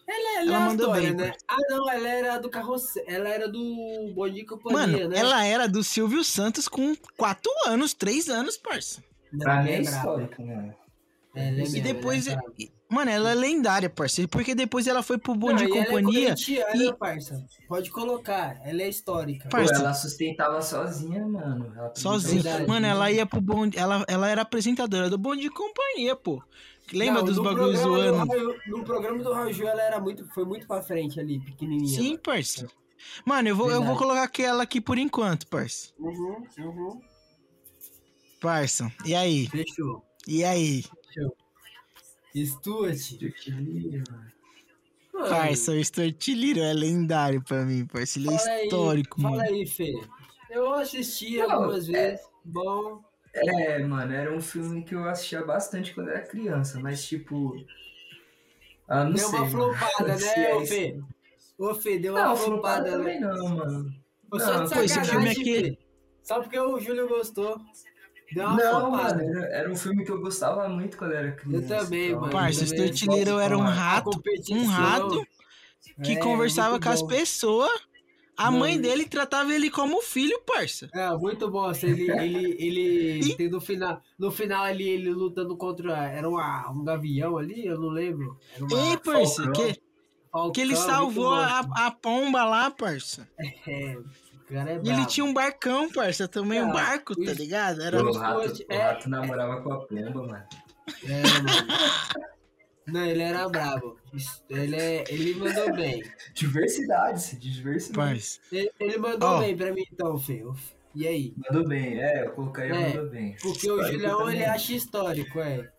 Ela, 0.08 0.42
Ela 0.42 0.52
é 0.52 0.56
a 0.56 0.60
mandou 0.60 0.86
história, 0.96 1.14
bem, 1.14 1.28
né? 1.30 1.34
Ah, 1.48 1.58
não, 1.70 1.90
ela 1.90 2.08
era 2.08 2.38
do 2.38 2.48
carrossel. 2.50 3.04
Ela 3.08 3.28
era 3.30 3.48
do 3.50 4.12
Bom 4.14 4.30
Dia 4.30 4.44
e 4.44 4.46
Companhia, 4.46 4.80
Mano, 4.80 5.10
né? 5.10 5.18
ela 5.18 5.44
era 5.46 5.68
do 5.68 5.84
Silvio 5.84 6.24
Santos 6.24 6.68
com 6.68 6.96
4 7.18 7.52
anos, 7.66 7.94
3 7.94 8.30
anos, 8.30 8.56
parça. 8.56 9.04
Não, 9.32 9.40
Pra 9.40 9.64
mim 9.64 9.70
ela 9.72 9.78
é 9.78 9.82
histórico, 9.82 10.42
mano. 10.46 10.76
Ela 11.34 11.62
é 11.62 11.64
E 11.64 11.82
depois. 11.82 12.28
ela 12.28 12.40
é 12.40 12.62
e- 12.64 12.72
Mano, 12.88 13.10
ela 13.10 13.32
é 13.32 13.36
lendária, 13.36 13.90
parceiro. 13.90 14.30
Porque 14.30 14.54
depois 14.54 14.86
ela 14.86 15.02
foi 15.02 15.18
pro 15.18 15.34
Bom 15.34 15.48
Não, 15.50 15.56
de 15.56 15.64
e 15.64 15.68
ela 15.72 15.80
é 15.80 15.86
Companhia. 15.86 16.36
e- 16.76 16.94
parça. 16.94 17.44
Pode 17.68 17.90
colocar. 17.90 18.60
Ela 18.64 18.84
é 18.84 18.90
histórica. 18.90 19.50
Parça. 19.50 19.74
Pô, 19.74 19.80
ela 19.80 19.94
sustentava 19.94 20.62
sozinha, 20.62 21.26
mano. 21.28 21.74
Ela 21.76 21.92
Sozinha. 21.96 22.44
Verdade, 22.44 22.68
Mano, 22.68 22.86
ela 22.86 23.12
ia 23.12 23.26
pro 23.26 23.42
Bom. 23.42 23.68
Ela, 23.76 24.06
ela 24.08 24.30
era 24.30 24.42
apresentadora 24.44 25.10
do 25.10 25.18
Bom 25.18 25.36
de 25.36 25.50
Companhia, 25.50 26.16
pô. 26.16 26.44
Lembra 26.94 27.22
Não, 27.22 27.26
dos 27.28 27.40
bagulhos 27.40 27.82
do? 27.82 27.92
Raul- 28.16 28.56
No 28.68 28.84
programa 28.84 29.24
do 29.24 29.34
Raul 29.34 29.52
Gil, 29.52 29.68
ela 29.68 29.82
era 29.82 30.00
muito, 30.00 30.28
foi 30.34 30.46
muito 30.46 30.68
pra 30.68 30.84
frente 30.84 31.20
ali, 31.20 31.40
pequenininha. 31.40 32.00
Sim, 32.00 32.18
parça. 32.18 32.68
Mano, 33.26 33.50
eu 33.50 33.56
vou, 33.56 33.72
eu 33.72 33.84
vou 33.84 33.98
colocar 33.98 34.24
aquela 34.24 34.62
aqui 34.62 34.80
por 34.80 34.98
enquanto, 35.00 35.48
parça. 35.48 35.90
Uhum, 35.98 36.44
uhum. 36.60 37.02
Parça. 38.40 38.92
E 39.04 39.16
aí? 39.16 39.48
Fechou. 39.48 40.04
E 40.28 40.44
aí? 40.44 40.84
Stuart. 42.36 42.98
Mano, 45.14 45.30
Parça, 45.30 45.72
o 45.72 45.84
Stuart 45.84 46.28
Little 46.28 46.64
é 46.64 46.74
lendário 46.74 47.42
pra 47.42 47.64
mim, 47.66 47.86
parça. 47.86 48.20
Ele 48.20 48.28
fala 48.28 48.50
é 48.50 48.56
aí, 48.56 48.64
histórico, 48.66 49.22
Fala 49.22 49.38
mano. 49.38 49.50
aí, 49.50 49.66
Fê. 49.66 49.94
Eu 50.50 50.74
assisti 50.74 51.38
Não, 51.38 51.52
algumas 51.52 51.88
é- 51.90 51.92
vezes. 52.12 52.26
Bom. 52.44 53.02
É, 53.34 53.80
mano, 53.84 54.14
era 54.14 54.34
um 54.34 54.40
filme 54.42 54.84
que 54.84 54.96
eu 54.96 55.04
assistia 55.10 55.44
bastante 55.44 55.94
quando 55.94 56.10
era 56.10 56.22
criança, 56.22 56.80
mas 56.80 57.06
tipo. 57.06 57.56
Ah, 58.88 59.04
não 59.06 59.14
deu 59.14 59.28
sei. 59.30 59.40
uma 59.40 59.50
mano. 59.50 59.74
flopada, 59.74 60.18
Se 60.18 60.26
né, 60.26 60.52
é 60.52 60.56
ô. 60.56 60.66
Fê? 60.66 61.00
Ô, 61.58 61.74
Fê, 61.76 62.00
deu 62.00 62.14
uma 62.14 62.24
Não, 62.26 62.36
flopada, 62.38 62.92
flopada 62.92 63.04
né? 63.04 63.20
não, 63.20 63.50
mano. 63.56 63.96
Pô, 64.30 64.40
Só 64.40 64.54
Não, 64.60 64.66
de 64.66 64.74
pô, 64.74 64.82
esse 64.82 65.04
filme 65.04 65.30
aqui- 65.30 65.44
Fê. 65.64 65.78
Só 66.24 66.40
porque 66.42 66.60
o 66.60 66.80
Júlio 66.80 67.08
gostou. 67.08 67.60
Deu 68.32 68.46
uma 68.46 68.58
Não, 68.58 68.92
mano, 68.92 69.22
era, 69.22 69.46
era 69.56 69.72
um 69.72 69.76
filme 69.76 70.04
que 70.04 70.12
eu 70.12 70.20
gostava 70.20 70.68
muito 70.68 70.98
quando 70.98 71.14
era 71.14 71.32
criança. 71.36 71.74
Eu 71.74 71.80
também, 71.82 72.08
então, 72.10 72.22
mano. 72.22 72.34
Parça, 72.34 72.64
o 72.64 72.68
Stuart 72.68 73.02
Little 73.04 73.40
era 73.40 73.58
um 73.58 73.62
rato, 73.62 74.22
um 74.52 74.66
rato 74.66 75.28
que 76.04 76.14
É, 76.14 76.20
conversava 76.20 76.80
com 76.80 76.90
as 76.90 77.02
bom. 77.02 77.08
pessoas. 77.08 77.72
A 78.38 78.52
Não, 78.52 78.60
mãe 78.60 78.78
e- 78.78 78.82
dele 78.82 79.06
tratava 79.06 79.54
ele 79.56 79.70
como 79.70 80.02
filho, 80.02 80.38
parça. 80.46 80.90
É, 80.94 81.10
muito 81.18 81.50
bom. 81.50 81.64
assim, 81.66 81.88
Ele, 81.88 82.04
ele, 82.60 82.82
ele 82.82 83.36
tem 83.38 83.50
no 83.50 83.62
final, 83.62 84.02
no 84.20 84.30
final 84.30 84.64
ali, 84.66 84.90
ele 84.90 85.10
lutando 85.12 85.56
contra. 85.56 86.10
Era 86.10 86.28
uma, 86.28 86.70
um 86.70 86.84
gavião 86.84 87.38
ali, 87.38 87.66
eu 87.66 87.80
não 87.80 87.90
lembro. 87.90 88.38
Era 88.54 88.66
uma 88.66 88.78
Ei, 88.78 88.98
parça, 88.98 89.44
Falcão. 89.44 89.54
que, 89.54 89.82
falcão, 90.32 90.52
que 90.52 90.62
ele 90.62 90.76
salvou 90.76 91.26
bom. 91.28 91.34
a, 91.34 91.60
a 91.88 91.92
pomba 91.92 92.44
lá, 92.44 92.70
parça. 92.72 93.26
É, 93.68 93.98
o 93.98 94.04
cara 94.48 94.72
é 94.72 94.74
E 94.76 94.78
ele 94.78 94.82
brabo. 94.94 95.08
tinha 95.08 95.26
um 95.26 95.34
barcão, 95.34 95.92
parça, 95.92 96.28
também 96.28 96.62
um 96.62 96.70
Ah, 96.70 96.74
barco, 96.74 97.16
tá 97.16 97.34
ligado? 97.34 97.82
Era 97.82 98.04
O 98.04 98.10
Os 98.10 98.18
rato, 98.18 98.40
o 98.70 98.74
é. 98.74 98.78
rato 98.78 99.10
namorava 99.10 99.62
com 99.62 99.74
a 99.74 99.86
pomba, 99.86 100.28
mano. 100.28 100.46
É, 101.04 101.22
mano. 101.22 102.28
Não, 102.88 103.04
ele 103.04 103.24
era 103.24 103.50
brabo. 103.50 103.98
Ele, 104.50 104.76
é, 104.76 105.04
ele 105.10 105.34
mandou 105.36 105.74
bem. 105.76 106.04
Diversidade, 106.36 107.36
diversidade. 107.38 108.40
Ele, 108.52 108.72
ele 108.80 108.98
mandou 109.00 109.28
Ó. 109.30 109.40
bem 109.40 109.58
pra 109.58 109.74
mim, 109.74 109.84
então, 109.92 110.18
Fê. 110.20 110.44
E 110.94 111.08
aí? 111.08 111.34
Mandou 111.36 111.68
bem, 111.68 112.00
é, 112.02 112.26
eu 112.26 112.32
colocaria 112.32 112.74
É, 112.76 112.88
mandou 112.94 113.10
bem. 113.10 113.36
Porque 113.42 113.70
o 113.70 113.76
Histórico 113.78 113.92
Julião, 113.94 114.18
também. 114.20 114.36
ele 114.36 114.46
acha 114.46 114.74
histórico, 114.74 115.40
é. 115.40 115.70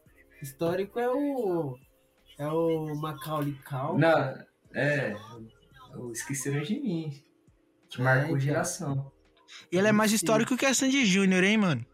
Histórico 0.42 0.98
é 0.98 1.08
o... 1.08 1.76
É 2.38 2.46
o 2.48 2.94
Macaulay 2.96 3.56
Culkin. 3.66 3.98
Não, 3.98 4.44
é. 4.74 5.14
o 5.94 6.10
Esqueceram 6.12 6.60
de 6.60 6.78
mim. 6.78 7.10
Que 7.96 8.02
É, 8.02 8.04
marcou 8.04 8.28
então. 8.28 8.40
geração. 8.40 9.12
Ele 9.72 9.88
é 9.88 9.92
mais 9.92 10.12
histórico 10.12 10.56
que 10.56 10.66
a 10.66 10.74
Sandy 10.74 11.04
Júnior, 11.06 11.42
hein, 11.42 11.56
mano? 11.56 11.86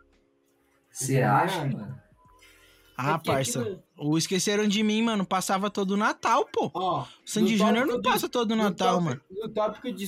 Você 0.90 1.20
Eu 1.22 1.28
acha, 1.30 1.64
mano? 1.64 2.00
Ah, 2.96 3.10
É 3.10 3.14
aqui 3.14 3.26
parça. 3.26 3.82
O 3.96 4.18
Esqueceram 4.18 4.66
de 4.68 4.82
Mim, 4.82 5.02
mano, 5.02 5.24
passava 5.24 5.70
todo 5.70 5.96
Natal, 5.96 6.44
pô. 6.46 6.70
Ó, 6.74 7.06
Sandy 7.24 7.56
Júnior 7.56 7.86
não 7.86 8.02
passa 8.02 8.28
todo 8.28 8.54
no 8.54 8.62
Natal, 8.64 9.00
tópico- 9.00 9.04
mano. 9.04 9.20
No 9.30 9.48
tópico 9.48 9.92
de, 9.92 10.06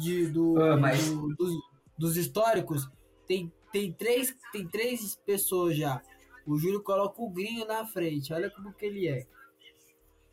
de- 0.00 0.26
do, 0.28 0.62
Ah, 0.62 0.76
mas- 0.76 1.08
do- 1.08 1.34
dos, 1.34 1.54
dos 1.98 2.16
históricos, 2.16 2.88
tem, 3.26 3.52
tem, 3.72 3.92
três, 3.92 4.34
tem 4.52 4.66
três 4.68 5.16
pessoas 5.26 5.76
já. 5.76 6.00
O 6.46 6.56
Júlio 6.58 6.82
coloca 6.82 7.20
o 7.20 7.30
gringo 7.30 7.64
na 7.66 7.84
frente. 7.86 8.32
Olha 8.32 8.50
como 8.50 8.72
que 8.72 8.84
ele 8.86 9.08
é. 9.08 9.26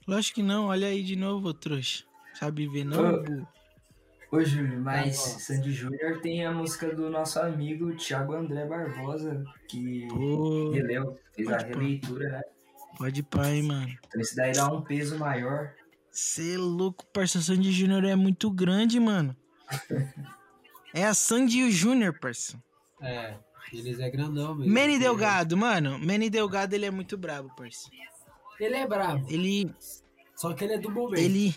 Lógico 0.08 0.36
que 0.36 0.43
não, 0.43 0.68
olha 0.68 0.88
aí 0.88 1.03
de 1.03 1.16
novo, 1.16 1.53
trouxa. 1.53 2.03
Sabe 2.34 2.68
ver, 2.68 2.84
não? 2.86 3.05
Ah. 3.05 3.47
Ô, 4.30 4.43
Júlio, 4.43 4.80
mas 4.82 5.15
bom. 5.17 5.39
Sandy 5.39 5.71
Júnior 5.71 6.19
tem 6.21 6.45
a 6.45 6.51
música 6.51 6.93
do 6.93 7.09
nosso 7.09 7.39
amigo 7.39 7.95
Thiago 7.95 8.34
André 8.34 8.65
Barbosa, 8.65 9.43
que 9.69 10.05
Pô, 10.09 10.71
releu, 10.71 11.17
fez 11.34 11.47
a 11.49 11.57
releitura, 11.59 12.30
né? 12.30 12.41
pode 12.97 13.25
hein, 13.45 13.63
mano. 13.63 13.88
Então 14.05 14.19
isso 14.19 14.36
daí 14.36 14.51
dá 14.51 14.67
um 14.71 14.82
peso 14.82 15.17
maior. 15.17 15.73
Cê 16.11 16.55
é 16.55 16.57
louco, 16.57 17.05
parça. 17.13 17.39
Sandy 17.41 17.71
Júnior 17.71 18.03
é 18.03 18.15
muito 18.15 18.51
grande, 18.51 18.99
mano. 18.99 19.36
É 20.93 21.05
a 21.05 21.13
Sandy 21.13 21.59
e 21.59 21.63
o 21.65 21.71
Júnior, 21.71 22.17
parça. 22.19 22.61
É, 23.01 23.36
eles 23.71 23.99
é 23.99 24.09
grandão 24.09 24.55
mesmo. 24.55 24.73
Manny 24.73 24.99
Delgado, 24.99 25.55
mano. 25.55 25.99
Manny 25.99 26.30
Delgado, 26.30 26.73
ele 26.73 26.86
é 26.86 26.91
muito 26.91 27.17
brabo, 27.17 27.53
parça. 27.55 27.89
Ele 28.59 28.75
é 28.75 28.88
brabo, 28.88 29.25
Ele, 29.30 29.71
só 30.36 30.53
que 30.53 30.63
ele 30.63 30.73
é 30.73 30.78
do 30.80 30.89
momento. 30.89 31.19
ele... 31.21 31.55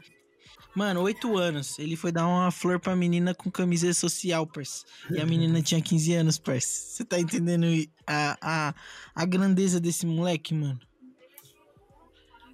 Mano, 0.74 1.02
oito 1.02 1.36
anos. 1.36 1.78
Ele 1.78 1.96
foi 1.96 2.12
dar 2.12 2.26
uma 2.26 2.50
flor 2.50 2.78
pra 2.78 2.94
menina 2.94 3.34
com 3.34 3.50
camisa 3.50 3.92
social, 3.92 4.46
parça. 4.46 4.84
E 5.10 5.20
a 5.20 5.26
menina 5.26 5.60
tinha 5.62 5.80
15 5.82 6.14
anos, 6.14 6.38
parça. 6.38 6.68
Você 6.68 7.04
tá 7.04 7.18
entendendo 7.18 7.66
a, 8.06 8.38
a, 8.40 8.74
a 9.14 9.24
grandeza 9.26 9.80
desse 9.80 10.06
moleque, 10.06 10.54
mano? 10.54 10.78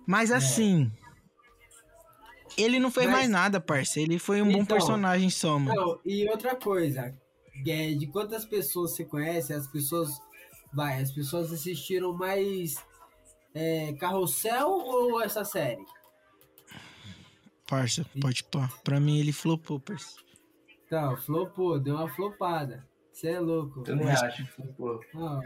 Mas 0.06 0.30
assim... 0.30 0.90
Ele 2.56 2.78
não 2.80 2.90
fez 2.90 3.06
Mas- 3.06 3.14
mais 3.16 3.28
nada, 3.28 3.60
parça. 3.60 4.00
Ele 4.00 4.18
foi 4.18 4.40
um 4.40 4.46
bom 4.50 4.60
Então, 4.62 4.78
personagem 4.78 5.28
só, 5.28 5.58
mano. 5.58 6.00
E 6.06 6.26
outra 6.30 6.56
coisa, 6.56 7.12
é, 7.66 7.92
de 7.92 8.06
quantas 8.06 8.46
pessoas 8.46 8.92
você 8.92 9.04
conhece, 9.04 9.52
as 9.52 9.66
pessoas. 9.66 10.10
Vai, 10.72 11.02
as 11.02 11.12
pessoas 11.12 11.52
assistiram 11.52 12.14
mais 12.14 12.76
é, 13.54 13.92
Carrossel 13.94 14.68
ou 14.68 15.22
essa 15.22 15.44
série? 15.44 15.84
Parça, 17.66 18.04
pode 18.20 18.44
pá. 18.44 18.68
Pra 18.84 19.00
mim 19.00 19.18
ele 19.18 19.32
flopou, 19.32 19.80
parça. 19.80 20.16
Então, 20.86 21.16
flopou, 21.16 21.80
deu 21.80 21.96
uma 21.96 22.08
flopada. 22.08 22.86
Você 23.12 23.28
é 23.28 23.40
louco. 23.40 23.82
Também 23.82 24.06
Mas- 24.06 24.22
acho. 24.22 24.46
Pô, 24.76 25.00
Ó, 25.14 25.40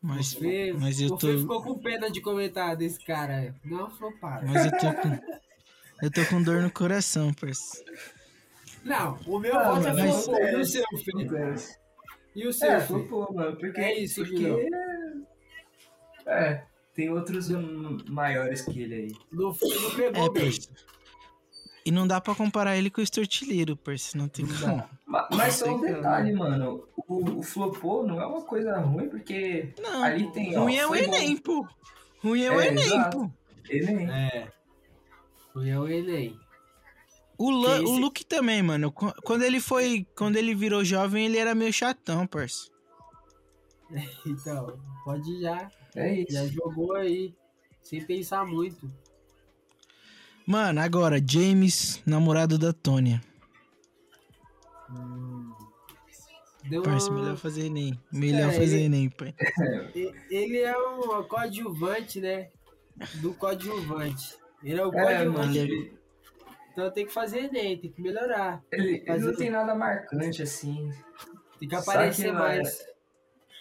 Mas, 0.00 0.34
o 0.34 0.38
Fê, 0.40 0.72
mas 0.72 1.00
eu 1.00 1.14
o 1.14 1.18
Fê 1.18 1.32
tô. 1.32 1.38
ficou 1.40 1.62
com 1.62 1.78
pena 1.78 2.10
de 2.10 2.20
comentar 2.20 2.76
desse 2.76 3.02
cara. 3.04 3.54
Deu 3.64 3.78
uma 3.78 3.90
flopada. 3.90 4.46
Mas 4.46 4.66
eu 4.66 4.70
tô 4.72 4.92
com. 5.02 5.44
Eu 6.02 6.10
tô 6.12 6.24
com 6.26 6.42
dor 6.42 6.60
no 6.62 6.70
coração, 6.70 7.32
parça. 7.32 7.82
Não, 8.84 9.18
o 9.26 9.38
meu 9.38 9.56
Ah, 9.58 9.70
voto 9.72 9.88
é 9.88 9.92
mas- 9.94 10.24
flopou. 10.26 10.44
E 10.44 10.56
o 10.56 10.64
seu, 10.64 10.84
Fê? 10.98 11.74
E 12.36 12.46
o 12.46 12.52
seu, 12.52 12.70
É, 12.70 12.80
flopou, 12.80 13.32
mano. 13.32 13.56
Porque, 13.56 13.80
É 13.80 13.98
isso, 13.98 14.22
porque... 14.24 14.68
É, 16.26 16.64
tem 16.94 17.10
outros 17.10 17.50
hum, 17.50 17.96
maiores 18.08 18.62
que 18.62 18.82
ele 18.82 18.94
aí. 18.94 19.12
Não, 19.32 19.48
não 19.48 19.96
pegou 19.96 20.36
É. 20.36 20.50
E 21.84 21.90
não 21.90 22.06
dá 22.06 22.18
pra 22.20 22.34
comparar 22.34 22.76
ele 22.78 22.88
com 22.90 23.00
o 23.00 23.04
Estortilheiro, 23.04 23.76
parça. 23.76 24.16
Não 24.16 24.26
tem 24.28 24.46
como. 24.48 24.58
dá. 24.78 24.88
Ma- 25.06 25.28
Mas 25.32 25.54
só 25.56 25.74
um 25.74 25.80
detalhe, 25.80 26.32
mano. 26.32 26.88
O, 26.96 27.38
o 27.38 27.42
flopou 27.42 28.06
não 28.06 28.20
é 28.20 28.26
uma 28.26 28.40
coisa 28.42 28.78
ruim, 28.80 29.08
porque 29.08 29.74
Não. 29.80 30.02
ali 30.02 30.30
tem. 30.32 30.56
ó, 30.56 30.62
Ruim 30.62 30.76
é 30.76 30.86
o. 30.86 30.94
Enem, 30.94 31.36
pô. 31.36 31.66
Ruim 32.22 32.42
é 32.42 32.50
o 32.50 32.58
É, 32.60 32.68
Enem, 32.68 32.84
exato. 32.84 33.18
pô. 33.18 33.30
Enem. 33.70 34.10
É. 34.10 34.48
Foi 35.52 35.76
o 35.76 35.86
Enem. 35.88 36.38
O, 37.36 37.66
esse- 37.66 37.84
o 37.84 37.96
Luke 37.98 38.24
também, 38.24 38.62
mano. 38.62 38.90
Qu- 38.90 39.12
Quando 39.22 39.42
ele 39.42 39.60
foi. 39.60 40.06
Quando 40.16 40.36
ele 40.36 40.54
virou 40.54 40.82
jovem, 40.84 41.26
ele 41.26 41.36
era 41.36 41.54
meio 41.54 41.72
chatão, 41.72 42.26
parça. 42.26 42.70
Então, 44.26 44.78
pode 45.04 45.40
já. 45.40 45.70
É 45.94 46.14
isso. 46.20 46.32
Já 46.32 46.46
jogou 46.46 46.94
aí. 46.96 47.34
Sem 47.82 48.02
pensar 48.04 48.46
muito. 48.46 48.90
Mano, 50.46 50.80
agora, 50.80 51.18
James, 51.26 52.02
namorado 52.06 52.58
da 52.58 52.72
Tônia. 52.72 53.20
Deu 56.68 56.82
Parça, 56.82 57.10
uma- 57.10 57.20
melhor 57.20 57.36
fazer 57.36 57.66
Enem. 57.66 57.98
Melhor 58.12 58.50
É, 58.50 58.52
fazer 58.52 58.76
ele- 58.76 58.84
Enem, 58.84 59.10
pai. 59.10 59.34
Ele 60.30 60.58
é 60.60 60.76
um 60.78 61.22
coadjuvante, 61.24 62.20
né? 62.20 62.48
Do 63.16 63.34
coadjuvante. 63.34 64.34
Ele 64.62 64.80
é 64.80 64.86
o 64.86 64.88
É, 64.94 65.02
coadjuvante. 65.02 65.58
Ele, 65.58 65.92
Então 66.72 66.90
tem 66.90 67.06
que 67.06 67.12
fazer 67.12 67.44
Enem, 67.44 67.78
tem 67.78 67.90
que 67.92 68.00
melhorar. 68.00 68.62
ele, 68.72 69.02
ele 69.06 69.18
não 69.18 69.34
tem 69.36 69.50
nada 69.50 69.74
marcante 69.74 70.42
assim. 70.42 70.90
Tem 71.60 71.68
que 71.68 71.74
aparecer 71.74 72.26
que, 72.26 72.32
mais. 72.32 72.86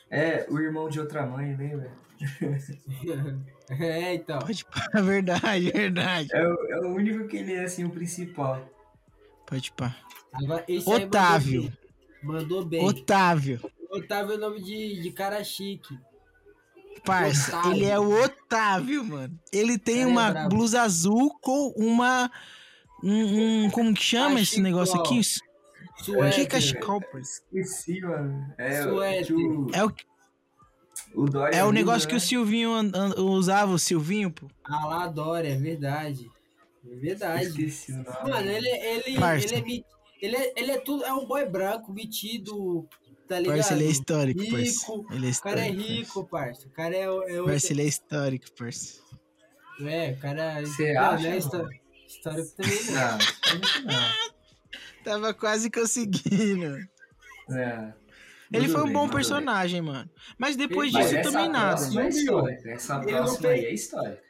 É, 0.09 0.45
o 0.49 0.59
irmão 0.59 0.87
de 0.89 0.99
outra 0.99 1.25
mãe, 1.25 1.55
lembra? 1.55 1.91
é, 3.69 4.13
então. 4.15 4.39
Pode 4.39 4.65
pá, 4.65 4.87
verdade, 5.01 5.71
verdade. 5.71 6.29
É, 6.33 6.47
o- 6.47 6.67
é 6.71 6.79
o 6.81 6.93
único 6.93 7.27
que 7.27 7.37
ele 7.37 7.53
é 7.53 7.63
assim, 7.63 7.83
o 7.83 7.89
principal. 7.89 8.67
Pode 9.45 9.71
pá. 9.73 9.95
Agora, 10.33 10.63
esse 10.67 10.91
aí 10.91 11.05
Otávio. 11.05 11.61
Mandou 11.63 11.69
bem. 11.71 11.81
Mandou 12.23 12.65
bem. 12.65 12.85
Otávio. 12.85 13.71
Otávio 13.89 14.33
é 14.33 14.37
o 14.37 14.39
nome 14.39 14.61
de, 14.63 15.01
de 15.01 15.11
cara 15.11 15.43
chique. 15.43 15.97
Parça, 17.05 17.57
Otávio. 17.59 17.73
ele 17.77 17.85
é 17.85 17.99
o 17.99 18.23
Otávio, 18.23 19.03
mano. 19.03 19.39
Ele 19.51 19.77
tem 19.77 19.97
Cara, 19.97 20.07
é 20.09 20.11
uma 20.11 20.31
brabo. 20.31 20.49
blusa 20.55 20.81
azul 20.81 21.37
com 21.41 21.73
uma. 21.75 22.31
Um, 23.03 23.65
um- 23.65 23.69
como 23.71 23.93
que 23.93 24.01
chama 24.01 24.39
esse 24.39 24.51
Cachecol. 24.51 24.63
negócio 24.63 24.99
aqui? 25.01 25.19
O 25.19 26.03
Suéter. 26.03 26.33
que 26.35 26.41
é 26.41 26.45
cachecol, 26.45 27.01
parça? 27.11 27.41
Esqueci, 27.53 27.99
mano. 28.01 28.53
É, 28.57 28.79
o- 28.85 28.89
Suéter. 28.89 29.25
que 29.27 29.33
o, 29.33 29.67
É 29.73 29.83
o, 29.83 29.93
o 31.15 31.25
Dória 31.25 31.55
é 31.55 31.61
o 31.63 31.67
usa, 31.67 31.73
negócio 31.73 32.07
que 32.07 32.13
né? 32.13 32.17
o 32.17 32.21
Silvinho 32.21 32.71
an- 32.73 32.91
an- 32.93 33.15
usava, 33.21 33.71
o 33.73 33.79
Silvinho, 33.79 34.31
pô. 34.31 34.47
Ah 34.63 34.85
lá, 34.87 35.07
Dória, 35.07 35.49
é 35.49 35.57
verdade. 35.57 36.29
É 36.89 36.95
verdade. 36.95 37.45
Esqueci 37.45 37.91
o 37.91 37.97
nome. 37.97 38.29
Mano, 38.29 38.49
ele, 38.49 38.67
ele, 38.69 39.19
Parça. 39.19 39.55
ele, 39.55 39.85
é, 40.21 40.25
ele, 40.25 40.35
é, 40.35 40.53
ele 40.57 40.71
é 40.71 40.77
tudo. 40.79 41.03
É 41.03 41.13
um 41.13 41.25
boy 41.25 41.45
branco, 41.45 41.93
metido. 41.93 42.87
Tá 43.27 43.39
ligado? 43.39 43.55
Parça, 43.57 43.73
ele 43.73 43.85
é 43.85 43.89
histórico, 43.89 44.41
Rico. 44.41 44.55
parça. 44.55 45.15
Ele 45.15 45.27
é 45.27 45.31
O 45.31 45.39
cara 45.41 45.61
é 45.61 45.69
histórico. 45.69 45.93
rico, 45.93 46.27
parça. 46.27 46.67
O 46.67 46.69
cara 46.71 46.95
é, 46.95 47.01
é 47.03 47.09
outro. 47.09 47.45
Parça, 47.45 47.73
ele 47.73 47.81
é 47.81 47.85
histórico, 47.85 48.45
parça. 48.57 49.01
É, 49.81 50.11
o 50.11 50.17
cara. 50.19 50.61
Você 50.65 50.95
acha, 50.97 51.27
é 51.27 51.29
mano? 51.29 51.39
histó- 51.39 51.69
histórico 52.07 52.49
também 52.57 52.83
não. 52.91 53.17
Não, 53.85 53.93
não. 53.93 54.13
Tava 55.03 55.33
quase 55.33 55.69
conseguindo. 55.71 56.77
É. 57.51 57.93
Ele 58.53 58.67
Tudo 58.67 58.71
foi 58.73 58.81
um 58.81 58.85
bem, 58.85 58.93
bom 58.93 59.09
personagem, 59.09 59.81
mano. 59.81 60.09
Mas 60.37 60.55
depois 60.55 60.91
Mas 60.91 61.09
disso 61.09 61.23
também 61.23 61.49
nada. 61.49 61.75
próxima 61.75 62.03
é 62.03 62.11
Sumiu. 62.11 62.23
histórica. 62.25 62.69
Essa 62.71 62.99
próxima 62.99 63.49
aí 63.49 63.65
é 63.65 63.73
histórica. 63.73 64.23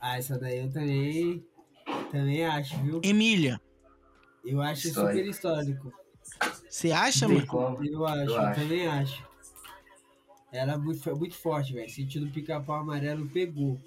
Ah, 0.00 0.16
essa 0.18 0.38
daí 0.38 0.58
eu 0.58 0.72
também. 0.72 1.46
Também 2.10 2.44
acho, 2.46 2.76
viu? 2.78 3.00
Emília, 3.04 3.60
Eu 4.44 4.60
acho 4.62 4.88
Histórico. 4.88 5.12
super 5.18 5.28
histórico. 5.30 5.92
você 6.68 6.92
acha, 6.92 7.28
mano? 7.28 7.46
como. 7.46 7.84
Eu 7.84 8.06
acho, 8.06 8.30
eu, 8.30 8.38
acho. 8.40 8.60
também 8.60 8.86
acho. 8.86 9.28
Ela 10.52 10.72
é 10.72 10.76
muito, 10.78 11.02
foi 11.02 11.14
muito 11.14 11.34
forte, 11.36 11.72
velho. 11.74 11.90
Sentido 11.90 12.26
pica-pau 12.32 12.76
amarelo 12.76 13.28
pegou. 13.28 13.78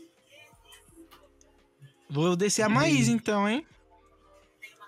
Vou 2.09 2.35
descer 2.35 2.61
a 2.61 2.69
Maísa 2.69 3.11
então, 3.11 3.49
hein? 3.49 3.65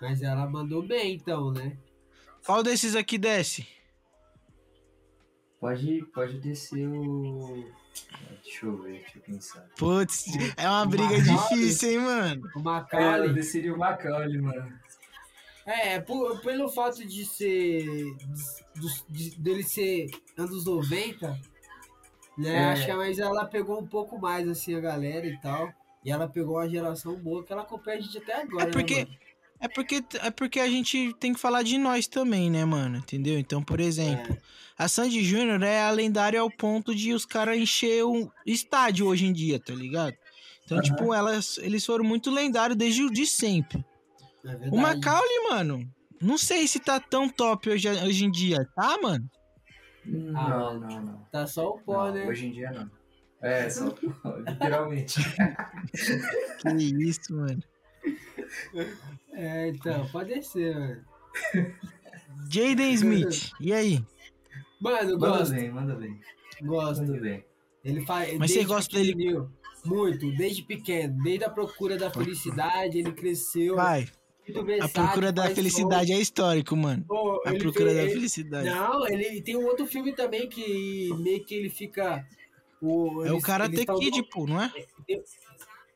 Mas 0.00 0.22
ela 0.22 0.46
mandou 0.46 0.82
bem, 0.82 1.14
então, 1.14 1.50
né? 1.52 1.76
Qual 2.44 2.62
desses 2.62 2.94
aqui 2.94 3.18
desce? 3.18 3.66
Pode, 5.66 6.04
pode 6.14 6.38
descer 6.38 6.86
o. 6.86 7.64
Deixa 8.44 8.66
eu 8.66 8.76
ver, 8.82 9.00
deixa 9.00 9.18
eu 9.18 9.22
pensar. 9.22 9.66
Putz, 9.76 10.26
é 10.56 10.68
uma 10.68 10.84
O 10.84 10.86
briga 10.88 11.04
Macaulay? 11.18 11.58
difícil, 11.58 11.90
hein, 11.90 11.98
mano? 11.98 12.42
O 12.44 12.46
É, 12.46 12.60
eu 12.60 12.62
Macaulay. 12.62 13.32
desceria 13.32 13.74
o 13.74 13.78
Macaulay, 13.78 14.38
mano. 14.38 14.72
É, 15.66 15.98
por- 16.00 16.38
pelo 16.40 16.68
fato 16.68 17.04
de 17.04 17.24
ser. 17.24 17.82
de- 18.76 19.04
de- 19.08 19.38
dele 19.40 19.64
ser 19.64 20.06
anos 20.38 20.64
90, 20.66 21.36
né? 22.38 22.54
É. 22.54 22.64
Acho 22.66 22.86
que 22.86 22.94
mas 22.94 23.18
ela 23.18 23.44
pegou 23.44 23.80
um 23.80 23.86
pouco 23.88 24.20
mais, 24.20 24.48
assim, 24.48 24.72
a 24.76 24.80
galera 24.80 25.26
e 25.26 25.36
tal. 25.40 25.72
E 26.04 26.12
ela 26.12 26.28
pegou 26.28 26.58
uma 26.58 26.68
geração 26.68 27.16
boa 27.16 27.42
que 27.42 27.52
ela 27.52 27.62
acompanha 27.62 27.98
a 27.98 28.00
gente 28.00 28.18
até 28.18 28.40
agora, 28.42 28.68
É 28.68 28.72
porque, 28.72 28.94
né, 29.00 29.04
mano? 29.06 29.16
É 29.60 29.68
porque 29.68 30.04
é 30.22 30.30
porque 30.30 30.60
a 30.60 30.68
gente 30.68 31.14
tem 31.20 31.32
que 31.32 31.40
falar 31.40 31.62
de 31.62 31.78
nós 31.78 32.06
também, 32.06 32.50
né, 32.50 32.64
mano? 32.64 32.98
Entendeu? 32.98 33.38
Então, 33.38 33.62
por 33.62 33.80
exemplo, 33.80 34.34
É. 34.34 34.38
a 34.78 34.88
Sandy 34.88 35.22
Júnior 35.24 35.62
é 35.62 35.82
a 35.82 35.90
lendária 35.90 36.40
ao 36.40 36.50
ponto 36.50 36.94
de 36.94 37.12
os 37.12 37.24
caras 37.24 37.56
encher 37.58 38.04
o 38.04 38.30
estádio 38.44 39.06
hoje 39.06 39.26
em 39.26 39.32
dia, 39.32 39.58
tá 39.58 39.74
ligado? 39.74 40.14
Então, 40.64 40.78
Aham. 40.78 40.82
tipo, 40.84 41.14
elas, 41.14 41.58
eles 41.58 41.84
foram 41.86 42.04
muito 42.04 42.30
lendários 42.30 42.76
desde 42.76 43.02
o 43.04 43.10
de 43.10 43.26
sempre. 43.26 43.84
É 44.44 44.68
O. 44.70 44.76
Macaulay, 44.76 45.48
mano, 45.50 45.88
não 46.20 46.36
sei 46.38 46.66
se 46.66 46.78
tá 46.80 46.98
tão 47.00 47.28
top 47.28 47.70
hoje, 47.70 47.88
hoje 47.88 48.24
em 48.24 48.30
dia, 48.30 48.66
tá, 48.74 48.96
mano? 49.02 49.28
Não, 50.04 50.36
Ah, 50.36 50.74
não, 50.74 51.02
não. 51.02 51.26
Tá 51.32 51.46
só 51.46 51.70
o 51.70 51.78
pó, 51.80 52.06
Não, 52.06 52.14
né? 52.14 52.26
Hoje 52.26 52.46
em 52.46 52.52
dia 52.52 52.70
não. 52.70 52.90
É, 53.42 53.68
só 53.70 53.86
literalmente. 54.46 55.18
Que 56.60 56.68
isso, 57.04 57.34
mano. 57.34 57.62
É, 59.32 59.68
então, 59.68 60.06
pode 60.08 60.42
ser, 60.42 60.74
mano. 60.74 61.04
Jaden 62.50 62.92
Smith, 62.94 63.50
e 63.60 63.72
aí? 63.72 64.04
Mano, 64.80 65.10
eu 65.10 65.18
Manda 65.18 65.38
gosto, 65.38 65.54
bem, 65.54 65.70
manda 65.70 65.94
bem. 65.94 66.20
gosto. 66.62 67.02
Manda 67.04 67.20
bem. 67.20 67.44
Ele 67.84 68.04
faz. 68.04 68.38
Mas 68.38 68.50
você 68.50 68.64
gosta 68.64 68.96
dele- 68.98 69.42
Muito, 69.84 70.30
desde 70.36 70.62
pequeno, 70.62 71.22
desde 71.22 71.44
a 71.44 71.50
procura 71.50 71.96
da 71.96 72.10
felicidade, 72.10 72.98
ele 72.98 73.12
cresceu. 73.12 73.76
Pai, 73.76 74.08
muito 74.48 74.82
a 74.82 74.88
procura 74.88 75.30
da 75.32 75.48
felicidade 75.50 76.12
é 76.12 76.18
histórico, 76.18 76.74
mano. 76.76 77.04
Pô, 77.06 77.40
A 77.46 77.54
procura 77.54 77.90
fez- 77.90 77.94
da 77.96 78.02
ele- 78.02 78.12
felicidade. 78.12 78.68
Não, 78.68 79.06
ele 79.06 79.40
tem 79.42 79.56
um 79.56 79.64
outro 79.64 79.86
filme 79.86 80.12
também 80.12 80.48
que 80.48 81.10
meio 81.18 81.44
que 81.44 81.54
ele 81.54 81.70
fica. 81.70 82.26
O, 82.82 83.24
É 83.24 83.32
o 83.32 83.40
Karate 83.40 83.84
tão- 83.86 83.98
Kid, 83.98 84.22
pô, 84.24 84.46
não 84.46 84.60
é? 84.60 84.72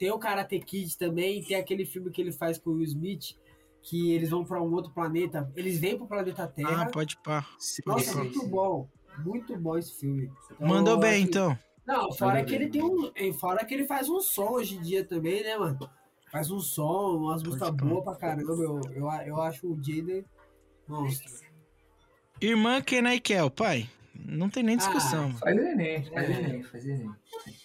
Tem 0.01 0.11
o 0.11 0.19
Karate 0.19 0.59
Kid 0.61 0.97
também, 0.97 1.45
tem 1.45 1.59
aquele 1.59 1.85
filme 1.85 2.11
que 2.11 2.23
ele 2.23 2.33
faz 2.33 2.57
com 2.57 2.71
o 2.71 2.73
Will 2.77 2.85
Smith, 2.85 3.37
que 3.83 4.13
eles 4.13 4.31
vão 4.31 4.43
pra 4.43 4.59
um 4.63 4.73
outro 4.73 4.91
planeta. 4.95 5.53
Eles 5.55 5.79
vêm 5.79 5.95
pro 5.99 6.07
planeta 6.07 6.47
Terra. 6.49 6.85
Ah, 6.85 6.87
pode 6.87 7.19
pá. 7.19 7.47
Nossa, 7.85 8.13
Sim, 8.13 8.19
muito 8.21 8.47
bom. 8.47 8.89
Muito 9.19 9.55
bom 9.59 9.77
esse 9.77 10.01
filme. 10.01 10.33
Então, 10.53 10.67
Mandou 10.67 10.97
bem, 10.99 11.17
acho- 11.17 11.29
então. 11.29 11.59
Não, 11.87 12.11
fora 12.13 12.37
Mandou 12.37 12.47
que 12.47 12.55
ele 12.55 12.71
tem 12.71 12.83
um. 12.83 13.13
Fora 13.35 13.63
que 13.63 13.75
ele 13.75 13.87
faz 13.87 14.09
um 14.09 14.21
som 14.21 14.53
hoje 14.53 14.77
em 14.77 14.81
dia 14.81 15.05
também, 15.05 15.43
né, 15.43 15.59
mano? 15.59 15.79
Faz 16.33 16.51
um 16.51 16.61
som, 16.61 17.17
umas 17.19 17.43
músicas 17.43 17.71
boas 17.71 18.03
pra 18.03 18.17
caramba. 18.17 18.53
Eu, 18.53 18.81
eu, 18.95 19.11
eu 19.27 19.43
acho 19.43 19.67
o 19.71 19.77
Jaden 19.85 20.25
monstro. 20.89 21.31
Irmã 22.41 22.81
Kenai 22.81 23.21
Kel, 23.21 23.51
pai. 23.51 23.87
Não 24.15 24.49
tem 24.51 24.63
nem 24.63 24.77
discussão, 24.77 25.25
Ah, 25.25 25.29
mano. 25.29 25.39
Faz 25.39 25.57
Enem, 25.57 26.05
faz 26.05 26.31
É. 26.31 26.33
Enem, 26.33 26.63
faz 26.63 26.87
Enem. 26.87 27.11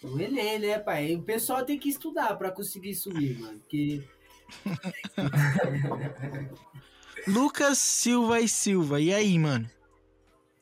O 0.04 0.20
Enem, 0.20 0.60
né, 0.60 0.80
pai? 0.80 1.16
O 1.16 1.22
pessoal 1.24 1.66
tem 1.66 1.78
que 1.78 1.90
estudar 1.90 2.36
pra 2.38 2.52
conseguir 2.52 2.96
subir, 2.96 3.38
mano. 3.40 3.60
Porque. 3.60 4.04
Lucas 7.28 7.78
Silva 7.80 8.40
e 8.40 8.48
Silva, 8.48 9.02
e 9.02 9.14
aí, 9.14 9.38
mano? 9.40 9.68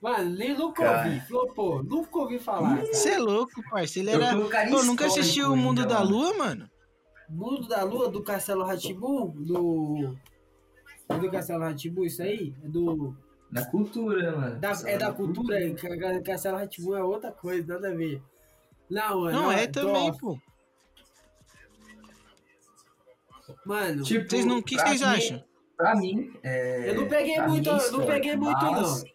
Mano, 0.01 0.29
nem 0.31 0.57
nunca 0.57 0.83
Cara. 0.83 1.07
ouvi. 1.07 1.19
Flopou. 1.21 1.83
Nunca 1.83 2.17
ouvi 2.19 2.39
falar. 2.39 2.77
Você 2.85 3.11
é 3.11 3.19
louco, 3.19 3.61
parceiro. 3.69 4.09
Ele 4.09 4.23
era. 4.23 4.35
Pô, 4.69 4.83
nunca 4.83 5.05
assistiu 5.05 5.51
o 5.53 5.57
Mundo 5.57 5.81
ainda, 5.81 5.95
da. 5.95 6.01
Lua, 6.01 6.33
mano? 6.37 6.69
Mundo 7.29 7.67
da 7.67 7.83
Lua, 7.83 8.09
do 8.09 8.21
Castelo 8.21 8.63
Ratibu, 8.65 9.33
do. 9.37 10.17
É 11.09 11.17
do 11.17 11.31
Castelo 11.31 11.63
Ratibu, 11.63 12.05
isso 12.05 12.21
aí? 12.21 12.53
É 12.63 12.67
do. 12.67 13.15
Na 13.53 13.65
cultura, 13.65 14.35
mano. 14.35 14.59
Da, 14.59 14.71
é 14.85 14.97
da 14.97 15.13
cultura, 15.13 15.63
é, 15.63 15.73
Ca- 15.75 15.97
Ca- 15.97 16.21
Castelo 16.21 16.57
Ratibu 16.57 16.95
é 16.95 17.03
outra 17.03 17.31
coisa, 17.31 17.73
nada 17.73 17.89
a 17.89 17.93
ver. 17.95 18.21
Não, 18.89 19.21
mano. 19.21 19.41
Não, 19.43 19.51
é 19.51 19.67
tô- 19.67 19.81
também, 19.81 20.17
pô. 20.17 20.37
Mano, 23.65 24.03
Tipo, 24.03 24.29
Vocês 24.29 24.45
não. 24.45 24.57
O 24.59 24.63
que 24.63 24.75
vocês 24.77 25.01
mim- 25.01 25.07
acham? 25.07 25.43
Pra 25.75 25.95
mim, 25.95 26.33
é. 26.43 26.89
eu 26.89 26.95
não 27.01 27.07
peguei 27.07 27.41
muito, 27.41 27.69
mim 27.71 27.79
é 27.79 27.87
eu 27.87 27.91
não 27.91 28.05
peguei 28.05 28.35
muito, 28.35 28.65
mas- 28.65 29.03
não. 29.03 29.13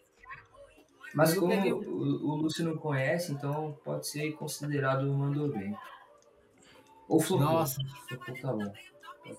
Mas 1.15 1.29
Eu 1.33 1.35
não 1.35 1.41
como 1.41 1.55
peguei- 1.55 1.73
o, 1.73 1.77
o 1.81 2.35
Lúcio 2.35 2.63
não 2.65 2.77
conhece, 2.77 3.31
então 3.31 3.75
pode 3.83 4.07
ser 4.07 4.31
considerado 4.33 5.11
mandou 5.11 5.49
bem. 5.49 5.75
Ou 7.07 7.19
flopou. 7.19 7.47
Nossa. 7.47 7.81
Flopou 8.07 8.35
tá 8.39 8.53
bom. 8.53 8.73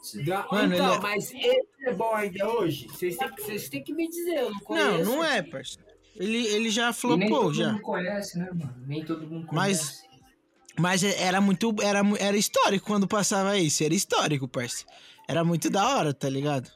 Ser. 0.03 0.25
Ga- 0.25 0.47
Mano, 0.51 0.75
então, 0.75 0.95
é- 0.95 1.01
mas 1.01 1.31
ele 1.33 1.67
é 1.85 1.93
bom 1.93 2.15
ainda 2.15 2.49
hoje? 2.49 2.87
Vocês 2.89 3.17
têm, 3.17 3.35
que- 3.35 3.43
vocês 3.43 3.69
têm 3.69 3.83
que 3.83 3.93
me 3.95 4.09
dizer, 4.09 4.39
eu 4.39 4.45
não 4.45 4.53
Não, 4.53 4.61
conheço. 4.61 5.05
não 5.11 5.25
é, 5.25 5.43
parceiro. 5.43 5.89
Ele, 6.17 6.47
ele 6.49 6.71
já 6.71 6.83
E 6.83 6.85
nem 6.87 6.93
flopou, 6.93 7.43
todo 7.45 7.55
já. 7.55 7.73
mundo 7.73 7.83
conhece, 7.83 8.39
né, 8.39 8.49
mano? 8.53 8.75
Nem 8.87 9.05
todo 9.05 9.27
mundo 9.27 9.47
Mas- 9.53 9.79
conhece. 9.81 10.11
Mas 10.79 11.03
era 11.03 11.41
muito. 11.41 11.75
Era, 11.83 12.01
era 12.19 12.37
histórico 12.37 12.87
quando 12.87 13.07
passava 13.07 13.59
isso. 13.59 13.85
Era 13.85 13.93
histórico, 13.95 14.49
parceiro. 14.49 14.89
Era 15.29 15.45
muito 15.45 15.69
da 15.69 15.87
hora, 15.97 16.15
tá 16.15 16.29
ligado? 16.29 16.71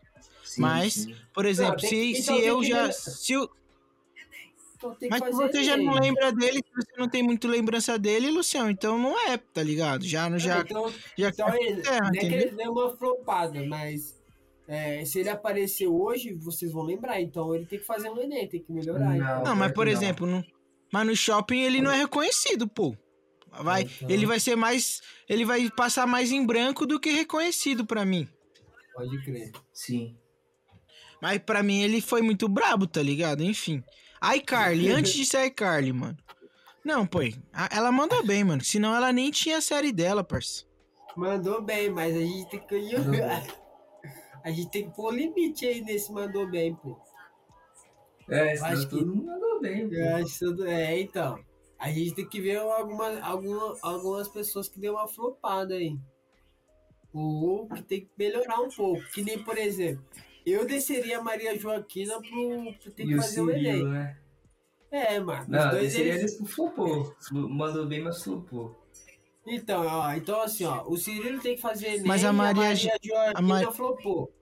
Sim, 0.44 0.60
mas- 0.60 0.92
sim. 0.94 1.16
Por 1.32 1.46
exemplo, 1.46 1.76
tem 1.76 1.88
se, 1.88 1.96
que- 1.96 2.14
se 2.16 2.32
então 2.32 2.38
eu 2.38 2.62
já. 2.64 2.92
Se 2.92 3.34
Então 4.85 4.95
tem 4.97 5.09
que 5.09 5.18
mas 5.18 5.20
fazer 5.37 5.53
você 5.53 5.64
já 5.64 5.76
não 5.76 5.95
lembra 5.95 6.30
dele, 6.32 6.59
se 6.59 6.74
você 6.74 6.93
não 7.01 7.09
tem 7.09 7.22
muito 7.22 7.49
lembrança 7.49 7.99
dele, 7.99 8.30
Luciano, 8.30 8.70
então 8.70 8.99
não 8.99 9.18
é, 9.28 9.39
tá 9.39 9.62
ligado? 9.62 10.05
Já, 10.05 10.28
não- 10.28 10.39
já, 10.39 10.61
Então, 10.61 10.93
já 11.16 11.28
então 11.30 11.55
ele, 11.55 11.80
terra, 11.82 12.01
não 12.01 12.07
é 12.09 12.11
que 12.11 12.18
entendeu? 12.26 12.41
ele 12.41 12.51
deu 12.57 12.72
uma 12.72 12.97
flopada, 12.97 13.64
mas 13.66 14.22
é, 14.68 15.05
se 15.05 15.20
ele 15.20 15.28
aparecer 15.30 15.87
hoje, 15.87 16.35
vocês 16.35 16.70
vão 16.72 16.82
lembrar. 16.85 17.20
Então 17.20 17.55
ele 17.55 17.64
tem 17.66 17.78
que 17.78 17.85
fazer 17.87 18.11
um 18.11 18.20
Enem, 18.20 18.47
tem 18.49 18.61
que 18.62 18.72
melhorar. 18.72 19.01
Não. 19.01 19.14
então. 19.16 19.45
Não, 19.45 19.57
mas 19.57 19.72
por 19.72 19.87
que 19.87 19.93
não. 19.93 20.01
exemplo, 20.03 20.26
no, 20.26 20.45
mas 20.93 21.07
no 21.07 21.16
shopping 21.16 21.61
ele 21.62 21.80
não 21.80 21.91
é 21.91 21.97
reconhecido, 21.97 22.68
pô. 22.68 22.95
Vai, 23.62 23.82
Então. 23.82 24.11
ele 24.11 24.26
vai 24.26 24.41
ser 24.41 24.57
mais, 24.57 25.01
ele 25.28 25.45
vai 25.45 25.70
passar 25.70 26.07
mais 26.07 26.32
em 26.32 26.45
branco 26.45 26.85
do 26.85 26.99
que 26.99 27.11
reconhecido 27.11 27.87
pra 27.87 28.05
mim. 28.05 28.28
Pode 28.93 29.24
crer. 29.24 29.53
Sim. 29.72 30.16
Mas 31.22 31.39
pra 31.39 31.62
mim 31.62 31.80
ele 31.82 32.01
foi 32.01 32.20
muito 32.20 32.49
brabo, 32.49 32.87
tá 32.87 33.01
ligado? 33.03 33.43
Enfim. 33.43 33.82
iCarly, 34.37 34.91
antes 34.91 35.12
de 35.12 35.27
ser 35.27 35.45
iCarly, 35.47 35.93
mano. 35.93 36.16
Não, 36.85 37.07
pô, 37.07 37.20
ela 37.70 37.91
mandou 37.91 38.25
bem, 38.25 38.45
mano. 38.45 38.62
Senão 38.62 38.95
ela 38.95 39.12
nem 39.12 39.31
tinha 39.31 39.59
a 39.59 39.61
série 39.61 39.91
dela, 39.93 40.22
parça. 40.22 40.64
Mandou 41.16 41.62
bem, 41.62 41.91
mas 41.91 42.14
a 42.14 42.20
gente 42.20 42.49
tem 42.51 42.61
que. 42.61 42.75
A 44.45 44.51
gente 44.51 44.68
tem 44.70 44.91
que 44.91 44.95
pôr 44.95 45.11
limite 45.14 45.64
aí 45.64 45.81
nesse 45.81 46.12
mandou 46.12 46.47
bem, 46.47 46.75
pô. 46.75 46.99
É, 48.29 48.53
acho 48.53 48.62
senão 48.62 48.81
que- 48.83 48.89
todo 48.91 49.07
mundo 49.07 49.25
mandou 49.25 49.61
bem. 49.62 49.89
pô. 49.89 49.95
Eu 49.95 50.16
acho 50.16 50.39
tudo- 50.39 50.66
É, 50.66 51.01
então. 51.01 51.39
A 51.79 51.91
gente 51.91 52.14
tem 52.14 52.29
que 52.29 52.43
ver 52.43 52.59
alguma, 52.59 53.18
alguma, 53.20 53.79
algumas 53.81 54.29
pessoas 54.29 54.68
que 54.68 54.79
deu 54.79 54.93
uma 54.95 55.09
flopada 55.09 55.72
aí. 55.75 55.99
Ou 57.12 57.66
que 57.68 57.83
tem 57.83 58.01
que 58.03 58.11
melhorar 58.18 58.61
um 58.61 58.68
pouco. 58.68 59.03
Que 59.14 59.22
nem, 59.22 59.43
por 59.43 59.57
exemplo, 59.57 60.05
eu 60.53 60.66
desceria 60.66 61.18
a 61.18 61.22
Maria 61.22 61.59
Joaquina 61.59 62.20
pro, 62.20 62.72
pro 62.80 62.90
ter 62.92 63.07
que 63.07 63.16
fazer 63.16 63.40
o 63.40 63.51
Enem. 63.51 63.84
Né? 63.84 64.16
É, 64.90 65.18
mano. 65.20 65.42
os 65.42 65.49
Não, 65.49 65.70
dois 65.70 65.84
esse 65.86 66.03
aí 66.03 66.09
eles- 66.11 66.38
ele 66.38 66.49
flopou. 66.49 67.14
Flu- 67.20 67.49
Mandou 67.49 67.86
bem, 67.86 68.03
mas 68.03 68.22
flopou. 68.22 68.80
Então, 69.47 69.84
ó, 69.86 70.12
então 70.14 70.40
assim, 70.40 70.64
ó, 70.64 70.84
o 70.86 70.97
Cirilo 70.97 71.38
tem 71.40 71.55
que 71.57 71.61
fazer 71.61 71.88
Enem 71.88 72.07
Mas 72.07 72.24
a 72.24 72.30
e 72.30 72.32
Maria 72.32 72.74
Joaquina 72.74 73.32
a 73.34 73.42
Mar- 73.42 73.72
flopou. 73.74 74.32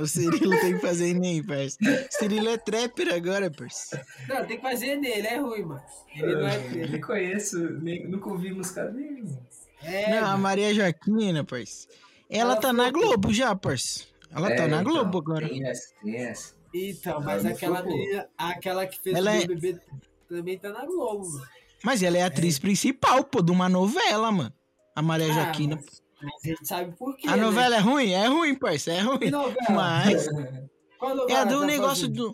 o 0.00 0.06
Cirilo 0.06 0.58
tem 0.60 0.74
que 0.74 0.80
fazer 0.80 1.08
Enem, 1.08 1.42
parça. 1.44 1.76
O 1.82 2.12
Cirilo 2.12 2.48
é 2.48 2.56
trapper 2.56 3.12
agora, 3.12 3.50
parça. 3.50 4.04
Não, 4.28 4.44
tem 4.46 4.56
que 4.56 4.62
fazer 4.62 4.86
Enem, 4.92 5.18
ele 5.18 5.26
é 5.26 5.36
ruim, 5.38 5.62
mano. 5.64 5.82
Ele 6.14 6.34
não 6.34 6.46
é. 6.48 6.56
Eu 6.84 6.88
nem 6.88 7.00
conheço, 7.00 7.58
nem, 7.80 8.06
nunca 8.08 8.28
ouvi 8.30 8.52
música 8.52 8.84
dele. 8.86 9.22
mano. 9.22 9.46
É, 9.82 10.10
Não, 10.10 10.18
a 10.18 10.30
mano. 10.30 10.38
Maria 10.42 10.72
Joaquina, 10.74 11.44
parça. 11.44 11.88
Ela, 12.34 12.52
Ela 12.52 12.60
tá 12.60 12.72
na. 12.72 12.90
Globo 12.90 13.32
já, 13.32 13.54
parça. 13.54 14.04
Ela 14.30 14.48
tá 14.48 14.64
É, 14.64 14.66
na 14.66 14.80
então, 14.80 14.92
Globo 14.92 15.18
agora. 15.18 15.48
Tem 15.48 15.64
essa, 15.66 15.94
tem 16.02 16.16
essa. 16.16 16.54
Então, 16.74 17.20
mas 17.22 17.44
aquela 17.46 17.82
menina, 17.82 18.28
aquela 18.36 18.84
que 18.86 18.98
fez 19.00 19.16
Ela 19.16 19.30
o 19.30 19.34
é- 19.34 19.46
BBB 19.46 19.80
também 20.28 20.58
tá 20.58 20.70
na 20.70 20.84
Globo, 20.84 21.30
mano. 21.32 21.46
Mas 21.84 22.02
ela 22.02 22.18
é 22.18 22.22
atriz 22.22 22.58
principal, 22.58 23.22
pô, 23.24 23.40
de 23.42 23.52
uma 23.52 23.68
novela, 23.68 24.32
mano. 24.32 24.52
A 24.96 25.02
Maria 25.02 25.28
Ah, 25.30 25.32
Joaquina. 25.34 25.76
mas, 25.76 26.02
mas 26.20 26.34
a 26.44 26.48
gente 26.48 26.66
sabe 26.66 26.96
por 26.96 27.16
quê. 27.16 27.28
A 27.28 27.36
né? 27.36 27.42
novela 27.42 27.76
é 27.76 27.78
ruim? 27.78 28.10
É 28.12 28.26
ruim, 28.26 28.54
parça, 28.56 28.90
é 28.90 28.96
Que 28.96 29.02
ruim. 29.02 29.30
novela? 29.30 29.70
Mas 29.70 30.26
Qual 30.98 31.14
novela 31.14 31.40
é 31.40 31.44
do 31.44 31.60
tá 31.60 31.66
negócio 31.66 32.08
fazendo? 32.08 32.30
do. 32.30 32.32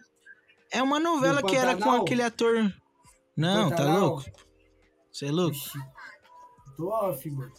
É 0.72 0.82
uma 0.82 1.00
novela 1.00 1.42
Do 1.42 1.48
que 1.48 1.56
era 1.56 1.76
com 1.76 1.90
aquele 1.90 2.22
ator. 2.22 2.72
Não, 3.36 3.68
tá 3.70 3.84
louco? 3.84 4.24
Você 5.12 5.26
é 5.26 5.30
louco? 5.32 5.56
Ixi, 5.56 5.78
Tô 6.76 6.88
off, 6.88 7.28
mano. 7.30 7.52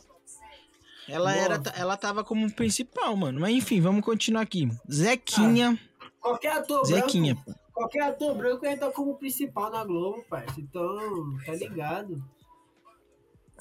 Ela, 1.11 1.35
era, 1.35 1.61
ela 1.75 1.97
tava 1.97 2.23
como 2.23 2.51
principal, 2.51 3.15
mano. 3.15 3.39
Mas 3.39 3.53
enfim, 3.53 3.81
vamos 3.81 4.03
continuar 4.03 4.41
aqui. 4.41 4.69
Zequinha. 4.91 5.77
Qualquer 6.19 6.53
ator 6.53 6.85
Zequinha, 6.85 7.33
branco, 7.35 7.51
pô. 7.51 7.59
qualquer 7.73 8.03
ator 8.03 8.35
branco 8.35 8.65
entra 8.65 8.91
como 8.91 9.15
principal 9.17 9.71
na 9.71 9.83
Globo, 9.83 10.23
parceiro. 10.29 10.61
Então, 10.69 11.37
tá 11.45 11.53
ligado. 11.55 12.23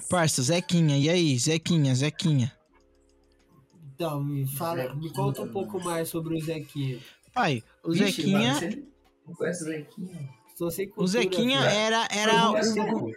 Parça, 0.08 0.42
Zequinha. 0.42 0.96
E 0.98 1.08
aí, 1.08 1.38
Zequinha, 1.38 1.94
Zequinha. 1.94 2.52
Então, 3.94 4.22
me 4.22 4.46
fala, 4.46 4.94
me 4.94 5.08
Zequinha, 5.08 5.12
conta 5.14 5.42
um 5.42 5.48
pouco 5.48 5.82
mais 5.82 6.08
sobre 6.08 6.36
o 6.36 6.40
Zequinha. 6.40 6.98
Pai, 7.34 7.62
o 7.82 7.92
Vixe, 7.92 8.22
Zequinha. 8.22 8.38
mano, 8.38 8.58
você 8.60 8.82
não 9.26 9.34
conhece 9.34 9.62
o 9.62 9.66
Zequinha? 9.66 10.40
Sem 10.70 10.86
O 10.88 10.90
cultura, 10.90 11.08
Zequinha 11.08 11.60
era, 11.60 12.06
Todo 12.06 12.18
era, 12.18 12.32
mundo 12.44 12.52
o, 12.52 12.56
assim. 12.58 13.14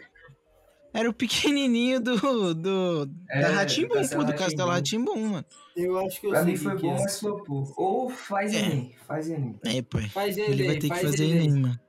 Era 0.94 1.10
o 1.10 1.14
pequenininho 1.14 2.00
do, 2.00 2.54
do 2.54 3.10
É, 3.30 3.42
da 3.42 3.50
do 3.50 3.54
Ratimbum, 3.56 3.88
pô, 3.90 3.96
Castelo 3.96 4.24
do 4.26 4.34
Castelo. 4.36 4.70
Ratimbum, 4.70 5.28
mano. 5.30 5.46
Eu 5.76 5.98
acho 6.06 6.22
que 6.22 6.28
eu 6.28 6.32
Pra 6.32 6.44
sei 6.44 6.52
mim 6.52 6.58
foi 6.58 6.76
que 6.76 6.82
bom, 6.84 6.96
é. 6.96 7.02
mas 7.02 7.20
flopou. 7.20 7.74
Ou 7.76 8.10
faz 8.10 8.54
É. 8.54 8.60
Enem, 8.60 8.96
faz 9.08 9.30
Enem. 9.30 9.60
É, 9.66 9.82
pai. 9.82 10.08
Faz 10.10 10.38
Ele 10.38 10.54
Enem, 10.54 10.68
vai 10.68 10.76
ter 10.76 10.82
que 10.82 10.88
faz 10.90 11.02
fazer 11.02 11.24
Enem. 11.26 11.38
Enem, 11.48 11.62
mano. 11.62 11.80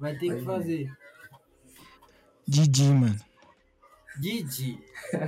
Vai 0.00 0.12
ter 0.16 0.26
que 0.36 0.44
Faz 0.44 0.44
fazer. 0.44 0.92
Didi, 2.46 2.84
mano. 2.84 3.16
Didi. 4.20 4.78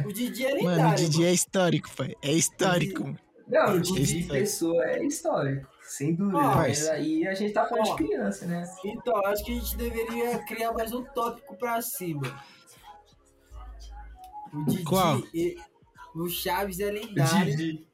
O 0.04 0.12
Didi 0.12 0.46
é 0.46 0.54
Mano, 0.54 0.66
o 0.66 0.70
lendário. 0.70 0.96
Didi 1.08 1.24
é 1.24 1.32
histórico, 1.32 1.88
pai. 1.96 2.14
É 2.22 2.32
histórico, 2.32 3.04
mano. 3.04 3.18
Não, 3.46 3.74
o 3.76 3.80
Didi 3.80 4.20
Isso. 4.20 4.28
pessoa 4.28 4.84
é 4.84 5.04
histórico, 5.04 5.68
sem 5.82 6.14
dúvida. 6.14 6.38
Ó, 6.38 6.54
mas 6.56 6.88
aí 6.88 7.26
a 7.26 7.34
gente 7.34 7.52
tá 7.52 7.66
falando 7.66 7.84
de 7.86 7.96
criança, 7.96 8.46
né? 8.46 8.62
Então, 8.84 9.16
acho 9.26 9.44
que 9.44 9.52
a 9.52 9.54
gente 9.56 9.76
deveria 9.76 10.38
criar 10.44 10.72
mais 10.72 10.92
um 10.92 11.02
tópico 11.04 11.56
pra 11.56 11.80
cima. 11.82 12.22
O 14.52 14.64
Didi. 14.64 14.82
Qual? 14.84 15.22
e- 15.34 15.56
o 16.14 16.28
Chaves 16.28 16.80
é 16.80 16.90
lendário. 16.90 17.56
Didi. 17.56 17.86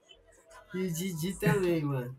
E 0.74 0.78
o 0.78 0.92
Didi 0.92 1.38
também, 1.38 1.82
mano. 1.84 2.16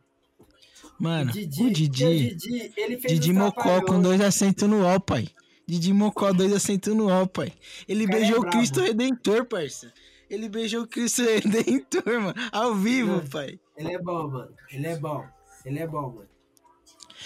Mano, 1.00 1.30
o 1.30 1.34
Didi, 1.34 1.64
o 1.64 1.72
Didi. 1.72 2.06
o 2.06 2.10
Didi, 2.38 2.74
ele 2.78 2.98
fez 2.98 3.14
Didi 3.14 3.34
Mocó 3.34 3.82
com 3.84 4.02
dois 4.02 4.20
assentos 4.22 4.68
no 4.68 4.84
ó, 4.84 5.00
pai. 5.00 5.28
Didi 5.68 5.92
Mocó, 5.94 6.32
dois 6.34 6.52
assentos 6.54 6.96
no 6.96 7.08
ó, 7.10 7.26
pai. 7.26 7.54
Ele 7.88 8.06
cara 8.06 8.18
é 8.18 8.20
beijou 8.20 8.38
o 8.38 8.42
brabo. 8.42 8.58
Cristo 8.58 8.80
Redentor, 8.82 9.46
parça. 9.46 9.94
Ele 10.30 10.50
beijou 10.50 10.84
o 10.84 10.88
Cristo 10.88 11.24
Redentor, 11.24 12.04
mano. 12.22 12.34
Ao 12.52 12.74
vivo, 12.76 13.18
Mano. 13.18 13.30
pai. 13.30 13.60
Ele 13.78 13.94
é 13.94 14.00
bom, 14.02 14.28
mano. 14.30 14.54
Ele 14.72 14.88
é 14.88 14.98
bom. 14.98 15.26
Ele 15.66 15.80
é 15.80 15.88
bom, 15.88 16.02
mano. 16.14 16.30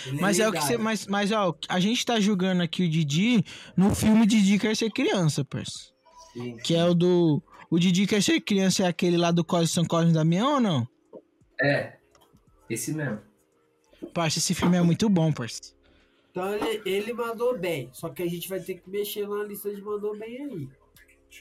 Ele 0.07 0.20
Mas 0.22 0.39
é 0.39 0.47
o 0.49 0.51
que 0.51 0.59
você. 0.62 0.78
Mas, 0.78 1.07
mas, 1.07 1.32
ó, 1.32 1.55
a 1.70 1.80
gente 1.80 2.05
tá 2.05 2.20
julgando 2.20 2.64
aqui 2.64 2.84
o 2.84 2.89
Didi 2.89 3.43
no 3.78 3.93
filme 3.95 4.26
Didi 4.26 4.57
Quer 4.59 4.76
Ser 4.76 4.89
Criança, 4.91 5.45
parça. 5.45 5.91
Sim. 6.34 6.58
Que 6.58 6.76
é 6.76 6.86
o 6.86 6.94
do. 6.94 7.42
O 7.70 7.80
Didi 7.80 8.06
Quer 8.06 8.22
Ser 8.22 8.42
Criança 8.42 8.84
é 8.84 8.88
aquele 8.88 9.18
lá 9.18 9.32
do 9.32 9.44
Cosme 9.44 9.68
São 9.68 9.86
Cosme 9.86 10.12
e 10.12 10.14
Damião 10.14 10.56
ou 10.56 10.60
não? 10.60 10.88
É, 11.62 11.94
esse 12.70 12.94
mesmo. 12.94 13.20
Parça, 14.14 14.40
esse 14.40 14.54
filme 14.54 14.78
é 14.78 14.82
muito 14.82 15.08
bom, 15.10 15.32
parça. 15.32 15.74
Então 16.32 16.54
ele, 16.54 16.82
ele 16.86 17.14
mandou 17.14 17.58
bem. 17.58 17.90
Só 17.94 18.10
que 18.10 18.24
a 18.24 18.28
gente 18.30 18.50
vai 18.50 18.60
ter 18.60 18.76
que 18.76 18.90
mexer 18.90 19.28
na 19.28 19.44
lista 19.44 19.74
de 19.74 19.82
mandou 19.82 20.18
bem 20.18 20.44
aí. 20.44 20.70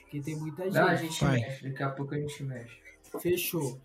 Porque 0.03 0.20
tem 0.20 0.36
muita 0.36 0.64
gente. 0.64 0.74
Não, 0.74 0.86
a 0.86 0.95
gente 0.95 1.24
mexe, 1.24 1.68
daqui 1.68 1.82
a 1.82 1.91
pouco 1.91 2.14
a 2.14 2.18
gente 2.18 2.43
mexe. 2.45 2.76
Fechou. 3.20 3.80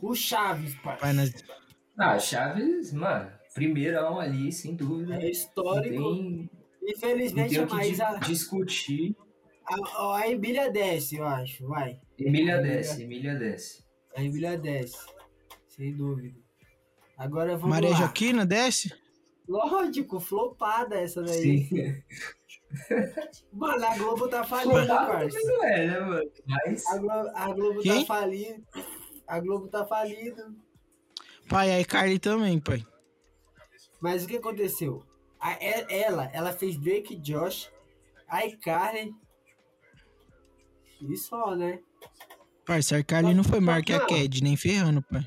O 0.00 0.14
Chaves, 0.14 0.74
pai. 0.76 0.96
Vai 1.00 1.12
nas... 1.12 1.32
Ah, 1.98 2.18
Chaves, 2.18 2.92
mano, 2.92 3.30
primeirão 3.54 4.18
ali, 4.18 4.50
sem 4.52 4.74
dúvida. 4.74 5.16
É 5.16 5.30
histórico. 5.30 6.14
tem, 6.14 6.50
não 6.82 6.90
Infelizmente, 6.90 7.50
tem 7.50 7.58
a 7.58 7.64
o 7.64 7.66
que 7.66 7.74
Maísa. 7.74 8.18
di- 8.20 8.26
discutir. 8.28 9.16
A, 9.66 10.16
a 10.18 10.28
Emília 10.30 10.70
desce, 10.70 11.16
eu 11.16 11.26
acho. 11.26 11.66
Vai. 11.66 12.00
Emília 12.18 12.58
desce, 12.60 13.02
Emília 13.02 13.34
desce. 13.34 13.84
A 14.16 14.22
Emília 14.22 14.56
desce. 14.58 14.98
Sem 15.68 15.94
dúvida. 15.96 16.38
Agora 17.16 17.56
vamos 17.56 17.70
Maria 17.70 17.90
lá. 17.90 17.96
Joaquina 17.96 18.44
desce? 18.46 18.92
Lógico, 19.48 20.20
flopada 20.20 21.00
essa 21.00 21.22
daí. 21.22 21.64
Sim. 21.66 22.02
Mano, 23.52 23.84
a 23.86 23.96
Globo 23.96 24.28
tá 24.28 24.42
falindo, 24.42 24.86
parça. 24.86 25.38
não 25.44 25.64
é, 25.64 25.86
né, 25.86 26.00
mano? 26.00 26.30
Mas. 26.46 26.86
A 26.88 26.98
Globo, 26.98 27.30
a 27.34 27.52
Globo 27.52 27.80
Quem? 27.80 28.00
tá 28.00 28.06
falindo. 28.14 28.64
A 29.28 29.40
Globo 29.40 29.68
tá 29.68 29.84
falindo. 29.86 30.56
Pai, 31.48 31.70
aí 31.70 31.84
Carly 31.84 32.18
também, 32.18 32.58
pai. 32.58 32.84
Mas 34.00 34.24
o 34.24 34.26
que 34.28 34.36
aconteceu? 34.38 35.04
A- 35.38 35.52
e- 35.62 35.86
ela, 35.88 36.28
ela 36.32 36.52
fez 36.52 36.76
Drake 36.76 37.14
e 37.14 37.18
Josh, 37.18 37.70
iCarly. 38.46 39.14
E 41.08 41.16
só, 41.16 41.54
né? 41.54 41.78
A 42.66 43.04
Carly 43.04 43.34
não 43.34 43.44
foi 43.44 43.60
maior 43.60 43.82
que 43.82 43.92
a. 43.92 44.00
Cad, 44.06 44.40
nem 44.42 44.56
ferrando, 44.56 45.02
pai. 45.02 45.26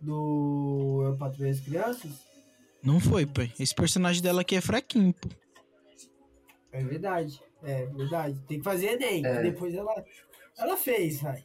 Do 0.00 1.02
Eu 1.04 1.16
Patrulho 1.18 1.50
as 1.50 1.60
Crianças. 1.60 2.10
Não 2.82 2.98
foi, 3.00 3.26
pai. 3.26 3.52
Esse 3.58 3.74
personagem 3.74 4.22
dela 4.22 4.40
aqui 4.40 4.56
é 4.56 4.60
fraquinho, 4.60 5.12
pô. 5.12 5.28
É 6.72 6.82
verdade. 6.82 7.42
É 7.62 7.86
verdade. 7.86 8.40
Tem 8.46 8.58
que 8.58 8.64
fazer 8.64 8.92
Enem. 8.92 9.26
É. 9.26 9.42
Depois 9.42 9.74
ela, 9.74 9.92
ela 10.58 10.76
fez, 10.76 11.20
vai. 11.20 11.42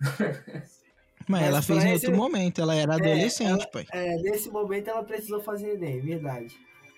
Mas 1.28 1.42
ela 1.42 1.62
fez 1.62 1.84
em 1.84 1.92
esse- 1.92 2.06
outro 2.06 2.20
momento, 2.20 2.60
ela 2.60 2.74
era 2.74 2.94
adolescente, 2.94 3.48
ela- 3.62 3.66
pai. 3.68 3.86
É, 3.92 4.16
nesse 4.16 4.50
momento 4.50 4.88
ela 4.88 5.02
precisou 5.02 5.40
fazer 5.40 5.74
Enem, 5.74 6.00
verdade. 6.00 6.54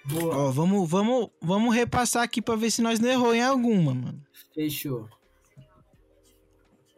Boa. 0.07 0.37
Ó, 0.37 0.51
vamos, 0.51 0.89
vamos, 0.89 1.31
vamos 1.41 1.75
repassar 1.75 2.23
aqui 2.23 2.43
pra 2.43 2.57
ver 2.57 2.71
se 2.71 2.83
nós 2.83 3.01
não 3.01 3.09
errou 3.09 3.35
em 3.35 3.43
alguma, 3.43 3.95
mano. 3.95 4.23
Fechou. 4.55 5.09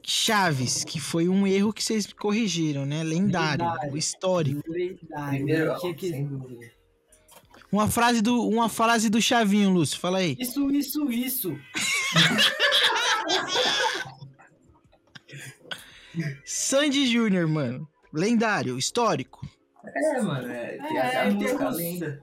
Chaves, 0.09 0.85
que 0.85 1.01
foi 1.01 1.29
um 1.29 1.47
erro 1.47 1.73
que 1.73 1.83
vocês 1.83 2.13
corrigiram, 2.13 2.87
né? 2.87 3.03
Lendário, 3.03 3.65
Lendário. 3.65 3.97
histórico. 3.97 4.63
Lendário. 4.71 5.97
Que-. 5.97 6.27
Uma 7.73 7.89
frase 7.89 8.23
do, 8.23 8.49
uma 8.49 8.69
frase 8.69 9.09
do 9.11 9.21
Chavinho, 9.21 9.71
Lúcio, 9.71 9.99
fala 9.99 10.19
aí. 10.19 10.37
Isso, 10.39 10.71
isso, 10.71 11.11
isso. 11.11 11.59
Sandy 16.45 17.07
Júnior, 17.07 17.47
mano. 17.47 17.89
Lendário, 18.13 18.79
histórico. 18.79 19.47
É, 19.85 20.21
mano, 20.23 20.49
é, 20.51 20.79
tem 20.79 20.97
É, 20.99 21.21
a 21.21 21.31
música 21.31 21.69
lenda. 21.71 22.23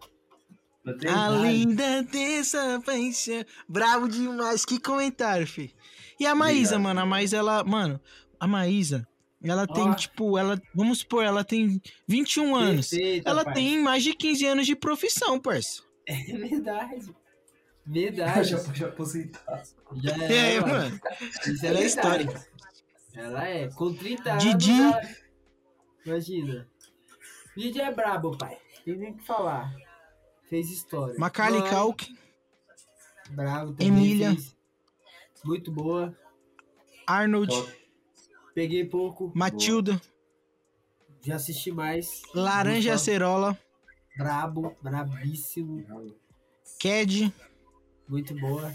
A 0.85 1.29
linda 1.29 2.03
dessa 2.03 2.81
paixão. 2.85 3.45
Bravo 3.67 4.07
demais. 4.09 4.65
Que 4.65 4.79
comentário, 4.79 5.47
filho. 5.47 5.71
E 6.19 6.25
a 6.25 6.35
Maísa, 6.35 6.75
Obrigado. 6.75 6.83
mano. 6.83 6.99
A 7.01 7.05
Maísa, 7.05 7.37
ela. 7.37 7.63
Mano, 7.63 8.01
a 8.39 8.47
Maísa, 8.47 9.07
ela 9.43 9.65
tem, 9.65 9.93
tipo, 9.93 10.37
ela. 10.37 10.61
Vamos 10.75 10.99
supor, 10.99 11.23
ela 11.23 11.43
tem 11.43 11.81
21 12.07 12.55
anos. 12.55 12.89
Perfeito, 12.89 13.27
Ela 13.29 13.43
pai. 13.45 13.53
tem 13.53 13.81
mais 13.81 14.03
de 14.03 14.13
15 14.13 14.45
anos 14.45 14.65
de 14.65 14.75
profissão, 14.75 15.39
parça. 15.39 15.81
É 16.07 16.15
verdade. 16.37 17.15
Verdade. 17.85 18.49
Já 18.51 18.59
pode 18.59 18.83
aposentar. 18.85 19.63
Já 19.95 20.11
É, 20.25 20.59
mano. 20.59 20.73
mano. 20.73 21.01
Isso 21.47 21.65
é 21.65 21.69
Ela 21.69 21.79
é 21.79 21.81
verdade. 21.81 21.85
histórica. 21.85 22.47
Ela 23.13 23.47
é. 23.47 23.67
Com 23.69 23.93
30 23.93 24.31
anos. 24.31 24.43
Didi. 24.43 24.71
ela- 24.81 25.01
Imagina. 26.05 26.67
Didi 27.55 27.79
é 27.79 27.91
brabo, 27.93 28.37
pai. 28.37 28.57
Tem 28.83 28.97
nem 28.97 29.11
o 29.11 29.15
que 29.17 29.25
falar. 29.25 29.73
Fez 30.49 30.69
história. 30.69 31.15
Macaulay 31.17 31.61
Mãe, 31.61 31.69
Culkin, 31.69 32.17
Bravo 33.31 33.71
também. 33.73 33.87
Emília. 33.87 34.31
fez. 34.33 34.55
Muito 35.43 35.71
boa. 35.71 36.15
Arnold, 37.07 37.53
Top. 37.53 37.73
Peguei 38.53 38.85
pouco. 38.85 39.31
Matilda, 39.35 39.99
Já 41.21 41.35
assisti 41.35 41.71
mais. 41.71 42.21
Laranja 42.33 42.91
Muito 42.91 43.01
Acerola, 43.01 43.57
Brabo. 44.17 44.75
Brabíssimo. 44.81 45.83
Cad. 46.79 47.33
Muito 48.07 48.35
boa. 48.39 48.73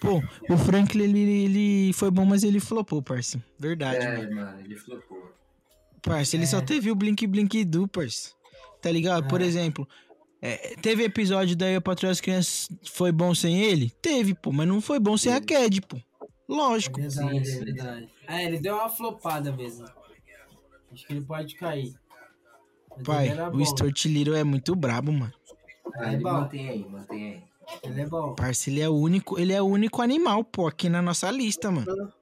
Pô, 0.00 0.22
o 0.52 0.58
Franklin, 0.58 1.04
ele, 1.04 1.44
ele 1.44 1.92
foi 1.94 2.10
bom, 2.10 2.24
mas 2.26 2.42
ele 2.42 2.60
flopou, 2.60 3.02
parça. 3.02 3.42
Verdade, 3.58 4.04
mano. 4.04 4.22
É, 4.22 4.30
mano, 4.34 4.60
ele 4.60 4.76
flopou. 4.76 5.32
Parça, 6.02 6.36
ele 6.36 6.44
É. 6.44 6.46
só 6.46 6.60
teve 6.60 6.90
o 6.90 6.94
Blink 6.94 7.26
Blink 7.26 7.64
Do, 7.64 7.88
parça. 7.88 8.32
Tá 8.82 8.90
ligado? 8.90 9.28
Por 9.28 9.40
É. 9.40 9.44
exemplo, 9.46 9.88
é, 10.46 10.76
teve 10.76 11.04
episódio 11.04 11.56
da 11.56 11.70
Eu 11.70 11.80
Patrulho 11.80 12.12
as 12.12 12.20
Crianças 12.20 12.68
foi 12.84 13.10
bom 13.10 13.34
sem 13.34 13.62
ele? 13.62 13.90
Teve, 14.02 14.34
pô, 14.34 14.52
mas 14.52 14.66
não 14.68 14.80
foi 14.80 14.98
bom 14.98 15.16
sem 15.16 15.32
a 15.32 15.40
Cad, 15.40 15.80
pô. 15.82 15.96
É 15.96 16.02
Lógico. 16.48 17.00
verdade, 17.00 17.46
Sim, 17.46 17.56
é 17.60 17.64
verdade. 17.64 18.08
É, 18.28 18.44
ele 18.44 18.58
deu 18.58 18.74
uma 18.74 18.88
flopada 18.88 19.50
mesmo. 19.52 19.86
Acho 20.92 21.06
que 21.06 21.12
ele 21.12 21.22
pode 21.24 21.54
cair. 21.54 21.94
Mas 22.96 23.04
Pai, 23.06 23.28
o. 23.52 23.64
Stuart 23.66 24.04
Little 24.04 24.36
é 24.36 24.44
muito 24.44 24.76
brabo, 24.76 25.10
mano. 25.12 25.32
Ah, 25.96 26.10
É 26.10 26.14
ele 26.14 26.22
bom. 26.22 26.32
mantém 26.32 26.68
aí, 26.68 26.88
mantém 26.88 27.24
aí. 27.32 27.42
Ele 27.82 28.00
é 28.02 28.06
bom. 28.06 28.34
Parça, 28.34 28.68
ele 28.70 28.80
é 28.80 28.88
o 28.88 28.94
único, 28.94 29.38
ele 29.38 29.52
é 29.52 29.60
o 29.62 29.64
único 29.66 30.02
animal, 30.02 30.44
pô, 30.44 30.66
aqui 30.66 30.88
na 30.88 31.00
nossa 31.00 31.30
lista, 31.30 31.70
mano. 31.70 32.12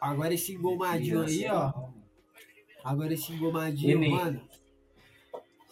Agora 0.00 0.34
esse 0.34 0.52
engomadinho 0.52 1.22
aí, 1.22 1.46
ó. 1.48 1.72
Agora 2.84 3.14
esse 3.14 3.32
engomadinho, 3.32 4.10
mano. 4.10 4.40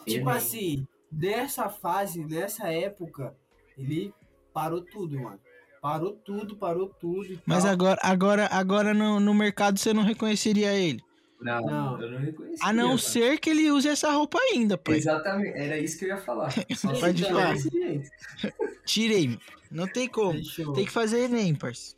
Tipo 0.07 0.29
assim, 0.31 0.87
nessa 1.17 1.69
fase, 1.69 2.25
nessa 2.25 2.69
época, 2.73 3.35
ele 3.77 4.13
parou 4.53 4.81
tudo, 4.83 5.19
mano. 5.21 5.39
Parou 5.81 6.13
tudo, 6.13 6.57
parou 6.57 6.89
tudo 6.89 7.27
e 7.33 7.41
Mas 7.45 7.65
tal. 7.65 7.73
agora, 7.73 8.01
agora, 8.03 8.49
agora 8.51 8.95
no, 8.95 9.21
no 9.21 9.35
mercado 9.35 9.79
você 9.79 9.93
não 9.93 10.03
reconheceria 10.03 10.73
ele. 10.73 11.03
Não, 11.41 11.61
Não. 11.61 12.01
eu 12.01 12.11
não 12.11 12.19
reconheci. 12.21 12.63
A 12.63 12.73
não 12.73 12.87
mano. 12.87 12.99
ser 12.99 13.39
que 13.39 13.51
ele 13.51 13.71
use 13.71 13.87
essa 13.87 14.11
roupa 14.11 14.39
ainda, 14.39 14.79
pai. 14.79 14.97
Exatamente, 14.97 15.59
era 15.59 15.79
isso 15.79 15.99
que 15.99 16.07
eu 16.07 16.09
ia 16.09 16.17
falar. 16.17 16.51
Só 16.75 16.91
Pode 16.99 17.23
falar. 17.23 17.55
Tirei. 18.87 19.39
Não 19.71 19.87
tem 19.87 20.09
como. 20.09 20.41
Tem 20.75 20.85
que 20.87 20.91
fazer 20.91 21.25
Enem, 21.25 21.55
parça. 21.55 21.95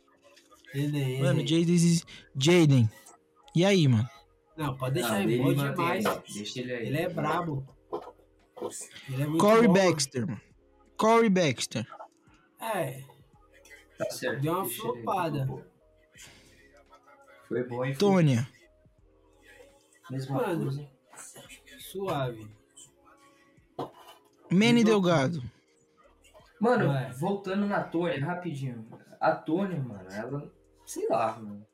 Enem, 0.75 1.21
Mano, 1.21 1.39
Enem. 1.39 1.47
Jaden. 1.47 2.01
Jaden. 2.35 2.89
E 3.55 3.63
aí, 3.63 3.87
mano? 3.87 4.09
Não, 4.57 4.75
pode 4.75 4.95
deixar 4.95 5.13
Não, 5.13 5.21
ele 5.21 5.39
ele 5.39 5.55
demais. 5.55 6.03
Deixa 6.33 6.59
ele 6.59 6.73
aí. 6.73 6.87
Ele 6.87 6.97
é 6.97 7.09
brabo. 7.09 7.65
Ele 9.09 9.23
é 9.23 9.25
muito 9.27 9.41
Corey 9.43 9.67
bom. 9.67 9.73
Baxter, 9.73 10.27
mano. 10.27 10.41
Corey 10.97 11.29
Baxter. 11.29 11.87
É, 12.59 13.03
Tá 13.97 14.09
certo. 14.11 14.41
Deu 14.41 14.53
uma 14.53 14.63
aí, 14.63 14.69
flopada. 14.69 15.65
Foi 17.47 17.63
bom 17.63 17.77
foi 17.77 17.95
Tônia. 17.95 18.47
mesma 20.09 20.35
Mano. 20.41 20.63
coisa. 20.65 20.89
suave. 21.79 22.47
Manny 24.51 24.83
Delgado. 24.83 25.41
Mano, 26.59 26.87
Vai. 26.89 27.11
voltando 27.13 27.65
na 27.65 27.83
Tônia, 27.83 28.23
rapidinho. 28.23 28.87
A 29.19 29.31
Tônia, 29.35 29.79
mano, 29.79 30.09
ela. 30.11 30.53
Sei 30.85 31.07
lá, 31.07 31.37
mano. 31.39 31.65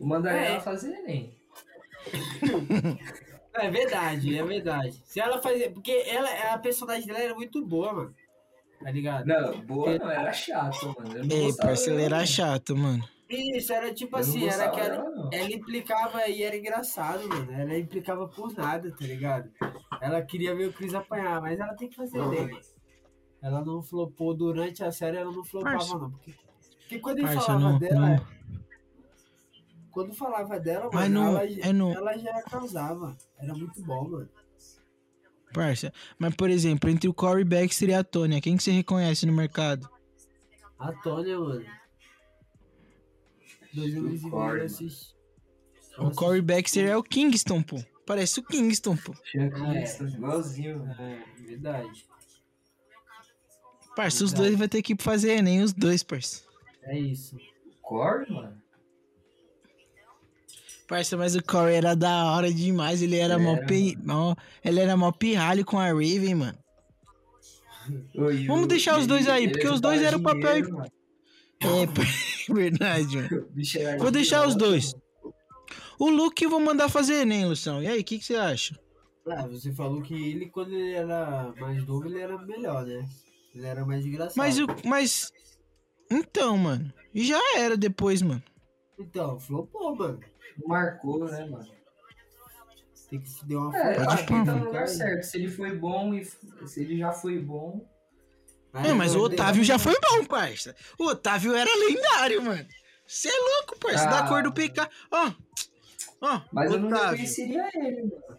Eu 0.00 0.06
mandaria 0.06 0.40
É. 0.40 0.50
ela 0.52 0.60
fazer 0.60 0.92
Enem. 0.98 1.36
É 3.54 3.70
verdade, 3.70 4.38
é 4.38 4.42
verdade. 4.42 5.00
Se 5.04 5.20
ela 5.20 5.40
fazer. 5.42 5.70
Porque 5.70 5.90
ela, 6.06 6.28
a 6.54 6.58
personagem 6.58 7.06
dela 7.06 7.18
era 7.20 7.34
muito 7.34 7.64
boa, 7.64 7.92
mano. 7.92 8.14
Tá 8.82 8.90
ligado? 8.90 9.26
Não, 9.26 9.60
boa 9.60 9.98
não, 9.98 10.10
era 10.10 10.32
chato, 10.32 10.94
mano. 10.98 11.16
Eu 11.16 11.24
não 11.26 11.36
Ei, 11.36 11.52
parceiro, 11.56 12.00
era 12.00 12.24
chato, 12.26 12.76
mano. 12.76 13.04
Isso, 13.28 13.72
era 13.72 13.94
tipo 13.94 14.14
assim, 14.16 14.46
era 14.46 14.68
que 14.70 14.80
ela, 14.80 15.04
não. 15.08 15.30
ela 15.32 15.50
implicava 15.52 16.28
e 16.28 16.42
era 16.42 16.56
engraçado, 16.56 17.26
mano. 17.28 17.50
Ela 17.52 17.78
implicava 17.78 18.26
por 18.28 18.52
nada, 18.54 18.90
tá 18.90 19.06
ligado? 19.06 19.50
Ela 20.02 20.20
queria 20.22 20.54
ver 20.54 20.68
o 20.68 20.72
Chris 20.72 20.92
apanhar, 20.94 21.40
mas 21.40 21.58
ela 21.58 21.74
tem 21.74 21.88
que 21.88 21.96
fazer 21.96 22.18
mano. 22.18 22.58
Ela 23.40 23.64
não 23.64 23.82
flopou 23.82 24.34
durante 24.34 24.84
a 24.84 24.92
série, 24.92 25.16
ela 25.16 25.32
não 25.32 25.44
flopava, 25.44 25.76
Parça. 25.78 25.98
não. 25.98 26.10
Porque, 26.10 26.34
porque 26.80 26.98
quando 26.98 27.18
ele 27.18 27.26
Parça, 27.28 27.40
falava 27.46 27.70
não- 27.72 27.78
dela. 27.78 28.00
não- 28.08 28.26
Quando 29.92 30.14
falava 30.14 30.58
dela, 30.58 30.88
Mas 30.92 31.10
mano, 31.10 31.14
não- 31.32 31.38
ela, 31.38 31.44
é 31.44 31.72
no- 31.72 31.92
ela 31.92 32.16
já 32.18 32.42
causava. 32.42 33.16
Era 33.38 33.54
muito 33.54 33.80
bom, 33.84 34.08
mano. 34.08 34.28
Parça. 35.52 35.92
Mas, 36.18 36.34
por 36.34 36.48
exemplo, 36.48 36.88
entre 36.88 37.08
o 37.08 37.12
Corey 37.14 37.44
Baxter 37.44 37.90
e 37.90 37.94
a 37.94 38.02
Tônia, 38.02 38.40
quem 38.40 38.56
que 38.56 38.62
você 38.62 38.70
reconhece 38.70 39.26
no 39.26 39.32
mercado? 39.34 39.86
A 40.78 40.92
Tônia, 40.92 41.38
mano. 41.38 41.64
Dois 43.74 43.94
anos 43.94 44.22
e 44.22 44.30
meio 44.30 44.64
assisti. 44.64 45.14
O 45.98 46.10
Corey 46.10 46.40
Baxter 46.40 46.88
é 46.88 46.96
o 46.96 47.02
Kingston, 47.02 47.62
pô. 47.62 47.76
Parece 48.06 48.40
o 48.40 48.42
Kingston, 48.42 48.96
pô. 48.96 49.12
É. 49.36 49.82
isso, 49.82 50.06
igualzinho. 50.08 50.78
mano. 50.78 50.94
É, 51.02 51.22
verdade. 51.46 52.06
Parça, 53.94 54.24
os 54.24 54.32
dois 54.32 54.56
vai 54.56 54.68
ter 54.68 54.80
que 54.80 54.96
fazer 54.98 55.36
Enem, 55.36 55.62
os 55.62 55.74
dois, 55.74 56.02
parça. 56.02 56.42
É 56.84 56.98
isso. 56.98 57.36
Corey, 57.82 58.30
mano. 58.32 58.61
Parça, 60.88 61.16
mas 61.16 61.34
o 61.34 61.42
Corey 61.42 61.76
era 61.76 61.94
da 61.94 62.32
hora 62.32 62.52
demais. 62.52 63.00
Ele 63.02 63.16
era 63.16 63.38
mó, 63.38 63.52
Era, 63.56 63.66
pi... 63.66 63.96
mó- 64.04 64.34
Ele 64.64 64.80
era 64.80 64.96
mó 64.96 65.10
pirralho 65.12 65.64
com 65.64 65.78
a 65.78 65.86
Raven, 65.86 66.34
mano. 66.34 66.58
Oi, 68.16 68.46
Vamos 68.46 68.68
deixar 68.68 68.98
os 68.98 69.06
dois 69.06 69.28
aí, 69.28 69.50
porque 69.50 69.66
os 69.68 69.80
dois 69.80 70.02
eram 70.02 70.18
o 70.18 70.22
papel 70.22 70.40
dinheiro, 70.62 70.72
mano. 70.76 70.92
É, 71.64 72.52
verdade, 72.52 73.16
mano. 73.16 73.48
Vou 74.00 74.10
deixar 74.10 74.46
os 74.46 74.56
dois. 74.56 74.94
O 75.98 76.10
Luke 76.10 76.42
eu 76.42 76.50
vou 76.50 76.58
mandar 76.58 76.88
fazer 76.88 77.20
Enem, 77.22 77.46
Lucião. 77.46 77.80
E 77.80 77.86
aí, 77.86 78.00
o 78.00 78.04
que, 78.04 78.18
que 78.18 78.24
você 78.24 78.34
acha? 78.34 78.76
Ah, 79.28 79.46
você 79.46 79.72
falou 79.72 80.02
que 80.02 80.12
ele, 80.12 80.46
quando 80.46 80.72
ele 80.74 80.92
era 80.94 81.54
mais 81.60 81.86
novo, 81.86 82.06
ele 82.06 82.18
era 82.18 82.36
melhor, 82.38 82.84
né? 82.84 83.08
Ele 83.54 83.64
era 83.66 83.84
mais 83.86 84.04
engraçado. 84.04 84.36
Mas 84.36 84.58
o. 84.58 84.66
Mas. 84.84 85.32
Então, 86.10 86.58
mano. 86.58 86.92
E 87.14 87.24
já 87.24 87.38
era 87.56 87.76
depois, 87.76 88.20
mano. 88.22 88.42
Então, 88.98 89.38
flopou, 89.38 89.94
mano. 89.94 90.18
Marcou, 90.66 91.24
né, 91.24 91.44
mano? 91.46 91.68
Tem 93.10 93.20
que 93.20 93.28
se 93.28 93.46
dar 93.46 93.58
uma 93.58 93.76
É, 93.78 93.94
Pode 93.94 94.08
acho 94.08 94.26
que 94.26 94.32
tá 94.32 94.54
no 94.54 94.64
lugar 94.64 94.88
certo. 94.88 95.22
Se 95.24 95.36
ele 95.38 95.48
foi 95.48 95.76
bom 95.76 96.14
e 96.14 96.24
se 96.24 96.80
ele 96.80 96.96
já 96.98 97.12
foi 97.12 97.38
bom. 97.38 97.86
É, 98.72 98.92
mas 98.94 99.14
o 99.14 99.20
Otávio 99.20 99.62
já 99.62 99.78
foi 99.78 99.94
bom, 100.00 100.24
parça. 100.24 100.74
O 100.98 101.04
Otávio 101.04 101.54
era 101.54 101.70
lendário, 101.74 102.42
mano. 102.42 102.66
Você 103.06 103.28
é 103.28 103.32
louco, 103.58 103.78
parça. 103.78 104.06
Da 104.06 104.20
Ah. 104.24 104.28
cor 104.28 104.42
do 104.42 104.52
PK. 104.52 104.88
Ó. 105.10 105.30
Ó, 106.22 106.40
Mas 106.52 106.72
eu 106.72 106.78
não 106.78 106.88
Otávio. 106.88 107.10
reconheceria 107.10 107.68
ele, 107.74 108.02
mano. 108.04 108.38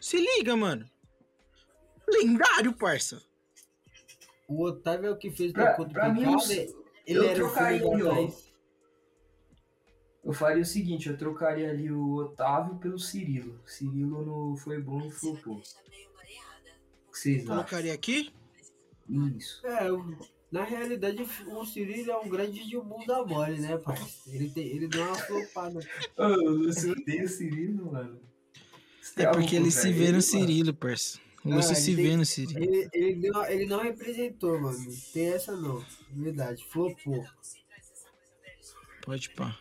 Se 0.00 0.16
liga, 0.16 0.56
mano. 0.56 0.88
Lendário, 2.08 2.72
parça. 2.72 3.22
O 4.48 4.64
Otávio 4.64 5.08
é 5.08 5.10
o 5.10 5.16
que 5.16 5.30
fez 5.30 5.52
Pra- 5.52 5.72
o 5.74 5.76
contra 5.76 5.92
pra 6.00 6.08
o 6.08 6.14
mim, 6.14 6.22
eu- 6.22 6.30
né? 6.48 6.64
eu 7.06 7.22
Ele 7.22 7.26
era 7.26 7.44
o 7.44 7.48
trocaria 7.48 7.78
filho 7.78 7.90
Eu 10.28 10.34
faria 10.34 10.62
o 10.62 10.66
seguinte, 10.66 11.08
eu 11.08 11.16
trocaria 11.16 11.70
ali 11.70 11.90
o 11.90 12.16
Otávio 12.16 12.76
pelo 12.76 12.98
Cirilo. 12.98 13.58
Cirilo 13.66 14.24
não 14.26 14.56
foi 14.56 14.78
bom 14.80 15.00
e 15.06 15.10
flopou. 15.10 15.56
O 15.56 15.62
que 17.12 17.18
vocês 17.18 17.42
acham? 17.44 17.54
Colocaria 17.56 17.94
aqui. 17.94 18.30
Isso. 19.08 19.66
É, 19.66 19.90
o- 19.90 20.18
na 20.52 20.64
realidade, 20.64 21.22
o 21.46 21.64
Cirilo 21.64 22.10
é 22.10 22.18
um 22.18 22.28
grande 22.28 22.62
de 22.68 22.76
um 22.76 22.84
mundo 22.84 23.26
mole, 23.26 23.58
né, 23.58 23.78
pai? 23.78 23.96
Ele, 24.26 24.50
tem, 24.50 24.66
ele 24.66 24.86
deu 24.86 25.02
uma 25.02 25.14
flopada. 25.14 25.80
Ô, 26.18 26.24
o 26.24 26.50
Lúcio 26.50 26.92
odeia 26.92 27.24
o 27.24 27.28
Cirilo, 27.28 27.92
mano. 27.92 28.20
Tem 29.16 29.24
É 29.24 29.30
porque 29.30 29.56
ele 29.56 29.70
se 29.70 29.90
vê 29.92 30.12
no? 30.12 30.20
Cirilo, 30.20 30.74
parça. 30.74 31.18
O 31.42 31.50
Ah, 31.52 31.54
Lúcio 31.56 31.74
se 31.74 31.96
tem- 31.96 32.04
vê 32.04 32.16
no 32.18 32.26
Cirilo. 32.26 32.62
Ele, 32.62 32.88
ele, 32.92 33.14
deu- 33.14 33.44
ele 33.44 33.64
não 33.66 33.80
representou, 33.82 34.60
mano. 34.60 34.78
Tem 35.14 35.28
essa 35.32 35.56
não. 35.56 35.82
Verdade, 36.10 36.62
flopou. 36.68 37.24
Pode 39.02 39.30
pá. 39.30 39.58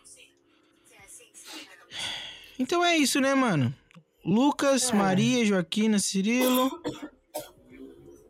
Então 2.59 2.83
é 2.83 2.97
isso, 2.97 3.19
né, 3.21 3.33
mano? 3.35 3.73
Lucas, 4.25 4.89
É. 4.91 4.95
Maria, 4.95 5.45
Joaquina, 5.45 5.99
Cirilo, 5.99 6.69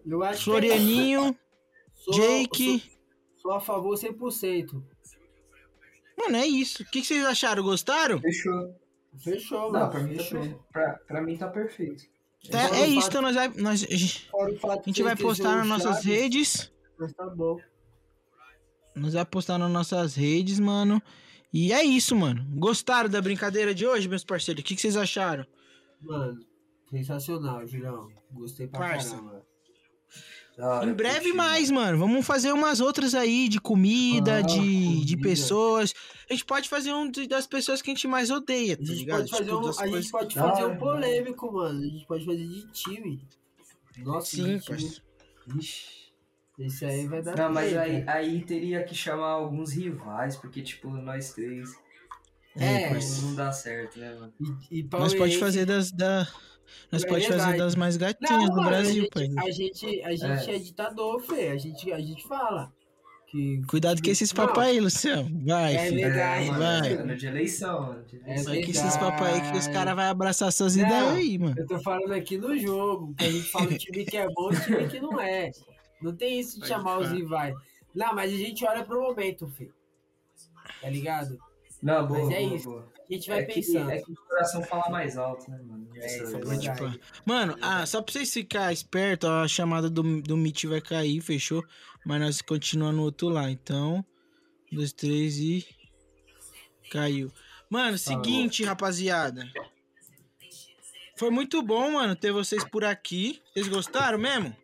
Eu 0.06 0.24
acho 0.24 0.40
que 0.40 0.44
Florianinho, 0.46 1.36
sou, 1.96 2.14
Jake. 2.14 2.80
Sou, 2.80 3.42
sou 3.42 3.54
a 3.54 3.60
favor 3.60 3.98
100%. 3.98 4.84
Mano, 6.18 6.36
é 6.38 6.46
isso. 6.48 6.84
O 6.84 6.86
que, 6.86 7.02
que 7.02 7.08
vocês 7.08 7.26
acharam? 7.26 7.64
Gostaram? 7.64 8.20
Fechou. 8.20 8.76
Fechou, 9.24 9.72
Não, 9.72 9.80
mano. 9.80 9.92
pra 9.92 10.00
mim, 10.04 10.16
tá 10.16 10.24
Fechou. 10.24 10.40
perfeito. 10.40 10.64
Pra, 10.72 10.94
pra 11.08 11.22
mim 11.22 11.38
tá 11.38 11.48
perfeito. 11.48 12.04
Tá, 12.52 12.76
é 12.78 12.88
isso, 12.88 13.02
fato- 13.02 13.10
então 13.10 13.22
nós 13.24 13.36
vai, 13.36 13.48
nós, 13.50 13.84
a 13.90 13.96
gente 13.96 14.30
que 14.94 15.04
vai 15.04 15.16
postar 15.16 15.56
nas 15.56 15.68
nossas 15.68 16.04
redes. 16.04 16.72
Mas 17.00 17.14
tá 17.14 17.26
bom. 17.26 17.58
Nós 18.96 19.14
vai 19.14 19.26
postar 19.26 19.58
nas 19.58 19.72
nossas 19.72 20.16
redes, 20.16 20.60
mano. 20.60 21.02
E 21.54 21.72
é 21.72 21.84
isso, 21.84 22.16
mano. 22.16 22.46
Gostaram 22.58 23.10
da 23.10 23.22
brincadeira 23.22 23.74
de 23.74 23.86
hoje, 23.88 24.08
meus 24.08 24.24
parceiros? 24.24 24.62
O 24.62 24.66
que, 24.66 24.76
que 24.76 24.82
vocês 24.82 24.98
acharam? 24.98 25.46
Mano, 26.02 26.40
sensacional, 26.90 27.66
Julião. 27.66 28.08
Gostei 28.32 28.68
pra 28.68 28.80
Parça. 28.80 29.12
caramba. 29.12 29.46
Hora, 30.60 30.90
Em 30.90 30.94
breve 30.94 31.34
mais, 31.34 31.70
mano. 31.70 32.00
Vamos 32.00 32.26
fazer 32.26 32.52
umas 32.52 32.80
outras 32.82 33.14
aí 33.14 33.48
de 33.48 33.60
comida, 33.60 34.38
Ah, 34.38 34.42
de, 34.42 34.56
de 35.06 35.14
comida. 35.16 35.22
pessoas. 35.30 35.94
A 36.30 36.34
gente 36.34 36.46
pode 36.46 36.68
fazer 36.68 36.92
um 36.94 37.10
de- 37.12 37.28
das 37.28 37.46
pessoas 37.46 37.80
que 37.82 37.92
a 37.92 37.94
gente 37.94 38.08
mais 38.08 38.32
odeia, 38.32 38.74
A 38.74 38.78
tá 38.78 38.84
gente 38.84 38.98
ligado? 38.98 39.18
pode 39.20 39.32
fazer 39.32 39.44
Tipo, 39.44 39.56
um, 39.56 39.60
a 39.60 39.72
gente 39.72 39.90
coisas- 39.92 40.12
pode 40.12 40.34
fazer 40.36 40.66
um 40.66 40.78
polêmico, 40.78 41.52
mano. 41.54 41.80
A 41.80 41.84
gente 41.86 42.06
pode 42.08 42.26
fazer 42.26 42.48
de 42.48 42.68
time. 42.72 43.22
Nossa, 44.00 44.36
Sim, 44.36 44.58
de 44.58 44.60
time. 44.60 44.62
parceiro. 44.66 44.96
Ixi. 45.60 46.07
Esse 46.58 46.86
aí 46.86 47.06
vai 47.08 47.22
dar 47.22 47.36
Não, 47.38 47.54
mas 47.54 47.76
aí, 47.78 48.04
aí 48.08 48.42
teria 48.44 48.84
que 48.84 48.96
chamar 48.96 49.28
alguns 49.30 49.74
rivais, 49.74 50.36
porque, 50.36 50.62
tipo, 50.62 50.90
nós 50.90 51.32
três 51.34 51.70
É, 52.56 52.90
parceiro. 52.90 53.28
não 53.28 53.36
dá 53.36 53.52
certo, 53.52 54.00
né, 54.00 54.16
mano? 54.16 54.34
E, 54.72 54.80
e 54.80 54.90
Nós 54.92 55.14
pode 55.14 55.38
fazer 55.38 55.66
das. 55.66 55.92
Da... 55.92 56.28
Nós 56.92 57.04
É 57.04 57.08
pode 57.08 57.28
fazer 57.28 57.58
das 57.58 57.76
mais 57.76 57.96
gatinhas 57.96 58.32
Não, 58.32 58.46
do 58.48 58.56
mano, 58.56 58.70
Brasil, 58.70 59.08
a 59.16 59.20
gente, 59.20 59.34
pai. 59.36 59.46
A 59.48 59.52
gente, 59.52 60.04
a 60.04 60.16
gente 60.16 60.50
é. 60.52 60.56
É. 60.56 60.60
ditador, 60.60 61.22
Fê. 61.22 61.50
A 61.50 61.58
gente, 61.58 61.92
a 61.94 62.00
gente 62.00 62.28
fala. 62.28 62.74
Que, 63.30 63.62
Cuidado 63.68 64.02
com 64.02 64.10
esses 64.10 64.32
papos 64.34 64.58
aí, 64.64 64.80
Luciano. 64.80 65.30
Vai, 65.46 65.76
É 65.76 65.90
filho. 65.90 66.10
mano, 66.10 66.60
vai. 66.60 66.94
Ano 66.94 67.16
de 67.16 67.28
eleição, 67.28 67.82
mano. 67.88 68.04
de 68.06 68.16
É 68.16 68.20
eleição. 68.32 68.46
Vai 68.54 68.64
com 68.64 68.72
esses 68.72 68.98
papos 68.98 69.28
aí 69.28 69.52
que 69.52 69.58
os 69.58 69.68
caras 69.68 69.96
vão 69.96 70.06
abraçar 70.06 70.52
suas 70.52 70.76
Não. 70.78 70.86
ideias 70.86 71.08
aí, 71.14 71.38
mano. 71.38 71.56
Eu 71.58 71.68
tô 71.68 71.80
falando 71.80 72.14
aqui 72.14 72.38
no 72.38 72.58
jogo, 72.58 73.14
que 73.16 73.26
a 73.26 73.32
gente 73.32 73.50
fala 73.52 73.66
o 73.66 73.78
time 73.78 74.06
que 74.06 74.18
é 74.18 74.28
bom 74.30 74.50
e 74.52 74.56
o 74.56 74.60
time 74.62 74.88
que 74.88 75.00
não 75.02 75.20
é. 75.22 75.52
Não 76.02 76.16
tem 76.16 76.40
isso 76.40 76.56
de 76.56 76.60
Pode 76.62 76.72
chamar 76.72 76.98
os 77.00 77.08
falar. 77.08 77.18
rivais. 77.18 77.56
Não, 77.94 78.14
mas 78.14 78.32
a 78.32 78.38
gente 78.38 78.66
olha 78.66 78.84
pro 78.84 79.02
momento, 79.02 79.48
Fê. 79.48 79.72
Tá 80.82 80.90
ligado? 80.90 81.38
Não, 81.82 82.08
boa, 82.08 82.26
Mas 82.26 82.30
é 82.36 82.42
boa, 82.42 82.56
isso. 82.56 82.70
boa. 82.70 82.94
A 83.10 83.14
gente 83.14 83.30
vai 83.30 83.40
é 83.40 83.44
que, 83.46 83.54
pensando. 83.54 83.90
é 83.92 84.02
que 84.02 84.12
o 84.12 84.16
coração 84.16 84.64
fala 84.64 84.90
mais 84.90 85.18
alto, 85.18 85.50
né, 85.50 85.60
mano? 85.64 85.88
É, 85.96 86.06
isso 86.06 86.36
é 86.36 86.40
verdade. 86.40 87.00
Mano, 87.26 87.56
ah, 87.62 87.86
só 87.86 88.02
pra 88.02 88.12
vocês 88.12 88.34
ficarem 88.34 88.74
espertos, 88.74 89.30
a 89.30 89.48
chamada 89.48 89.90
do, 89.90 90.22
do 90.22 90.36
Meet 90.36 90.66
vai 90.66 90.82
cair, 90.82 91.22
fechou? 91.22 91.64
Mas 92.06 92.20
nós 92.20 92.42
continuamos 92.42 92.96
no 92.98 93.04
outro 93.04 93.30
lá. 93.30 93.50
Então, 93.50 94.04
um, 94.72 94.76
dois, 94.76 94.92
três 94.92 95.38
e. 95.38 95.66
Caiu. 96.92 97.32
Mano, 97.70 97.98
seguinte, 97.98 98.64
rapaziada. 98.64 99.46
Foi 101.16 101.30
muito 101.30 101.62
bom, 101.62 101.94
mano, 101.94 102.16
ter 102.16 102.32
vocês 102.32 102.64
por 102.64 102.84
aqui. 102.86 103.42
Vocês 103.54 103.68
gostaram 103.68 104.18
mesmo? 104.18 104.56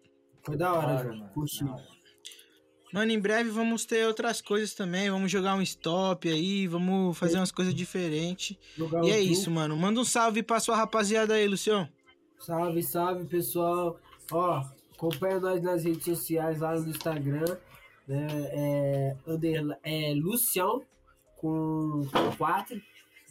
Foi 0.43 0.57
da 0.57 0.73
hora, 0.73 1.03
João. 1.03 1.27
Curti. 1.29 1.65
Mano, 2.93 3.11
em 3.11 3.19
breve 3.19 3.49
vamos 3.49 3.85
ter 3.85 4.05
outras 4.05 4.39
coisas 4.39 4.75
também. 4.75 5.09
Vamos 5.09 5.31
jogar 5.31 5.55
um 5.55 5.61
stop 5.63 6.29
aí, 6.29 6.67
vamos 6.67 7.17
fazer 7.17 7.37
umas 7.37 7.51
coisas 7.51 7.73
diferentes. 7.73 8.55
Jogar 8.77 9.03
E 9.03 9.09
é 9.09 9.19
isso, 9.19 9.49
mano. 9.49 9.75
Manda 9.75 9.99
um 9.99 10.05
salve 10.05 10.43
pra 10.43 10.59
sua 10.59 10.75
rapaziada 10.75 11.33
aí, 11.33 11.47
Lucião. 11.47 11.89
Salve, 12.39 12.83
salve, 12.83 13.25
pessoal. 13.25 13.99
Ó, 14.31 14.63
acompanha 14.93 15.39
nós 15.39 15.63
nas 15.63 15.83
redes 15.83 16.03
sociais 16.03 16.59
lá 16.59 16.79
no 16.79 16.89
Instagram. 16.89 17.57
Né? 18.07 18.27
É, 18.51 19.15
é 19.83 20.13
Lucião 20.13 20.83
com 21.37 22.07
4. 22.37 22.79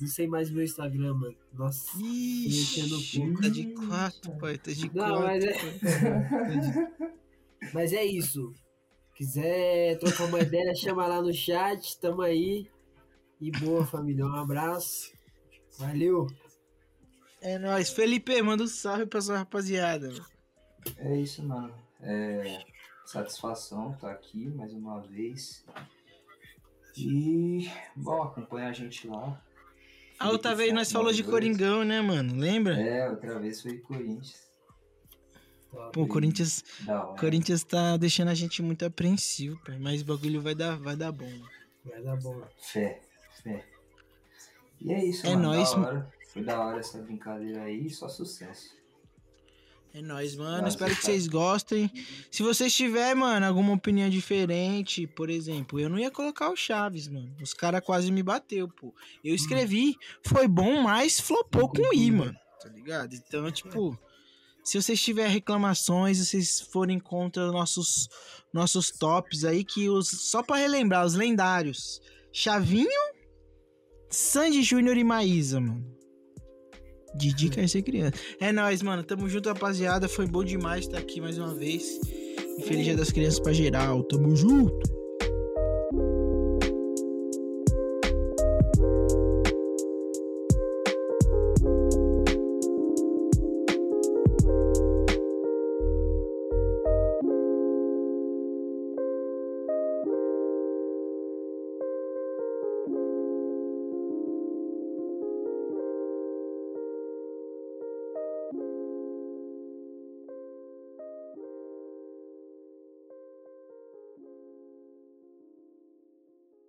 Não 0.03 0.09
sei 0.09 0.27
mais 0.27 0.51
meu 0.51 0.65
Instagram, 0.65 1.15
mano. 1.15 1.37
Nossa. 1.53 1.97
mexendo 1.97 2.97
um 2.97 2.99
Ixi, 2.99 3.21
pouco. 3.21 3.41
tá 3.43 3.49
de 3.49 3.65
quatro, 3.75 4.33
pai. 4.39 4.59
Tá 4.59 4.73
de 4.73 4.87
Não, 4.87 4.93
quatro. 4.93 5.23
mas 5.23 5.45
é. 5.45 7.13
mas 7.73 7.93
é 7.93 8.05
isso. 8.05 8.53
Quiser 9.15 9.97
trocar 10.01 10.25
uma 10.25 10.41
ideia, 10.41 10.75
chama 10.75 11.07
lá 11.07 11.23
no 11.23 11.33
chat. 11.33 12.01
Tamo 12.01 12.21
aí. 12.23 12.69
E 13.41 13.53
boa, 13.53 13.87
família. 13.87 14.27
Um 14.27 14.35
abraço. 14.35 15.13
Valeu. 15.79 16.27
É 17.41 17.57
nóis. 17.59 17.91
Felipe, 17.91 18.43
manda 18.43 18.65
um 18.65 18.69
salve 18.69 19.07
pra 19.07 19.21
sua 19.21 19.39
rapaziada. 19.39 20.09
mano. 20.09 20.27
É 20.97 21.17
isso, 21.17 21.45
mano. 21.45 21.73
É 22.01 22.65
satisfação 23.07 23.93
estar 23.93 24.11
aqui 24.11 24.49
mais 24.49 24.73
uma 24.75 25.01
vez. 25.01 25.65
E, 26.97 27.71
bom, 27.95 28.23
acompanha 28.23 28.69
a 28.69 28.73
gente 28.73 29.07
lá. 29.07 29.41
A 30.23 30.31
outra 30.31 30.51
Felipe 30.51 30.63
vez 30.65 30.75
nós 30.75 30.93
falou 30.93 31.13
de 31.13 31.23
92. 31.23 31.31
Coringão, 31.59 31.85
né, 31.85 32.01
mano? 32.01 32.37
Lembra? 32.39 32.81
É, 32.81 33.09
outra 33.11 33.39
vez 33.39 33.61
foi 33.63 33.79
Corinthians. 33.79 34.51
Pô, 35.93 36.03
o 36.03 36.07
Corinthians, 36.09 36.63
hora. 36.87 37.19
Corinthians 37.19 37.65
tá 37.65 37.97
deixando 37.97 38.29
a 38.29 38.35
gente 38.35 38.61
muito 38.63 38.85
apreensivo, 38.85 39.59
pai. 39.65 39.79
Mas 39.79 40.03
o 40.03 40.05
bagulho 40.05 40.41
vai 40.41 40.55
dar, 40.55 40.77
vai 40.79 40.95
dar 40.97 41.11
bom. 41.13 41.25
mano. 41.29 41.49
Vai 41.85 42.03
dar 42.03 42.17
bom. 42.17 42.43
Fé, 42.59 43.01
fé. 43.43 43.65
E 44.81 44.93
é 44.93 45.05
isso, 45.05 45.27
É 45.27 45.31
mano. 45.31 45.43
nóis, 45.55 45.71
da 45.73 45.79
hora. 45.81 46.13
Foi 46.33 46.43
da 46.45 46.61
hora 46.61 46.79
essa 46.81 46.99
brincadeira 46.99 47.63
aí, 47.63 47.89
só 47.91 48.09
sucesso. 48.09 48.75
É 49.95 50.01
nóis, 50.01 50.35
mano. 50.35 50.63
Nossa, 50.63 50.69
Espero 50.69 50.97
que 50.97 51.05
vocês 51.05 51.27
gostem. 51.27 51.91
Se 52.31 52.43
vocês 52.43 52.75
tiverem, 52.75 53.15
mano, 53.15 53.45
alguma 53.45 53.75
opinião 53.75 54.09
diferente, 54.09 55.07
por 55.07 55.29
exemplo, 55.29 55.79
eu 55.79 55.91
não 55.91 55.99
ia 55.99 56.11
colocar 56.11 56.51
o 56.51 56.57
Chaves, 56.57 57.09
mano. 57.09 57.35
Os 57.43 57.53
caras 57.53 57.85
quase 57.85 58.11
me 58.11 58.23
bateu, 58.23 58.69
pô. 58.69 58.95
Eu 59.23 59.35
escrevi, 59.35 59.97
foi 60.27 60.49
bom, 60.49 60.83
mas 60.83 61.21
flopou 61.21 61.69
com 61.69 61.83
o 61.83 61.95
I, 61.95 62.11
mano. 62.11 62.37
Tá 62.63 62.71
ligado? 62.71 63.15
Então, 63.15 63.51
tipo, 63.51 63.99
se 64.65 64.81
vocês 64.81 65.01
tiverem 65.01 65.33
reclamações, 65.33 66.19
se 66.19 66.27
vocês 66.27 66.61
forem 66.61 66.99
contra 66.99 67.53
nossos 67.53 68.09
nossos 68.53 68.91
tops 68.91 69.45
aí, 69.45 69.65
que 69.65 69.89
os. 69.89 70.09
Só 70.09 70.43
pra 70.43 70.57
relembrar, 70.57 71.05
os 71.05 71.15
lendários. 71.15 72.01
Chavinho, 72.33 72.89
Sandy 74.09 74.63
Júnior 74.63 74.97
e 74.97 75.05
Maísa, 75.05 75.61
mano. 75.61 76.02
Didi 77.15 77.49
quer 77.49 77.69
ser 77.69 77.83
criança. 77.83 78.15
É 78.41 78.53
nóis, 78.53 78.83
mano. 78.83 79.03
Tamo 79.03 79.29
junto, 79.29 79.49
rapaziada. 79.49 80.09
Foi 80.09 80.27
bom 80.27 80.45
demais 80.45 80.87
estar 80.87 80.99
aqui 80.99 81.21
mais 81.21 81.39
uma 81.39 81.55
vez. 81.55 82.01
E 82.59 82.63
feliz 82.63 82.85
dia 82.85 82.97
das 82.97 83.11
crianças 83.11 83.41
pra 83.41 83.53
geral. 83.53 84.03
Tamo 84.05 84.35
junto. 84.35 85.02